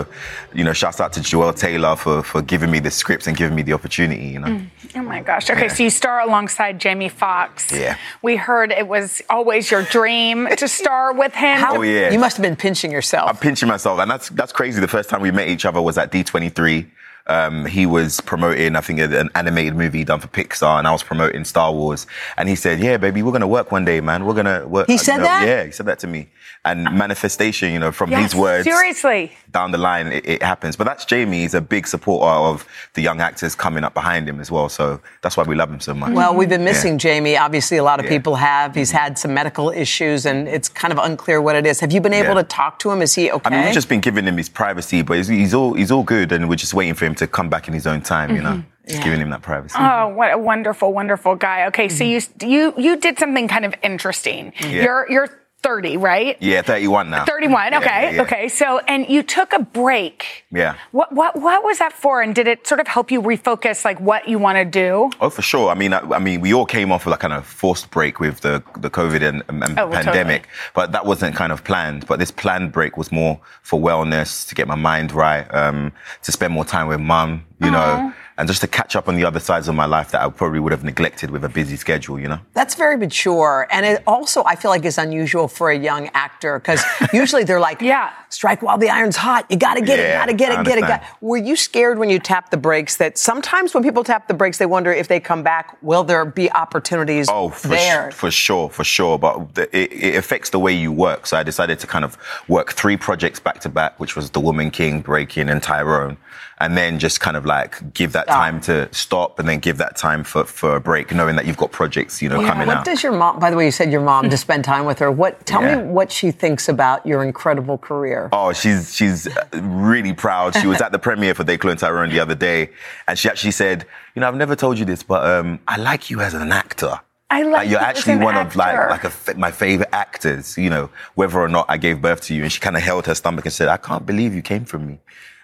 you 0.54 0.64
know, 0.66 0.74
shouts 0.82 1.00
out 1.02 1.12
to 1.14 1.22
Juel 1.30 1.52
Taylor 1.66 1.96
for 2.04 2.22
for 2.32 2.40
giving 2.54 2.70
me 2.76 2.80
the 2.88 2.92
script 3.02 3.24
and 3.28 3.36
giving 3.42 3.56
me 3.60 3.64
the 3.70 3.74
opportunity. 3.80 4.28
You 4.36 4.40
know, 4.44 4.48
mm. 4.48 4.68
Oh 5.00 5.06
my 5.14 5.22
gosh. 5.30 5.50
Okay, 5.50 5.70
so 5.76 5.80
you 5.86 5.90
star 5.90 6.18
alongside 6.28 6.74
Jamie 6.86 7.14
Foxx. 7.22 7.72
yeah. 7.72 7.96
We 8.28 8.34
heard 8.48 8.70
it 8.72 8.88
was 8.96 9.10
always 9.36 9.72
your 9.74 9.84
dream 9.98 10.38
to 10.62 10.68
star 10.68 11.06
with 11.22 11.34
him. 11.46 11.58
Oh, 11.68 11.82
yeah. 11.82 12.12
You 12.16 12.20
must 12.26 12.36
have 12.38 12.44
been 12.50 12.60
pinching 12.68 12.92
yourself. 12.98 13.26
I'm 13.32 13.38
pinching 13.48 13.70
myself, 13.76 14.00
and 14.02 14.10
that's 14.14 14.28
that's 14.40 14.54
crazy. 14.60 14.78
The 14.88 14.94
first 14.98 15.08
time 15.10 15.22
we 15.28 15.32
met 15.32 15.48
each 15.56 15.66
other 15.70 15.82
was 15.90 15.98
at 15.98 16.12
D23. 16.12 16.86
Um, 17.30 17.66
he 17.66 17.86
was 17.86 18.20
promoting, 18.22 18.76
I 18.76 18.82
think, 18.82 19.00
an 19.00 19.30
animated 19.36 19.76
movie 19.76 20.04
done 20.04 20.20
for 20.20 20.28
Pixar, 20.28 20.80
and 20.80 20.88
I 20.88 20.92
was 20.92 21.04
promoting 21.04 21.46
Star 21.46 21.72
Wars. 21.72 22.08
And 22.38 22.50
he 22.50 22.56
said, 22.56 22.80
"Yeah, 22.80 22.98
baby, 22.98 23.22
we're 23.22 23.32
gonna 23.32 23.48
work 23.48 23.72
one 23.72 23.86
day, 23.86 24.02
man. 24.02 24.26
We're 24.26 24.34
gonna 24.34 24.68
work." 24.68 24.88
He 24.88 24.94
you 24.94 25.00
said 25.00 25.18
know, 25.18 25.24
that? 25.24 25.48
Yeah, 25.48 25.64
he 25.64 25.72
said 25.72 25.86
that 25.86 26.00
to 26.00 26.08
me. 26.08 26.28
And 26.66 26.88
uh, 26.88 26.92
manifestation, 26.92 27.72
you 27.72 27.80
know, 27.80 27.92
from 27.92 28.12
Yes, 28.12 28.32
his 28.32 28.36
words 28.36 28.66
Seriously. 28.66 29.32
down 29.52 29.72
the 29.72 29.78
line, 29.78 30.08
it, 30.08 30.26
it 30.28 30.44
happens. 30.44 30.76
But 30.76 30.86
that's 30.86 31.06
Jamie. 31.06 31.42
He's 31.42 31.54
a 31.54 31.62
big 31.62 31.88
supporter 31.88 32.30
of 32.30 32.68
the 32.96 33.02
young 33.02 33.22
actors 33.22 33.56
coming 33.56 33.84
up 33.84 33.94
behind 33.94 34.28
him 34.28 34.40
as 34.42 34.52
well. 34.52 34.68
So 34.68 35.00
that's 35.22 35.38
why 35.38 35.44
we 35.44 35.56
love 35.56 35.72
him 35.72 35.80
so 35.80 35.94
much. 35.94 36.14
Well, 36.14 36.36
we've 36.36 36.50
been 36.50 36.62
Yeah. 36.62 36.72
missing 36.72 36.98
Jamie. 36.98 37.38
Obviously, 37.38 37.78
a 37.78 37.84
lot 37.84 38.00
of 38.00 38.06
Yeah. 38.06 38.12
people 38.12 38.36
have. 38.36 38.76
He's 38.76 38.90
mm-hmm. 38.90 38.98
had 38.98 39.18
some 39.18 39.34
medical 39.34 39.70
issues, 39.70 40.26
and 40.26 40.48
it's 40.48 40.68
kind 40.68 40.92
of 40.92 41.00
unclear 41.00 41.42
what 41.42 41.56
it 41.56 41.66
is. 41.66 41.80
Have 41.80 41.92
you 41.92 42.02
been 42.02 42.14
able 42.14 42.36
Yeah. 42.36 42.42
to 42.42 42.44
talk 42.44 42.80
to 42.80 42.92
him? 42.92 43.02
Is 43.02 43.16
he 43.16 43.32
okay? 43.32 43.42
I 43.46 43.50
mean, 43.50 43.66
we've 43.66 43.74
just 43.74 43.90
been 43.90 44.02
giving 44.02 44.26
him 44.26 44.38
his 44.38 44.50
privacy, 44.50 45.02
but 45.02 45.18
he's, 45.18 45.28
he's 45.28 45.54
all 45.54 45.74
he's 45.74 45.92
all 45.92 46.04
good, 46.04 46.32
and 46.32 46.50
we're 46.50 46.56
just 46.56 46.74
waiting 46.74 46.94
for 46.94 47.06
him 47.06 47.16
to 47.16 47.28
come 47.28 47.50
back 47.50 47.68
in 47.68 47.74
his 47.74 47.88
own 47.88 48.02
time. 48.02 48.36
You 48.36 48.42
know, 48.42 48.50
mm-hmm. 48.50 48.88
just 48.88 49.04
giving 49.04 49.22
him 49.22 49.30
that 49.30 49.42
privacy. 49.42 49.76
Oh, 49.80 50.10
what 50.10 50.34
a 50.34 50.38
wonderful, 50.38 50.94
wonderful 50.94 51.36
guy. 51.36 51.68
Okay, 51.68 51.88
so 51.90 52.04
mm-hmm. 52.04 52.50
you 52.50 52.50
you 52.50 52.74
you 52.78 52.98
did 52.98 53.18
something 53.18 53.48
kind 53.48 53.66
of 53.66 53.74
interesting. 53.82 54.54
Yeah. 54.60 54.84
You're 54.84 55.06
you're 55.10 55.30
30, 55.62 55.98
right? 55.98 56.38
Yeah, 56.40 56.62
31 56.62 57.10
now. 57.10 57.26
31. 57.26 57.74
Okay. 57.76 57.86
yeah, 57.86 58.10
yeah. 58.12 58.22
Okay. 58.22 58.48
So, 58.50 58.80
and 58.88 59.08
you 59.10 59.24
took 59.24 59.52
a 59.54 59.60
break. 59.60 60.46
Yeah. 60.52 60.76
What 60.92 61.12
what 61.14 61.36
what 61.36 61.64
was 61.64 61.80
that 61.80 61.94
for? 61.94 62.22
And 62.22 62.34
did 62.34 62.48
it 62.48 62.66
sort 62.66 62.80
of 62.80 62.88
help 62.88 63.12
you 63.12 63.22
refocus, 63.22 63.84
like 63.84 64.00
what 64.00 64.28
you 64.30 64.40
want 64.40 64.58
to 64.58 64.66
do? 64.66 65.12
Oh, 65.20 65.30
for 65.30 65.42
sure. 65.42 65.70
I 65.70 65.76
mean, 65.76 65.94
I, 65.94 66.00
I 66.00 66.20
mean, 66.20 66.42
we 66.42 66.54
all 66.54 66.66
came 66.66 66.92
off 66.92 67.06
of 67.06 67.12
like 67.12 67.20
kind 67.20 67.34
of 67.34 67.46
forced 67.46 67.92
break 67.92 68.20
with 68.20 68.40
the 68.42 68.64
the 68.78 68.90
COVID 68.90 69.22
and, 69.22 69.44
and 69.50 69.78
Oh, 69.78 69.90
pandemic, 69.90 70.48
but 70.74 70.92
that 70.94 71.06
wasn't 71.06 71.36
kind 71.36 71.52
of 71.52 71.64
planned. 71.64 72.08
But 72.08 72.20
this 72.20 72.32
planned 72.32 72.72
break 72.72 72.96
was 72.98 73.12
more 73.12 73.40
for 73.62 73.80
wellness, 73.80 74.48
to 74.48 74.56
get 74.56 74.68
my 74.68 74.76
mind 74.76 75.12
right, 75.12 75.46
um, 75.54 75.92
to 76.24 76.32
spend 76.32 76.54
more 76.54 76.66
time 76.66 76.88
with 76.88 77.00
mum, 77.02 77.46
you 77.62 77.70
know, 77.72 78.14
and 78.40 78.48
just 78.48 78.62
to 78.62 78.68
catch 78.68 78.96
up 78.96 79.08
on 79.10 79.16
the 79.16 79.26
other 79.26 79.40
sides 79.40 79.68
of 79.68 79.76
my 79.76 79.86
life 79.86 80.12
that 80.12 80.22
I 80.22 80.30
probably 80.30 80.60
would 80.62 80.72
have 80.72 80.84
neglected 80.84 81.30
with 81.30 81.44
a 81.44 81.50
busy 81.50 81.76
schedule, 81.76 82.18
you 82.20 82.30
know. 82.30 82.40
That's 82.54 82.74
very 82.74 82.96
mature. 82.98 83.68
And 83.70 83.86
it 83.86 84.02
also, 84.08 84.44
I 84.46 84.56
feel 84.56 84.72
like, 84.72 84.86
is 84.86 84.98
unusual 84.98 85.48
for 85.50 85.70
a 85.70 85.78
young 85.78 86.10
actor 86.14 86.58
because 86.58 86.82
usually 87.14 87.44
they're 87.44 87.60
like, 87.60 87.82
yeah, 87.82 88.14
strike 88.30 88.62
while 88.62 88.78
the 88.78 88.90
iron's 88.90 89.18
hot. 89.18 89.46
You 89.50 89.58
got 89.58 89.74
to 89.76 89.82
get 89.82 90.00
it, 90.00 90.04
Yeah, 90.04 90.20
got 90.20 90.26
to 90.28 90.34
get 90.34 90.52
it, 90.54 90.64
get 90.66 90.78
it. 90.78 90.84
understand. 90.84 91.02
Got. 91.02 91.22
Were 91.22 91.38
you 91.38 91.56
scared 91.58 92.00
when 92.00 92.10
you 92.10 92.18
tapped 92.18 92.52
the 92.52 92.58
brakes 92.58 92.96
that 92.98 93.18
sometimes 93.18 93.74
when 93.74 93.84
people 93.84 94.04
tap 94.06 94.30
the 94.30 94.34
brakes, 94.34 94.58
they 94.58 94.66
wonder 94.66 94.92
if 94.94 95.10
they 95.10 95.20
come 95.20 95.44
back, 95.44 95.78
will 95.84 96.06
there 96.06 96.24
be 96.24 96.50
opportunities 96.54 97.28
Oh, 97.30 97.50
for, 97.50 97.68
there? 97.68 98.10
sh- 98.10 98.14
for 98.16 98.32
sure, 98.32 98.70
for 98.70 98.86
sure. 98.86 99.20
But 99.20 99.54
the, 99.56 99.64
it, 99.78 99.92
it 99.92 100.16
affects 100.16 100.50
the 100.50 100.60
way 100.60 100.72
you 100.74 100.92
work. 100.94 101.28
So 101.28 101.36
I 101.38 101.44
decided 101.44 101.80
to 101.80 101.88
kind 101.88 102.06
of 102.06 102.18
work 102.48 102.72
three 102.72 102.96
projects 102.96 103.40
back 103.42 103.60
to 103.62 103.70
back, 103.70 104.00
which 104.00 104.16
was 104.16 104.30
The 104.32 104.40
Woman 104.40 104.72
King, 104.72 105.02
Breaking, 105.02 105.50
and 105.50 105.62
Tyrone. 105.62 106.16
And 106.62 106.76
then 106.76 107.00
just 107.00 107.22
kind 107.22 107.38
of 107.38 107.46
like 107.46 107.94
give 107.94 108.12
that 108.12 108.26
Stop. 108.26 108.36
time 108.36 108.60
to 108.62 108.94
stop 108.94 109.40
and 109.40 109.48
then 109.48 109.60
give 109.60 109.78
that 109.78 109.96
time 109.96 110.26
for, 110.26 110.44
for 110.44 110.76
a 110.76 110.82
break, 110.82 111.14
knowing 111.14 111.38
that 111.38 111.46
you've 111.46 111.56
got 111.56 111.72
projects, 111.72 112.22
you 112.22 112.28
know, 112.28 112.42
Yeah, 112.42 112.48
coming 112.50 112.68
what 112.68 112.78
out. 112.80 112.86
does 112.86 113.02
your 113.02 113.14
mom? 113.14 113.40
By 113.40 113.50
the 113.50 113.56
way, 113.56 113.64
you 113.64 113.72
said 113.72 113.94
your 113.94 114.02
mom 114.02 114.30
to 114.30 114.36
spend 114.46 114.66
time 114.66 114.84
with 114.84 115.00
her. 115.00 115.10
What? 115.10 115.46
Tell 115.46 115.62
Yeah. 115.62 115.78
me 115.78 115.84
what 115.84 116.12
she 116.12 116.32
thinks 116.32 116.68
about 116.68 117.06
your 117.06 117.24
incredible 117.24 117.78
career. 117.78 118.28
Oh, 118.34 118.52
she's 118.52 118.94
she's 118.94 119.26
uh, 119.28 119.46
really 119.62 120.12
proud. 120.12 120.54
She 120.54 120.68
was 120.68 120.82
at 120.86 120.92
the 120.92 121.00
premiere 121.00 121.34
for 121.34 121.46
They 121.46 121.58
Clone 121.58 121.78
Tyrone 121.78 122.10
the 122.10 122.20
other 122.20 122.36
day, 122.36 122.72
and 123.08 123.18
she 123.18 123.30
actually 123.30 123.52
said, 123.52 123.86
"You 124.14 124.20
know, 124.20 124.28
I've 124.28 124.36
never 124.36 124.56
told 124.58 124.78
you 124.78 124.84
this, 124.84 125.02
but 125.02 125.24
um, 125.26 125.60
I 125.66 125.78
like 125.78 126.10
you 126.10 126.20
as 126.20 126.34
an 126.34 126.52
actor." 126.52 127.00
I 127.32 127.44
like 127.44 127.70
you're 127.70 127.80
actually 127.80 128.18
one 128.18 128.36
of 128.36 128.56
like 128.58 128.78
like 128.90 129.04
a, 129.06 129.38
my 129.38 129.52
favorite 129.52 129.90
actors. 129.94 130.58
You 130.58 130.70
know, 130.72 130.90
whether 131.16 131.40
or 131.40 131.48
not 131.48 131.68
I 131.70 131.78
gave 131.78 132.02
birth 132.02 132.20
to 132.24 132.34
you, 132.36 132.44
and 132.44 132.52
she 132.52 132.60
kind 132.60 132.76
of 132.76 132.82
held 132.84 133.06
her 133.06 133.16
stomach 133.16 133.46
and 133.46 133.54
said, 133.54 133.70
"I 133.70 133.78
can't 133.78 134.06
believe 134.06 134.36
you 134.36 134.42
came 134.42 134.66
from 134.66 134.86
me." 134.88 135.00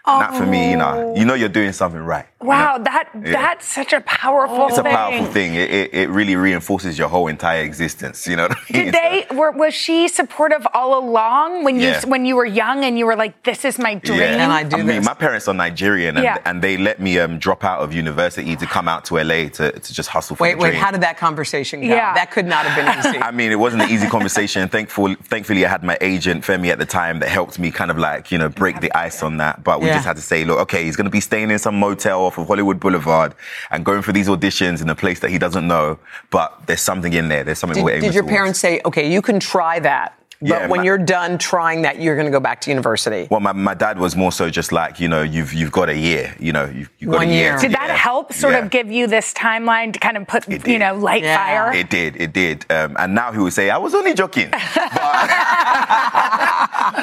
Not 0.08 0.36
for 0.36 0.46
me, 0.46 0.72
you 0.72 0.78
know. 0.78 1.16
You 1.16 1.26
know, 1.26 1.34
you're 1.34 1.50
doing 1.50 1.72
something 1.74 2.00
right. 2.02 2.26
Wow, 2.46 2.78
that 2.80 3.10
Yeah. 3.14 3.32
that's 3.32 3.66
such 3.80 3.92
a 3.94 4.02
powerful 4.02 4.68
It's 4.68 4.78
a 4.78 4.84
thing. 4.84 4.94
powerful 4.96 5.26
thing. 5.26 5.56
It, 5.56 5.70
it, 5.72 5.94
it 5.94 6.10
really 6.10 6.36
reinforces 6.36 6.98
your 6.98 7.08
whole 7.10 7.28
entire 7.28 7.62
existence. 7.64 8.28
You 8.28 8.36
know 8.38 8.48
what 8.48 8.58
I 8.58 8.74
mean? 8.74 8.86
Did 8.86 8.94
they 9.02 9.26
were 9.36 9.52
was 9.52 9.74
she 9.74 10.08
supportive 10.08 10.66
all 10.74 10.98
along 11.04 11.64
when 11.64 11.80
you 11.80 11.94
when 12.06 12.26
you 12.26 12.36
were 12.36 12.46
young 12.46 12.84
and 12.84 12.98
you 13.00 13.06
were 13.06 13.16
like, 13.16 13.44
this 13.44 13.66
is 13.66 13.78
my 13.80 13.96
dream? 13.96 14.22
and 14.22 14.52
I 14.52 14.64
do. 14.64 14.78
I 14.78 14.84
mean, 14.84 15.04
my 15.04 15.14
parents 15.14 15.48
are 15.48 15.54
Nigerian, 15.54 16.18
and, 16.18 16.24
Yeah. 16.24 16.38
and 16.46 16.62
they 16.62 16.78
let 16.78 17.00
me 17.00 17.20
um, 17.20 17.38
drop 17.40 17.64
out 17.64 17.80
of 17.82 17.94
university 17.94 18.56
to 18.56 18.66
come 18.66 18.88
out 18.88 19.06
to 19.06 19.16
LA 19.18 19.50
to, 19.58 19.72
to 19.72 19.94
just 19.94 20.10
hustle 20.10 20.36
for 20.36 20.44
Wait, 20.44 20.54
the 20.54 20.60
wait. 20.62 20.70
dream. 20.72 20.82
How 20.82 20.92
did 20.92 21.02
that 21.02 21.18
conversation 21.18 21.82
go? 21.82 21.88
Yeah. 21.88 22.14
That 22.14 22.32
could 22.32 22.46
not 22.46 22.66
have 22.66 22.76
been 22.80 22.90
easy. 23.00 23.18
I 23.30 23.32
mean, 23.32 23.52
it 23.52 23.60
wasn't 23.60 23.84
an 23.84 23.90
easy 23.90 24.08
conversation. 24.08 24.68
Thankful, 24.70 25.16
thankfully, 25.24 25.66
I 25.66 25.70
had 25.70 25.84
my 25.84 25.98
agent 26.02 26.44
Femi 26.44 26.70
at 26.72 26.80
the 26.80 26.86
time 26.86 27.20
that 27.20 27.30
helped 27.30 27.58
me 27.60 27.72
kind 27.72 27.92
of 27.92 27.98
like 27.98 28.32
you 28.32 28.38
know 28.38 28.50
break 28.50 28.82
the 28.82 28.92
ice 28.98 29.24
on 29.24 29.38
that. 29.38 29.64
But 29.64 29.80
we 29.82 29.88
Yeah. 29.88 29.96
just 29.96 30.06
had 30.06 30.16
to 30.18 30.22
say, 30.22 30.44
look, 30.46 30.60
okay, 30.66 30.84
he's 30.84 30.96
going 30.96 31.06
to 31.06 31.12
be 31.12 31.20
staying 31.22 31.50
in 31.52 31.60
some 31.60 31.76
motel 31.80 32.22
off 32.36 32.44
of 32.44 32.48
Hollywood 32.48 32.80
Boulevard 32.80 33.34
and 33.72 33.86
going 33.86 34.02
for 34.02 34.12
these 34.12 34.28
auditions 34.28 34.82
in 34.82 34.90
a 34.90 34.96
place 34.96 35.20
that 35.22 35.32
he 35.32 35.38
doesn't 35.38 35.68
know. 35.68 35.98
But 36.30 36.68
there's 36.68 36.82
something 36.82 37.14
in 37.14 37.30
there. 37.30 37.44
There's 37.44 37.60
something 37.60 37.84
Did, 37.86 38.02
did 38.02 38.14
your 38.14 38.24
towards. 38.24 38.36
parents 38.36 38.60
say, 38.60 38.82
okay, 38.86 39.12
you 39.12 39.22
can 39.22 39.40
try 39.40 39.80
that, 39.80 40.18
but 40.42 40.48
Yeah, 40.50 40.68
when 40.68 40.80
my- 40.80 40.84
you're 40.86 40.98
done 40.98 41.38
trying 41.38 41.82
that, 41.84 42.00
you're 42.02 42.16
going 42.16 42.26
to 42.28 42.32
go 42.32 42.40
back 42.40 42.62
to 42.62 42.70
university? 42.72 43.28
Well, 43.32 43.40
my, 43.40 43.54
my 43.54 43.74
dad 43.74 43.98
was 44.00 44.16
more 44.16 44.32
so 44.32 44.50
just 44.50 44.72
like, 44.72 45.00
you 45.00 45.08
know, 45.08 45.22
you've 45.22 45.54
you've 45.54 45.72
got 45.72 45.90
a 45.90 45.98
year, 45.98 46.36
you 46.40 46.52
know, 46.52 46.66
you've, 46.66 46.90
you've 47.00 47.12
got 47.12 47.18
One 47.20 47.28
a 47.30 47.32
year. 47.32 47.42
year. 47.52 47.56
to- 47.58 47.68
Did 47.68 47.72
that 47.76 47.88
yeah. 47.90 47.96
help 47.96 48.34
sort 48.34 48.54
Yeah. 48.54 48.60
of 48.66 48.70
give 48.70 48.92
you 48.92 49.08
this 49.08 49.34
timeline 49.34 49.94
to 49.94 50.00
kind 50.00 50.18
of 50.18 50.28
put, 50.28 50.48
you 50.68 50.80
know, 50.80 50.96
light 50.96 51.24
fire? 51.24 51.72
It 51.74 51.90
did, 51.90 52.16
it 52.22 52.34
did. 52.34 52.66
Um, 52.72 52.96
and 53.00 53.16
now 53.16 53.32
he 53.32 53.40
would 53.40 53.54
say, 53.54 53.70
I 53.70 53.78
was 53.78 53.94
only 53.96 54.14
joking. 54.14 54.50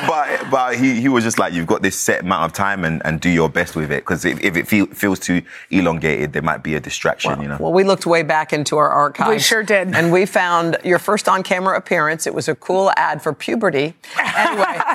but 0.07 0.51
but 0.51 0.77
he, 0.77 1.01
he 1.01 1.09
was 1.09 1.25
just 1.25 1.38
like, 1.38 1.53
you've 1.53 1.66
got 1.66 1.83
this 1.83 1.99
set 1.99 2.21
amount 2.21 2.45
of 2.45 2.53
time 2.53 2.85
and, 2.85 3.03
and 3.05 3.21
do 3.21 3.29
your 3.31 3.49
best 3.49 3.75
with 3.77 3.90
it. 3.90 4.03
Because 4.03 4.25
if, 4.25 4.40
if 4.42 4.57
it 4.57 4.66
feel, 4.68 4.87
feels 4.87 5.18
too 5.18 5.42
elongated, 5.71 6.33
there 6.33 6.42
might 6.42 6.62
be 6.62 6.75
a 6.75 6.81
distraction, 6.81 7.40
you 7.40 7.49
know? 7.49 7.57
Well, 7.61 7.73
we 7.73 7.85
looked 7.85 8.07
way 8.07 8.23
back 8.23 8.53
into 8.53 8.77
our 8.77 8.88
archives. 8.88 9.31
We 9.31 9.38
sure 9.38 9.62
did. 9.62 9.95
And 9.95 10.12
we 10.12 10.27
found 10.27 10.79
your 10.85 10.99
first 10.99 11.29
on 11.29 11.42
camera 11.42 11.77
appearance. 11.77 12.27
It 12.27 12.35
was 12.35 12.49
a 12.49 12.55
cool 12.55 12.90
ad 12.97 13.21
for 13.22 13.32
puberty. 13.32 13.94
Anyway, 14.18 14.80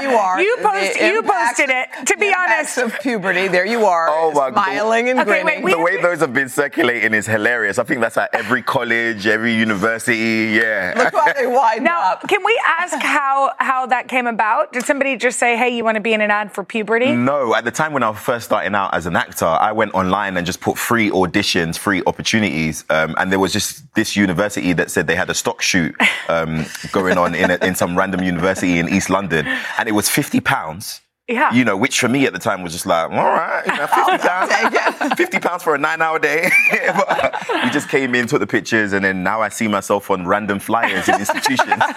there 0.00 0.10
you 0.10 0.16
are. 0.16 0.40
You 0.40 0.56
post- 0.62 0.98
The 0.98 1.06
you 1.06 1.18
impacts- 1.18 1.48
posted 1.60 1.70
it, 1.70 1.88
to 2.06 2.16
be 2.16 2.26
the 2.26 2.32
impacts 2.32 2.78
of 2.78 2.98
puberty. 3.00 3.48
There 3.48 3.66
you 3.66 3.84
are. 3.86 4.08
Oh 4.10 4.30
my 4.32 4.50
God. 4.50 4.52
smiling 4.64 5.08
and 5.10 5.20
Okay, 5.20 5.30
wait, 5.30 5.42
grinning. 5.44 5.62
we 5.64 5.72
the 5.72 5.78
way 5.78 6.00
those 6.00 6.20
have 6.20 6.32
been 6.34 6.48
circulating 6.48 7.14
is 7.14 7.26
hilarious. 7.26 7.78
I 7.78 7.84
think 7.84 8.00
that's 8.00 8.16
at 8.16 8.30
every 8.34 8.62
college, 8.62 9.26
every 9.26 9.54
university. 9.54 10.52
Yeah. 10.56 10.94
Look 10.96 11.14
how 11.14 11.32
they 11.32 11.46
wind 11.46 11.84
Now, 11.84 12.12
up. 12.12 12.28
can 12.28 12.42
we 12.44 12.58
ask 12.78 12.96
how 13.00 13.52
how 13.58 13.86
that 13.86 14.08
came 14.08 14.26
about? 14.26 14.72
Did 14.72 14.84
somebody 14.84 15.16
just 15.16 15.38
say, 15.38 15.56
"Hey, 15.56 15.70
you 15.76 15.84
want 15.84 15.96
to 15.96 16.00
be 16.00 16.12
in 16.12 16.20
an 16.20 16.30
ad 16.30 16.52
for 16.52 16.64
puberty"? 16.64 17.12
No, 17.12 17.54
at 17.54 17.64
the 17.64 17.70
time 17.70 17.92
when 17.92 18.02
I 18.02 18.10
was 18.10 18.18
first 18.18 18.46
starting 18.46 18.74
out 18.74 18.94
as 18.94 19.06
an 19.06 19.16
actor, 19.16 19.46
I 19.46 19.72
went 19.72 19.94
online 19.94 20.36
and 20.36 20.46
just 20.46 20.60
put 20.60 20.78
free 20.78 21.10
auditions, 21.10 21.78
free 21.78 22.02
opportunities, 22.06 22.84
um, 22.90 23.14
and 23.18 23.30
there 23.32 23.38
was 23.38 23.52
just 23.52 23.82
this 23.94 24.16
university 24.16 24.72
that 24.74 24.90
said 24.90 25.06
they 25.06 25.16
had 25.16 25.30
a 25.30 25.34
stock 25.34 25.62
shoot 25.62 25.94
um, 26.28 26.64
going 26.92 27.18
on 27.18 27.34
in, 27.34 27.50
a, 27.50 27.56
in 27.64 27.74
some 27.74 27.96
random 27.96 28.22
university 28.22 28.78
in 28.78 28.88
East 28.88 29.10
London, 29.10 29.46
and 29.78 29.85
it 29.88 29.92
was 29.92 30.08
fifty 30.08 30.40
pounds. 30.40 31.00
Yeah. 31.28 31.52
You 31.52 31.64
know, 31.64 31.76
which 31.76 31.98
for 31.98 32.08
me 32.08 32.24
at 32.26 32.32
the 32.32 32.38
time 32.38 32.62
was 32.62 32.72
just 32.72 32.86
like, 32.86 33.10
all 33.10 33.16
right, 33.16 33.66
you 33.66 33.76
know, 33.76 33.86
50 33.88 34.18
pounds, 34.28 35.14
50 35.16 35.40
pounds 35.40 35.62
for 35.64 35.74
a 35.74 35.78
nine 35.78 36.00
hour 36.00 36.20
day. 36.20 36.48
but 36.70 37.46
we 37.64 37.70
just 37.70 37.88
came 37.88 38.14
in, 38.14 38.28
took 38.28 38.38
the 38.38 38.46
pictures, 38.46 38.92
and 38.92 39.04
then 39.04 39.24
now 39.24 39.40
I 39.42 39.48
see 39.48 39.66
myself 39.66 40.08
on 40.10 40.24
random 40.24 40.60
flyers 40.60 41.08
in 41.08 41.16
institutions. 41.16 41.82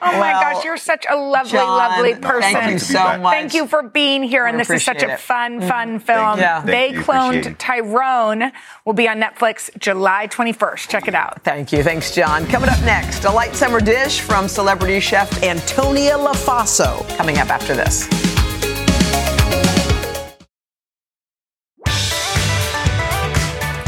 Oh 0.00 0.12
my 0.18 0.32
gosh, 0.32 0.64
you're 0.64 0.76
such 0.76 1.06
a 1.08 1.16
lovely, 1.16 1.52
John, 1.52 1.66
lovely 1.68 2.14
person. 2.14 2.52
thank 2.52 2.72
you 2.72 2.78
so 2.78 3.18
much. 3.18 3.32
Thank 3.32 3.54
you 3.54 3.66
for 3.66 3.82
being 3.82 4.22
here, 4.22 4.46
and 4.46 4.56
We 4.56 4.62
this 4.62 4.70
is 4.70 4.84
such 4.84 4.96
appreciate 4.98 5.10
a 5.10 5.14
it. 5.14 5.20
fun, 5.20 5.60
mm-hmm. 5.60 5.68
fun 5.68 5.98
film. 6.00 6.36
you. 6.38 6.42
Yeah. 6.42 6.60
They 6.60 6.92
you, 6.92 7.00
cloned 7.00 7.28
appreciate 7.40 7.52
it. 7.52 7.58
Tyrone. 7.58 8.52
Will 8.84 8.92
be 8.94 9.08
on 9.08 9.20
Netflix 9.20 9.76
July 9.78 10.28
21st. 10.28 10.88
Check 10.88 11.08
it 11.08 11.14
out. 11.14 11.42
Thank 11.44 11.72
you. 11.72 11.82
Thanks, 11.82 12.14
John. 12.14 12.46
Coming 12.46 12.70
up 12.70 12.80
next, 12.82 13.24
a 13.24 13.30
light 13.30 13.54
summer 13.54 13.80
dish 13.80 14.20
from 14.20 14.48
celebrity 14.48 15.00
chef 15.00 15.42
Antonia 15.42 16.16
Lofaso. 16.78 17.16
Coming 17.16 17.38
up 17.38 17.48
after 17.48 17.74
this. 17.74 18.08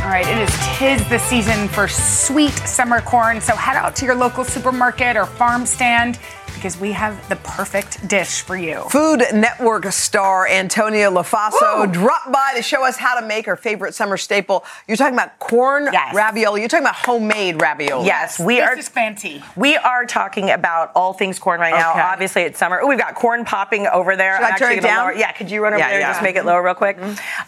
All 0.00 0.16
right, 0.16 0.26
it 0.26 0.38
is 0.38 0.78
tis 0.78 1.08
the 1.08 1.18
season 1.18 1.68
for 1.68 1.86
sweet 1.86 2.50
summer 2.50 3.00
corn. 3.00 3.40
So 3.40 3.54
head 3.54 3.76
out 3.76 3.94
to 3.96 4.04
your 4.04 4.16
local 4.16 4.44
supermarket 4.44 5.16
or 5.16 5.26
farm 5.26 5.66
stand 5.66 6.18
because 6.54 6.78
we 6.78 6.92
have 6.92 7.28
the 7.28 7.36
perfect 7.36 8.06
dish 8.08 8.42
for 8.42 8.56
you. 8.56 8.82
Food 8.90 9.22
Network 9.32 9.86
star 9.92 10.46
Antonia 10.48 11.10
Lofaso 11.10 11.90
dropped 11.92 12.32
by 12.32 12.52
to 12.56 12.62
show 12.62 12.84
us 12.84 12.96
how 12.96 13.18
to 13.18 13.26
make 13.26 13.46
her 13.46 13.56
favorite 13.56 13.94
summer 13.94 14.16
staple. 14.16 14.64
You're 14.86 14.96
talking 14.96 15.14
about 15.14 15.38
corn 15.38 15.86
ravioli. 16.14 16.60
You're 16.60 16.68
talking 16.68 16.84
about 16.84 16.96
homemade 16.96 17.60
ravioli. 17.60 18.06
Yes, 18.06 18.38
we 18.38 18.56
this 18.56 18.64
are. 18.68 18.78
is 18.78 18.88
fancy. 18.88 19.42
We 19.56 19.76
are 19.76 20.04
talking 20.06 20.50
about 20.50 20.92
all 20.94 21.12
things 21.12 21.38
corn 21.38 21.60
right 21.60 21.74
now. 21.74 21.92
Obviously, 21.94 22.42
it's 22.42 22.58
summer. 22.58 22.80
Oh, 22.82 22.86
we've 22.86 22.98
got 22.98 23.14
corn 23.14 23.44
popping 23.44 23.86
over 23.86 24.16
there. 24.16 24.36
Should 24.36 24.44
I 24.44 24.48
turn 24.56 24.68
actually 24.72 24.76
it 24.78 24.82
down? 24.82 25.06
Lower, 25.08 25.14
yeah, 25.14 25.32
could 25.32 25.50
you 25.50 25.62
run 25.62 25.72
over 25.72 25.78
Yeah, 25.80 25.90
there 25.90 26.00
yeah. 26.00 26.06
and 26.08 26.14
just 26.14 26.22
make 26.22 26.36
it 26.36 26.44
lower 26.44 26.62
real 26.62 26.74
quick? 26.74 26.98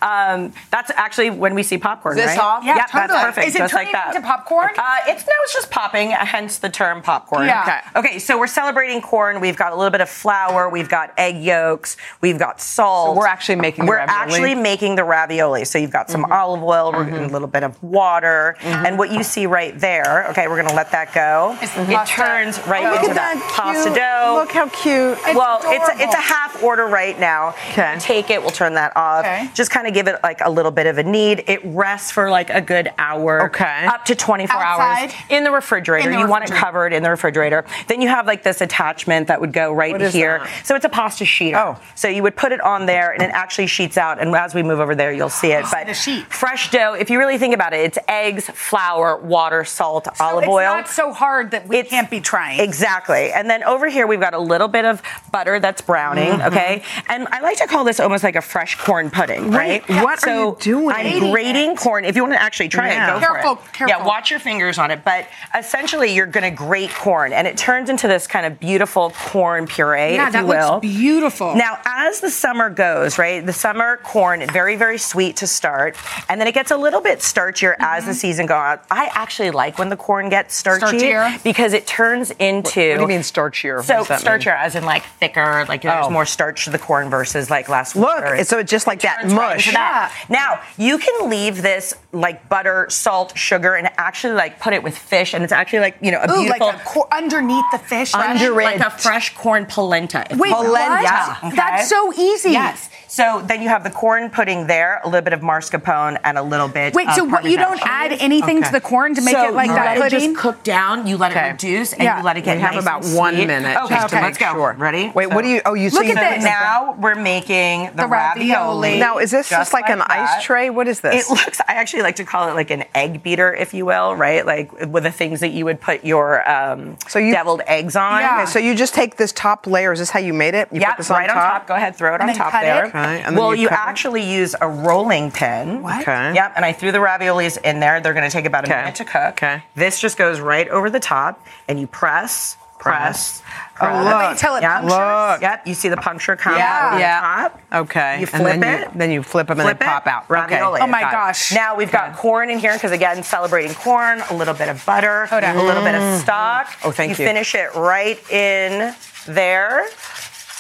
Um, 0.01 0.53
that's 0.71 0.91
actually 0.95 1.31
when 1.31 1.55
we 1.55 1.63
see 1.63 1.79
popcorn. 1.79 2.19
Is 2.19 2.25
this 2.25 2.37
right? 2.37 2.45
off? 2.45 2.65
Yeah, 2.65 2.77
Yeah, 2.77 2.87
that's 2.93 3.13
perfect. 3.13 3.47
Is 3.49 3.55
it 3.55 3.59
just 3.59 3.75
like 3.75 3.87
turning 3.89 3.93
that. 3.93 4.15
into 4.17 4.27
popcorn? 4.27 4.71
Uh, 4.77 4.97
it's 5.07 5.27
no, 5.27 5.33
it's 5.45 5.55
just 5.55 5.71
popping. 5.71 6.11
Hence 6.11 6.59
the 6.59 6.69
term 6.69 7.03
popcorn. 7.03 7.47
Yeah. 7.47 7.63
Okay. 7.95 8.09
Okay. 8.09 8.19
So 8.19 8.39
we're 8.39 8.47
celebrating 8.47 8.92
corn. 9.01 9.41
We've 9.41 9.57
got 9.57 9.73
a 9.73 9.77
little 9.77 9.91
bit 9.91 10.01
of 10.01 10.09
flour. 10.11 10.69
We've 10.69 10.89
got 10.89 11.13
egg 11.17 11.43
yolks. 11.43 11.97
We've 12.21 12.39
got 12.39 12.61
salt. 12.61 13.15
So 13.17 13.21
we're 13.21 13.27
actually 13.27 13.57
making 13.57 13.87
the 13.87 13.91
We're 13.91 13.99
actually 13.99 14.55
making 14.55 14.97
the 14.97 15.05
ravioli. 15.05 15.65
So 15.65 15.79
you've 15.79 15.91
got 15.91 16.11
some 16.11 16.23
Mm-hmm. 16.23 16.33
olive 16.33 16.63
oil, 16.63 16.93
we're 16.93 17.05
getting 17.05 17.25
a 17.25 17.33
little 17.33 17.49
bit 17.49 17.63
of 17.65 17.83
water, 17.83 18.57
and 18.61 18.99
what 18.99 19.11
you 19.11 19.23
see 19.23 19.47
right 19.47 19.79
there. 19.79 20.29
Okay, 20.31 20.47
we're 20.49 20.61
gonna 20.63 20.75
let 20.75 20.91
that 20.93 21.13
go. 21.15 21.57
It 21.61 22.07
turns 22.07 22.59
right 22.67 22.85
Oh, 22.85 22.95
into 22.97 23.11
at 23.11 23.15
that, 23.17 23.35
that 23.35 23.53
pasta 23.57 23.91
dough. 23.95 24.35
Look 24.41 24.53
how 24.53 24.69
cute. 24.69 25.19
well, 25.37 25.61
it's 25.65 25.89
a, 25.89 26.03
it's 26.03 26.15
a 26.15 26.21
half 26.21 26.63
order 26.63 26.87
right 26.87 27.19
now. 27.19 27.51
Okay. 27.71 27.97
Take 28.01 28.31
it. 28.31 28.41
We'll 28.41 28.51
turn 28.51 28.75
that 28.75 28.97
off. 28.97 29.25
Okay. 29.25 29.49
Just 29.55 29.71
kind 29.71 29.87
of 29.87 29.95
give 29.95 30.09
it 30.09 30.17
like 30.23 30.41
a 30.43 30.51
little 30.51 30.71
bit 30.71 30.87
of 30.87 30.99
a 30.99 31.03
knead. 31.03 31.45
It 31.47 31.61
rests 31.65 32.11
for 32.11 32.31
like 32.31 32.51
a 32.51 32.61
good 32.61 32.91
hour. 32.99 33.47
Okay. 33.47 33.87
Up 33.87 34.05
to 34.07 34.15
24 34.15 34.57
Outside? 34.57 35.03
hours 35.11 35.13
in 35.31 35.45
the 35.45 35.51
refrigerator. 35.51 36.09
In 36.11 36.15
the 36.17 36.21
you 36.23 36.29
want 36.29 36.45
it 36.45 36.51
covered 36.51 36.93
in 36.93 37.03
the 37.03 37.11
refrigerator. 37.11 37.65
Then 37.89 38.01
you 38.01 38.09
have 38.09 38.27
like 38.27 38.43
this 38.43 38.61
attachment 38.83 39.29
that 39.29 39.41
would 39.41 39.53
go 39.53 39.73
right 39.73 40.01
here. 40.01 40.41
that? 40.41 40.67
So 40.67 40.75
it's 40.75 40.85
a 40.85 40.89
pasta 40.89 41.25
sheeter. 41.25 41.55
Oh. 41.77 41.81
So 41.95 42.09
you 42.09 42.23
would 42.23 42.37
put 42.37 42.53
it 42.53 42.61
on 42.61 42.87
there 42.87 43.13
and 43.13 43.23
it 43.23 43.31
actually 43.33 43.67
sheets 43.69 43.97
out. 43.97 44.21
And 44.21 44.35
as 44.35 44.55
we 44.55 44.63
move 44.63 44.81
over 44.81 44.95
there, 44.95 45.13
you'll 45.13 45.29
see 45.31 45.53
it. 45.53 45.65
But 45.71 45.87
the 45.87 45.95
sheet. 45.95 46.25
fresh 46.27 46.71
dough, 46.71 46.95
if 46.95 47.11
you 47.11 47.19
really 47.19 47.39
think 47.39 47.55
about 47.55 47.73
it, 47.73 47.81
it's 47.81 47.99
eggs, 48.09 48.47
flour, 48.51 49.17
water, 49.19 49.65
salt, 49.65 50.09
olive 50.21 50.45
it's 50.45 50.51
oil. 50.51 50.79
It's 50.79 50.89
not 50.89 50.89
so 50.89 51.13
hard 51.13 51.53
that 51.53 51.69
we 51.69 51.79
It's- 51.79 51.91
can't 51.91 52.11
be 52.11 52.21
trying. 52.21 52.61
Exactly. 52.61 53.33
And 53.33 53.49
then 53.49 53.63
over 53.65 53.89
here, 53.89 54.07
we've 54.07 54.21
got 54.21 54.35
a 54.35 54.39
little 54.39 54.69
bit 54.69 54.85
of 54.85 55.03
butter 55.31 55.61
that's 55.61 55.81
browning, 55.83 56.33
Mm-hmm. 56.33 56.49
okay? 56.55 56.83
And 57.09 57.29
I 57.31 57.41
like 57.41 57.59
to 57.59 57.67
call 57.67 57.85
this 57.85 58.01
almost 58.01 58.25
like 58.25 58.37
a 58.37 58.41
fresh 58.43 58.77
corn 58.77 59.11
pudding, 59.11 59.51
right? 59.51 59.87
Wait, 59.89 60.03
what 60.03 60.27
are 60.27 60.35
you 60.35 60.57
doing? 60.61 60.91
I'm 60.95 61.31
Grating 61.31 61.77
corn. 61.77 62.05
If 62.05 62.17
you 62.17 62.23
want 62.23 62.35
to 62.35 62.43
actually 62.43 62.69
try 62.69 62.91
Yeah. 62.93 63.17
it, 63.17 63.21
go 63.21 63.27
Careful, 63.33 63.57
for 63.57 63.69
it. 63.69 63.73
careful. 63.73 63.97
Yeah, 63.99 64.05
watch 64.07 64.31
your 64.31 64.41
fingers 64.41 64.79
on 64.79 64.91
it. 64.91 65.05
But 65.05 65.27
essentially, 65.57 66.13
you're 66.15 66.27
going 66.27 66.45
to 66.45 66.51
grate 66.51 66.91
corn, 66.91 67.33
and 67.33 67.47
it 67.47 67.57
turns 67.57 67.89
into 67.91 68.09
this 68.09 68.27
kind 68.27 68.45
of 68.47 68.59
beautiful 68.59 68.72
corn 69.11 69.67
puree, 69.67 70.15
yeah, 70.15 70.27
if 70.29 70.33
that 70.33 70.41
you 70.43 70.47
will. 70.47 70.75
looks 70.75 70.87
beautiful. 70.87 71.55
Now, 71.55 71.79
as 71.85 72.21
the 72.21 72.31
summer 72.31 72.71
goes, 72.71 73.19
right, 73.19 73.45
the 73.45 73.53
summer 73.53 73.99
corn, 73.99 74.47
very, 74.53 74.77
very 74.77 74.99
sweet 74.99 75.37
to 75.37 75.47
start, 75.47 75.97
and 76.29 76.41
then 76.41 76.49
it 76.49 76.55
gets 76.55 76.71
a 76.71 76.77
little 76.77 77.01
bit 77.01 77.19
starchier 77.19 77.75
as 77.79 78.05
the 78.05 78.11
mm-hmm. 78.13 78.19
season 78.19 78.47
goes 78.47 78.53
on. 78.53 78.79
I 78.91 79.11
actually 79.15 79.51
like 79.51 79.79
when 79.79 79.89
the 79.89 79.97
corn 79.97 80.29
gets 80.29 80.55
starchy 80.55 80.99
Starchier? 80.99 81.43
because 81.43 81.73
it 81.73 81.87
turns 81.87 82.31
into. 82.33 82.91
What 82.91 82.97
do 82.97 83.03
you 83.03 83.09
mean 83.09 83.21
starchier? 83.21 83.83
So 83.83 84.05
that 84.05 84.25
mean? 84.25 84.49
as 84.49 84.75
in 84.75 84.85
like 84.85 85.05
thicker, 85.05 85.65
like 85.69 85.83
there's 85.83 86.07
Oh. 86.07 86.11
more 86.11 86.27
starch 86.27 86.65
to 86.65 86.71
the 86.71 86.79
corn 86.79 87.11
versus 87.11 87.51
like 87.51 87.69
last 87.69 87.97
Look, 87.97 88.15
winter. 88.25 88.45
so 88.45 88.59
it's 88.59 88.71
just 88.71 88.87
like 88.87 89.01
that 89.03 89.23
right 89.25 89.33
mush. 89.33 89.67
into 89.67 89.73
that. 89.73 90.13
Now 90.29 90.61
you 90.77 90.99
can 90.99 91.31
leave 91.31 91.63
this 91.63 91.95
like 92.13 92.49
butter, 92.49 92.87
salt, 92.91 93.37
sugar, 93.37 93.75
and 93.75 93.89
actually 93.97 94.35
like 94.35 94.61
put 94.61 94.75
it 94.75 94.83
with 94.83 94.97
fish, 94.97 95.33
and 95.33 95.43
it's 95.43 95.53
actually 95.53 95.81
like 95.81 95.97
you 96.03 96.11
know 96.11 96.21
a 96.21 96.31
Ooh, 96.31 96.43
beautiful 96.43 96.67
like 96.67 96.81
a 96.81 96.85
cor- 96.85 97.09
underneath 97.13 97.65
the 97.73 97.79
fish. 97.79 98.15
under 98.15 98.53
right? 98.53 98.79
like 98.79 98.87
a 98.87 98.91
fresh 98.91 99.35
corn 99.35 99.67
polenta. 99.67 100.27
if 100.31 100.39
Wait, 100.39 100.51
will. 100.51 100.71
what? 100.71 101.03
Yeah. 101.03 101.51
That's 101.55 101.89
so 101.89 102.13
easy. 102.13 102.51
Yes. 102.51 102.91
So 103.13 103.43
then 103.45 103.61
you 103.61 103.69
have 103.69 103.85
the 103.85 103.91
corn 103.91 104.31
pudding 104.31 104.67
there, 104.69 104.99
a 105.05 105.07
little 105.07 105.21
bit 105.21 105.35
of 105.35 105.41
mascarpone, 105.43 106.19
and 106.25 106.39
a 106.39 106.43
little 106.43 106.67
bit. 106.67 106.95
Wait, 106.95 107.09
of 107.09 107.15
so 107.15 107.25
what, 107.25 107.45
you 107.45 107.59
don't 107.59 107.79
add 107.85 108.13
anything 108.13 108.57
Okay. 108.61 108.67
to 108.69 108.73
the 108.73 108.81
corn 108.81 109.15
to 109.15 109.21
make 109.21 109.35
so 109.35 109.49
it 109.49 109.53
like 109.55 109.69
you 109.69 109.75
that 109.75 109.99
let 109.99 110.11
pudding? 110.13 110.31
it 110.31 110.33
just 110.33 110.41
cook 110.41 110.63
down. 110.63 111.07
You 111.07 111.19
let 111.19 111.33
Okay. 111.33 111.49
it 111.49 111.53
reduce, 111.53 111.93
and 111.93 112.03
Yeah. 112.05 112.17
you 112.17 112.23
let 112.25 112.39
it 112.39 112.41
get 112.45 112.57
We 112.57 112.63
have 112.63 112.73
nice 112.73 112.83
about 112.83 113.05
and 113.05 113.15
one 113.15 113.35
sweet. 113.35 113.49
minute 113.49 113.77
Okay, 113.85 113.95
just 113.97 114.09
to 114.09 114.17
okay, 114.17 114.23
make 114.25 114.25
let's 114.25 114.39
go. 114.39 114.55
sure. 114.55 114.75
Ready? 114.79 115.13
Wait, 115.15 115.27
what 115.27 115.43
do 115.43 115.49
you? 115.49 115.61
Oh, 115.67 115.75
you 115.75 115.91
Look 115.91 116.05
see 116.05 116.13
at 116.13 116.17
So 116.17 116.35
this. 116.37 116.45
now 116.45 116.95
we're 116.99 117.15
making 117.15 117.91
the, 117.95 118.05
The 118.05 118.07
ravioli. 118.09 118.99
Now, 118.99 119.19
is 119.19 119.31
this 119.31 119.51
just, 119.51 119.75
like, 119.75 119.91
an 119.91 120.01
ice 120.01 120.43
tray? 120.43 120.71
What 120.71 120.89
is 120.89 121.01
this? 121.01 121.29
It 121.29 121.31
looks. 121.31 121.61
I 121.69 121.75
actually 121.75 122.05
like 122.05 122.17
to 122.17 122.25
call 122.25 122.49
it 122.49 122.55
like 122.55 122.71
an 122.71 122.85
egg 122.95 123.23
beater, 123.23 123.53
if 123.53 123.75
you 123.75 123.85
will, 123.85 124.17
right? 124.17 124.47
Like 124.47 124.73
with 124.87 125.03
the 125.03 125.13
things 125.13 125.41
that 125.41 125.51
you 125.51 125.67
would 125.67 125.83
put 125.83 126.03
your 126.03 126.49
um, 126.51 126.97
So 127.09 127.19
you- 127.19 127.35
deviled 127.35 127.61
eggs 127.67 127.95
on. 127.95 128.21
Yeah. 128.23 128.37
Okay, 128.43 128.47
so 128.47 128.59
you 128.59 128.75
just 128.75 128.95
take 128.95 129.19
this 129.19 129.33
top 129.33 129.67
layer. 129.67 129.93
Is 129.93 129.99
this 129.99 130.09
how 130.09 130.21
you 130.21 130.33
made 130.33 130.55
it? 130.55 130.69
You 130.73 130.81
Yeah, 130.81 130.93
put 130.93 130.97
this 130.97 131.11
on 131.11 131.19
right 131.19 131.29
on 131.29 131.37
top. 131.37 131.67
Go 131.67 131.75
ahead, 131.75 131.95
throw 131.95 132.15
it 132.15 132.23
And 132.23 132.31
on 132.31 132.37
top 132.37 132.53
there. 132.53 133.02
It? 133.03 133.07
Okay, 133.07 133.23
and 133.23 133.37
then 133.37 133.43
well, 133.43 133.55
you 133.55 133.63
you, 133.63 133.69
actually 133.69 134.23
use 134.23 134.55
a 134.61 134.69
rolling 134.69 135.31
pin. 135.31 135.83
What? 135.83 136.03
Okay. 136.03 136.35
Yep, 136.35 136.53
and 136.57 136.65
I 136.65 136.73
threw 136.73 136.93
the 136.93 136.99
raviolis 136.99 137.59
in 137.63 137.81
there. 137.81 138.01
They're 138.01 138.15
going 138.15 138.29
to 138.29 138.31
take 138.31 138.45
about 138.45 138.65
a 138.65 138.69
Okay. 138.69 138.81
minute 138.81 138.95
to 138.97 139.05
cook. 139.05 139.33
Okay. 139.35 139.63
This 139.75 140.01
just 140.01 140.17
goes 140.17 140.41
right 140.41 140.69
over 140.69 140.91
the 140.91 141.01
top, 141.01 141.45
and 141.69 141.79
you 141.81 141.87
press, 141.87 142.57
press. 142.79 143.43
Oh, 143.81 143.87
oh 143.87 143.87
press. 143.87 144.05
look. 144.05 144.31
Wait 144.31 144.39
till 144.39 144.57
it 144.57 144.63
Yep. 144.63 144.83
Look. 144.85 145.43
Yep, 145.43 145.67
you 145.67 145.75
see 145.75 145.89
the 145.89 145.97
puncture 145.97 146.37
come 146.37 146.57
Yeah. 146.57 146.91
over 146.91 146.99
Yeah. 147.01 147.21
the 147.21 147.49
top. 147.49 147.61
Okay. 147.87 148.15
You 148.21 148.27
and 148.33 148.43
flip 148.43 148.61
then 148.61 148.65
it. 148.65 148.81
You, 148.81 148.99
then 148.99 149.11
you 149.11 149.23
flip 149.23 149.47
them 149.47 149.61
and 149.61 149.69
they 149.69 149.73
it, 149.73 149.81
pop 149.81 150.07
out. 150.07 150.25
ravioli. 150.29 150.81
Okay. 150.81 150.85
Oh 150.85 150.87
my 150.87 151.01
got 151.01 151.09
it. 151.09 151.13
gosh. 151.13 151.53
Now 151.53 151.77
we've 151.77 151.93
got 151.93 152.17
corn 152.17 152.51
in 152.51 152.59
here 152.59 152.75
because 152.75 152.93
again, 152.93 153.23
celebrating 153.23 153.75
corn, 153.75 154.23
a 154.31 154.35
little 154.35 154.55
bit 154.55 154.69
of 154.69 154.85
butter, 154.85 155.29
on. 155.31 155.45
a 155.45 155.63
little 155.63 155.83
bit 155.83 155.95
of 155.95 156.03
mm. 156.03 156.21
stock. 156.21 156.69
Oh, 156.85 156.91
thank 156.91 157.17
you. 157.19 157.23
you. 157.23 157.29
finish 157.29 157.55
it 157.55 157.75
right 157.75 158.19
in 158.31 158.95
there. 159.27 159.87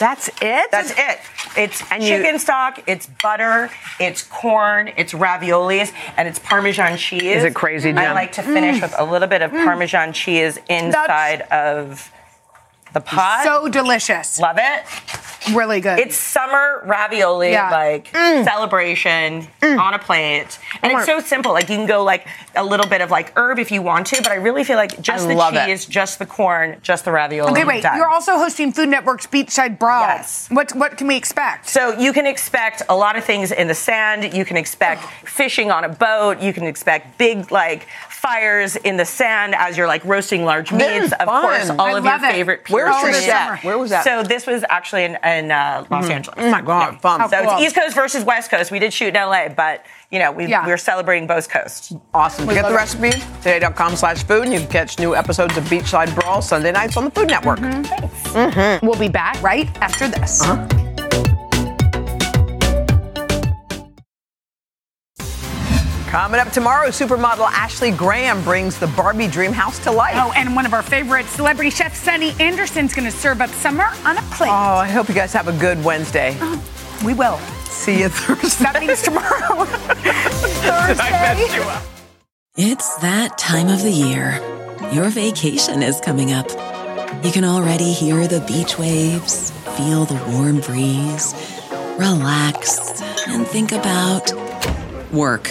That's 0.03 0.27
it. 0.41 0.69
That's 0.73 0.91
it. 0.91 1.21
It's 1.57 1.81
And 1.93 2.03
you- 2.03 2.09
chicken 2.09 2.41
stock, 2.41 2.83
it's 2.89 3.07
butter, 3.23 3.71
it's 4.01 4.25
corn, 4.25 4.91
it's 4.97 5.13
raviolis, 5.13 5.93
and 6.17 6.27
it's 6.27 6.41
Parmesan 6.41 6.97
cheese. 6.97 7.23
Is 7.23 7.45
it 7.45 7.55
crazy, 7.55 7.93
I 7.93 8.13
like 8.13 8.33
to 8.33 8.43
finish 8.43 8.79
mm. 8.79 8.83
with 8.83 8.95
a 8.99 9.05
little 9.05 9.29
bit 9.29 9.43
of 9.43 9.53
mm. 9.53 9.65
Parmesan 9.65 10.13
cheese 10.13 10.59
inside 10.69 11.43
of 11.43 12.11
the 12.93 13.01
pot. 13.01 13.45
So 13.45 13.69
delicious. 13.69 14.39
Love 14.39 14.59
it. 14.59 14.85
Really 15.55 15.81
good. 15.81 15.99
It's 15.99 16.17
summer 16.17 16.83
ravioli, 16.85 17.51
Yeah. 17.51 17.71
like 17.71 18.13
mm. 18.13 18.45
celebration 18.45 19.49
mm. 19.61 19.79
on 19.79 19.95
a 19.95 19.99
plate. 19.99 20.59
And 20.83 20.93
it's 20.93 21.07
so 21.07 21.19
simple. 21.21 21.53
Like 21.53 21.69
you 21.69 21.77
can 21.77 21.87
go 21.87 22.05
like 22.05 22.27
a 22.55 22.65
little 22.65 22.87
bit 22.87 23.01
of 23.01 23.11
like 23.11 23.37
herb 23.37 23.59
if 23.59 23.73
you 23.73 23.83
want 23.83 24.07
to, 24.09 24.23
but 24.23 24.31
I 24.31 24.37
really 24.37 24.63
feel 24.63 24.77
like 24.77 25.01
just 25.01 25.25
I 25.25 25.29
the 25.29 25.35
love 25.35 25.55
it. 25.55 25.67
cheese, 25.67 25.85
just 25.87 26.19
the 26.19 26.27
corn, 26.27 26.79
just 26.83 27.05
the 27.05 27.13
ravioli. 27.13 27.51
okay, 27.51 27.65
wait. 27.65 27.83
done. 27.83 27.97
You're 27.97 28.09
also 28.09 28.37
hosting 28.37 28.73
Food 28.73 28.89
Network's 28.89 29.27
Beachside 29.27 29.79
Brawl. 29.79 30.03
Yes. 30.03 30.49
What 30.51 30.75
what 30.77 30.97
can 30.97 31.09
we 31.09 31.17
expect? 31.17 31.69
So 31.69 31.99
you 31.99 32.13
can 32.13 32.27
expect 32.27 32.83
a 32.89 32.97
lot 32.97 33.17
of 33.17 33.25
things 33.25 33.51
in 33.51 33.67
the 33.67 33.75
sand. 33.75 34.35
You 34.35 34.45
can 34.45 34.57
expect 34.57 35.03
fishing 35.25 35.71
on 35.71 35.85
a 35.85 35.89
boat. 35.89 36.41
You 36.41 36.53
can 36.53 36.65
expect 36.65 37.19
big 37.19 37.51
like 37.51 37.89
fires 38.23 38.77
in 38.77 38.97
the 38.97 39.05
sand 39.05 39.53
as 39.57 39.77
you're 39.77 39.89
like 39.89 40.05
roasting 40.05 40.45
large 40.45 40.71
meats. 40.71 41.13
Of 41.13 41.27
fun. 41.27 41.43
course, 41.43 41.71
all 41.71 41.81
I 41.81 41.99
of 41.99 42.05
your 42.05 42.13
love 42.13 42.23
it. 42.23 42.31
favorite 42.31 42.71
Where 42.71 42.87
was 42.87 42.97
purities. 43.01 43.21
this 43.23 43.29
at? 43.29 43.65
Where 43.65 43.77
was 43.77 43.91
that? 43.91 44.05
So 44.05 44.23
this 44.23 44.47
was 44.47 44.65
actually 44.71 45.05
in, 45.05 45.19
in 45.25 45.51
uh, 45.51 45.85
Los 45.91 46.05
mm-hmm. 46.05 46.13
Angeles. 46.13 46.37
Oh 46.39 46.49
my 46.51 46.63
God, 46.63 47.01
fun. 47.01 47.29
So 47.29 47.43
cool. 47.43 47.55
it's 47.55 47.63
East 47.63 47.75
Coast 47.75 47.97
versus 47.97 48.25
West 48.25 48.49
Coast. 48.49 48.71
We 48.71 48.79
did 48.79 48.93
shoot 48.93 49.09
in 49.09 49.15
LA, 49.15 49.49
but 49.49 49.85
you 50.13 50.21
know 50.21 50.31
we, 50.31 50.47
Yeah. 50.47 50.65
we're 50.65 50.77
celebrating 50.77 51.27
both 51.27 51.49
coasts. 51.49 51.93
Awesome. 52.15 52.47
Get 52.47 52.65
the 52.67 52.75
recipe, 52.75 53.11
today.com 53.43 53.97
slash 53.97 54.23
food, 54.23 54.45
and 54.45 54.53
you 54.53 54.61
can 54.61 54.69
catch 54.69 55.01
new 55.01 55.17
episodes 55.17 55.57
of 55.57 55.65
Beachside 55.65 56.15
Brawl 56.15 56.41
Sunday 56.41 56.71
nights 56.71 56.97
on 56.97 57.05
the 57.07 57.11
Food 57.11 57.27
Network. 57.29 57.59
Mm-hmm. 57.59 57.83
Thanks. 57.83 58.29
Mm-hmm. 58.29 58.87
We'll 58.87 58.99
be 58.99 59.09
back 59.09 59.43
right 59.43 59.69
after 59.83 60.07
this. 60.07 60.41
Uh-huh. 60.43 60.82
Coming 66.13 66.41
up 66.41 66.53
tomorrow, 66.53 66.89
supermodel 66.89 67.49
Ashley 67.53 67.91
Graham 67.91 68.45
brings 68.45 68.79
the 68.79 68.87
Barbie 68.89 69.29
dream 69.29 69.51
house 69.51 69.79
to 69.79 69.91
life. 69.91 70.13
Oh, 70.15 70.31
and 70.37 70.55
one 70.55 70.67
of 70.67 70.75
our 70.75 70.83
favorite 70.83 71.25
celebrity 71.25 71.71
chefs, 71.71 72.01
Sunny 72.01 72.35
Anderson's 72.39 72.93
going 72.93 73.11
to 73.11 73.17
serve 73.17 73.41
up 73.41 73.49
summer 73.49 73.87
on 74.05 74.19
a 74.19 74.21
plate. 74.33 74.51
Oh, 74.51 74.77
I 74.77 74.91
hope 74.91 75.09
you 75.09 75.15
guys 75.15 75.33
have 75.33 75.49
a 75.49 75.59
good 75.59 75.83
Wednesday. 75.83 76.37
Oh, 76.43 76.63
we 77.03 77.15
will. 77.15 77.39
See 77.65 78.01
you 78.01 78.11
Thursday. 78.11 78.63
That 78.63 78.81
means 78.81 79.01
tomorrow. 79.01 79.65
Thursday. 79.65 81.03
I 81.03 81.57
you 81.57 81.63
up. 81.63 81.83
It's 82.57 82.95
that 82.97 83.39
time 83.39 83.69
of 83.69 83.81
the 83.81 83.91
year. 83.91 84.33
Your 84.93 85.09
vacation 85.09 85.83
is 85.83 85.99
coming 85.99 86.31
up. 86.31 86.51
You 87.25 87.33
can 87.33 87.45
already 87.45 87.91
hear 87.91 88.29
the 88.29 88.43
beach 88.43 88.79
waves, 88.79 89.51
feel 89.79 90.05
the 90.05 90.23
warm 90.31 90.61
breeze, 90.61 91.33
relax, 91.99 93.01
and 93.29 93.47
think 93.47 93.73
about 93.73 94.31
work. 95.11 95.51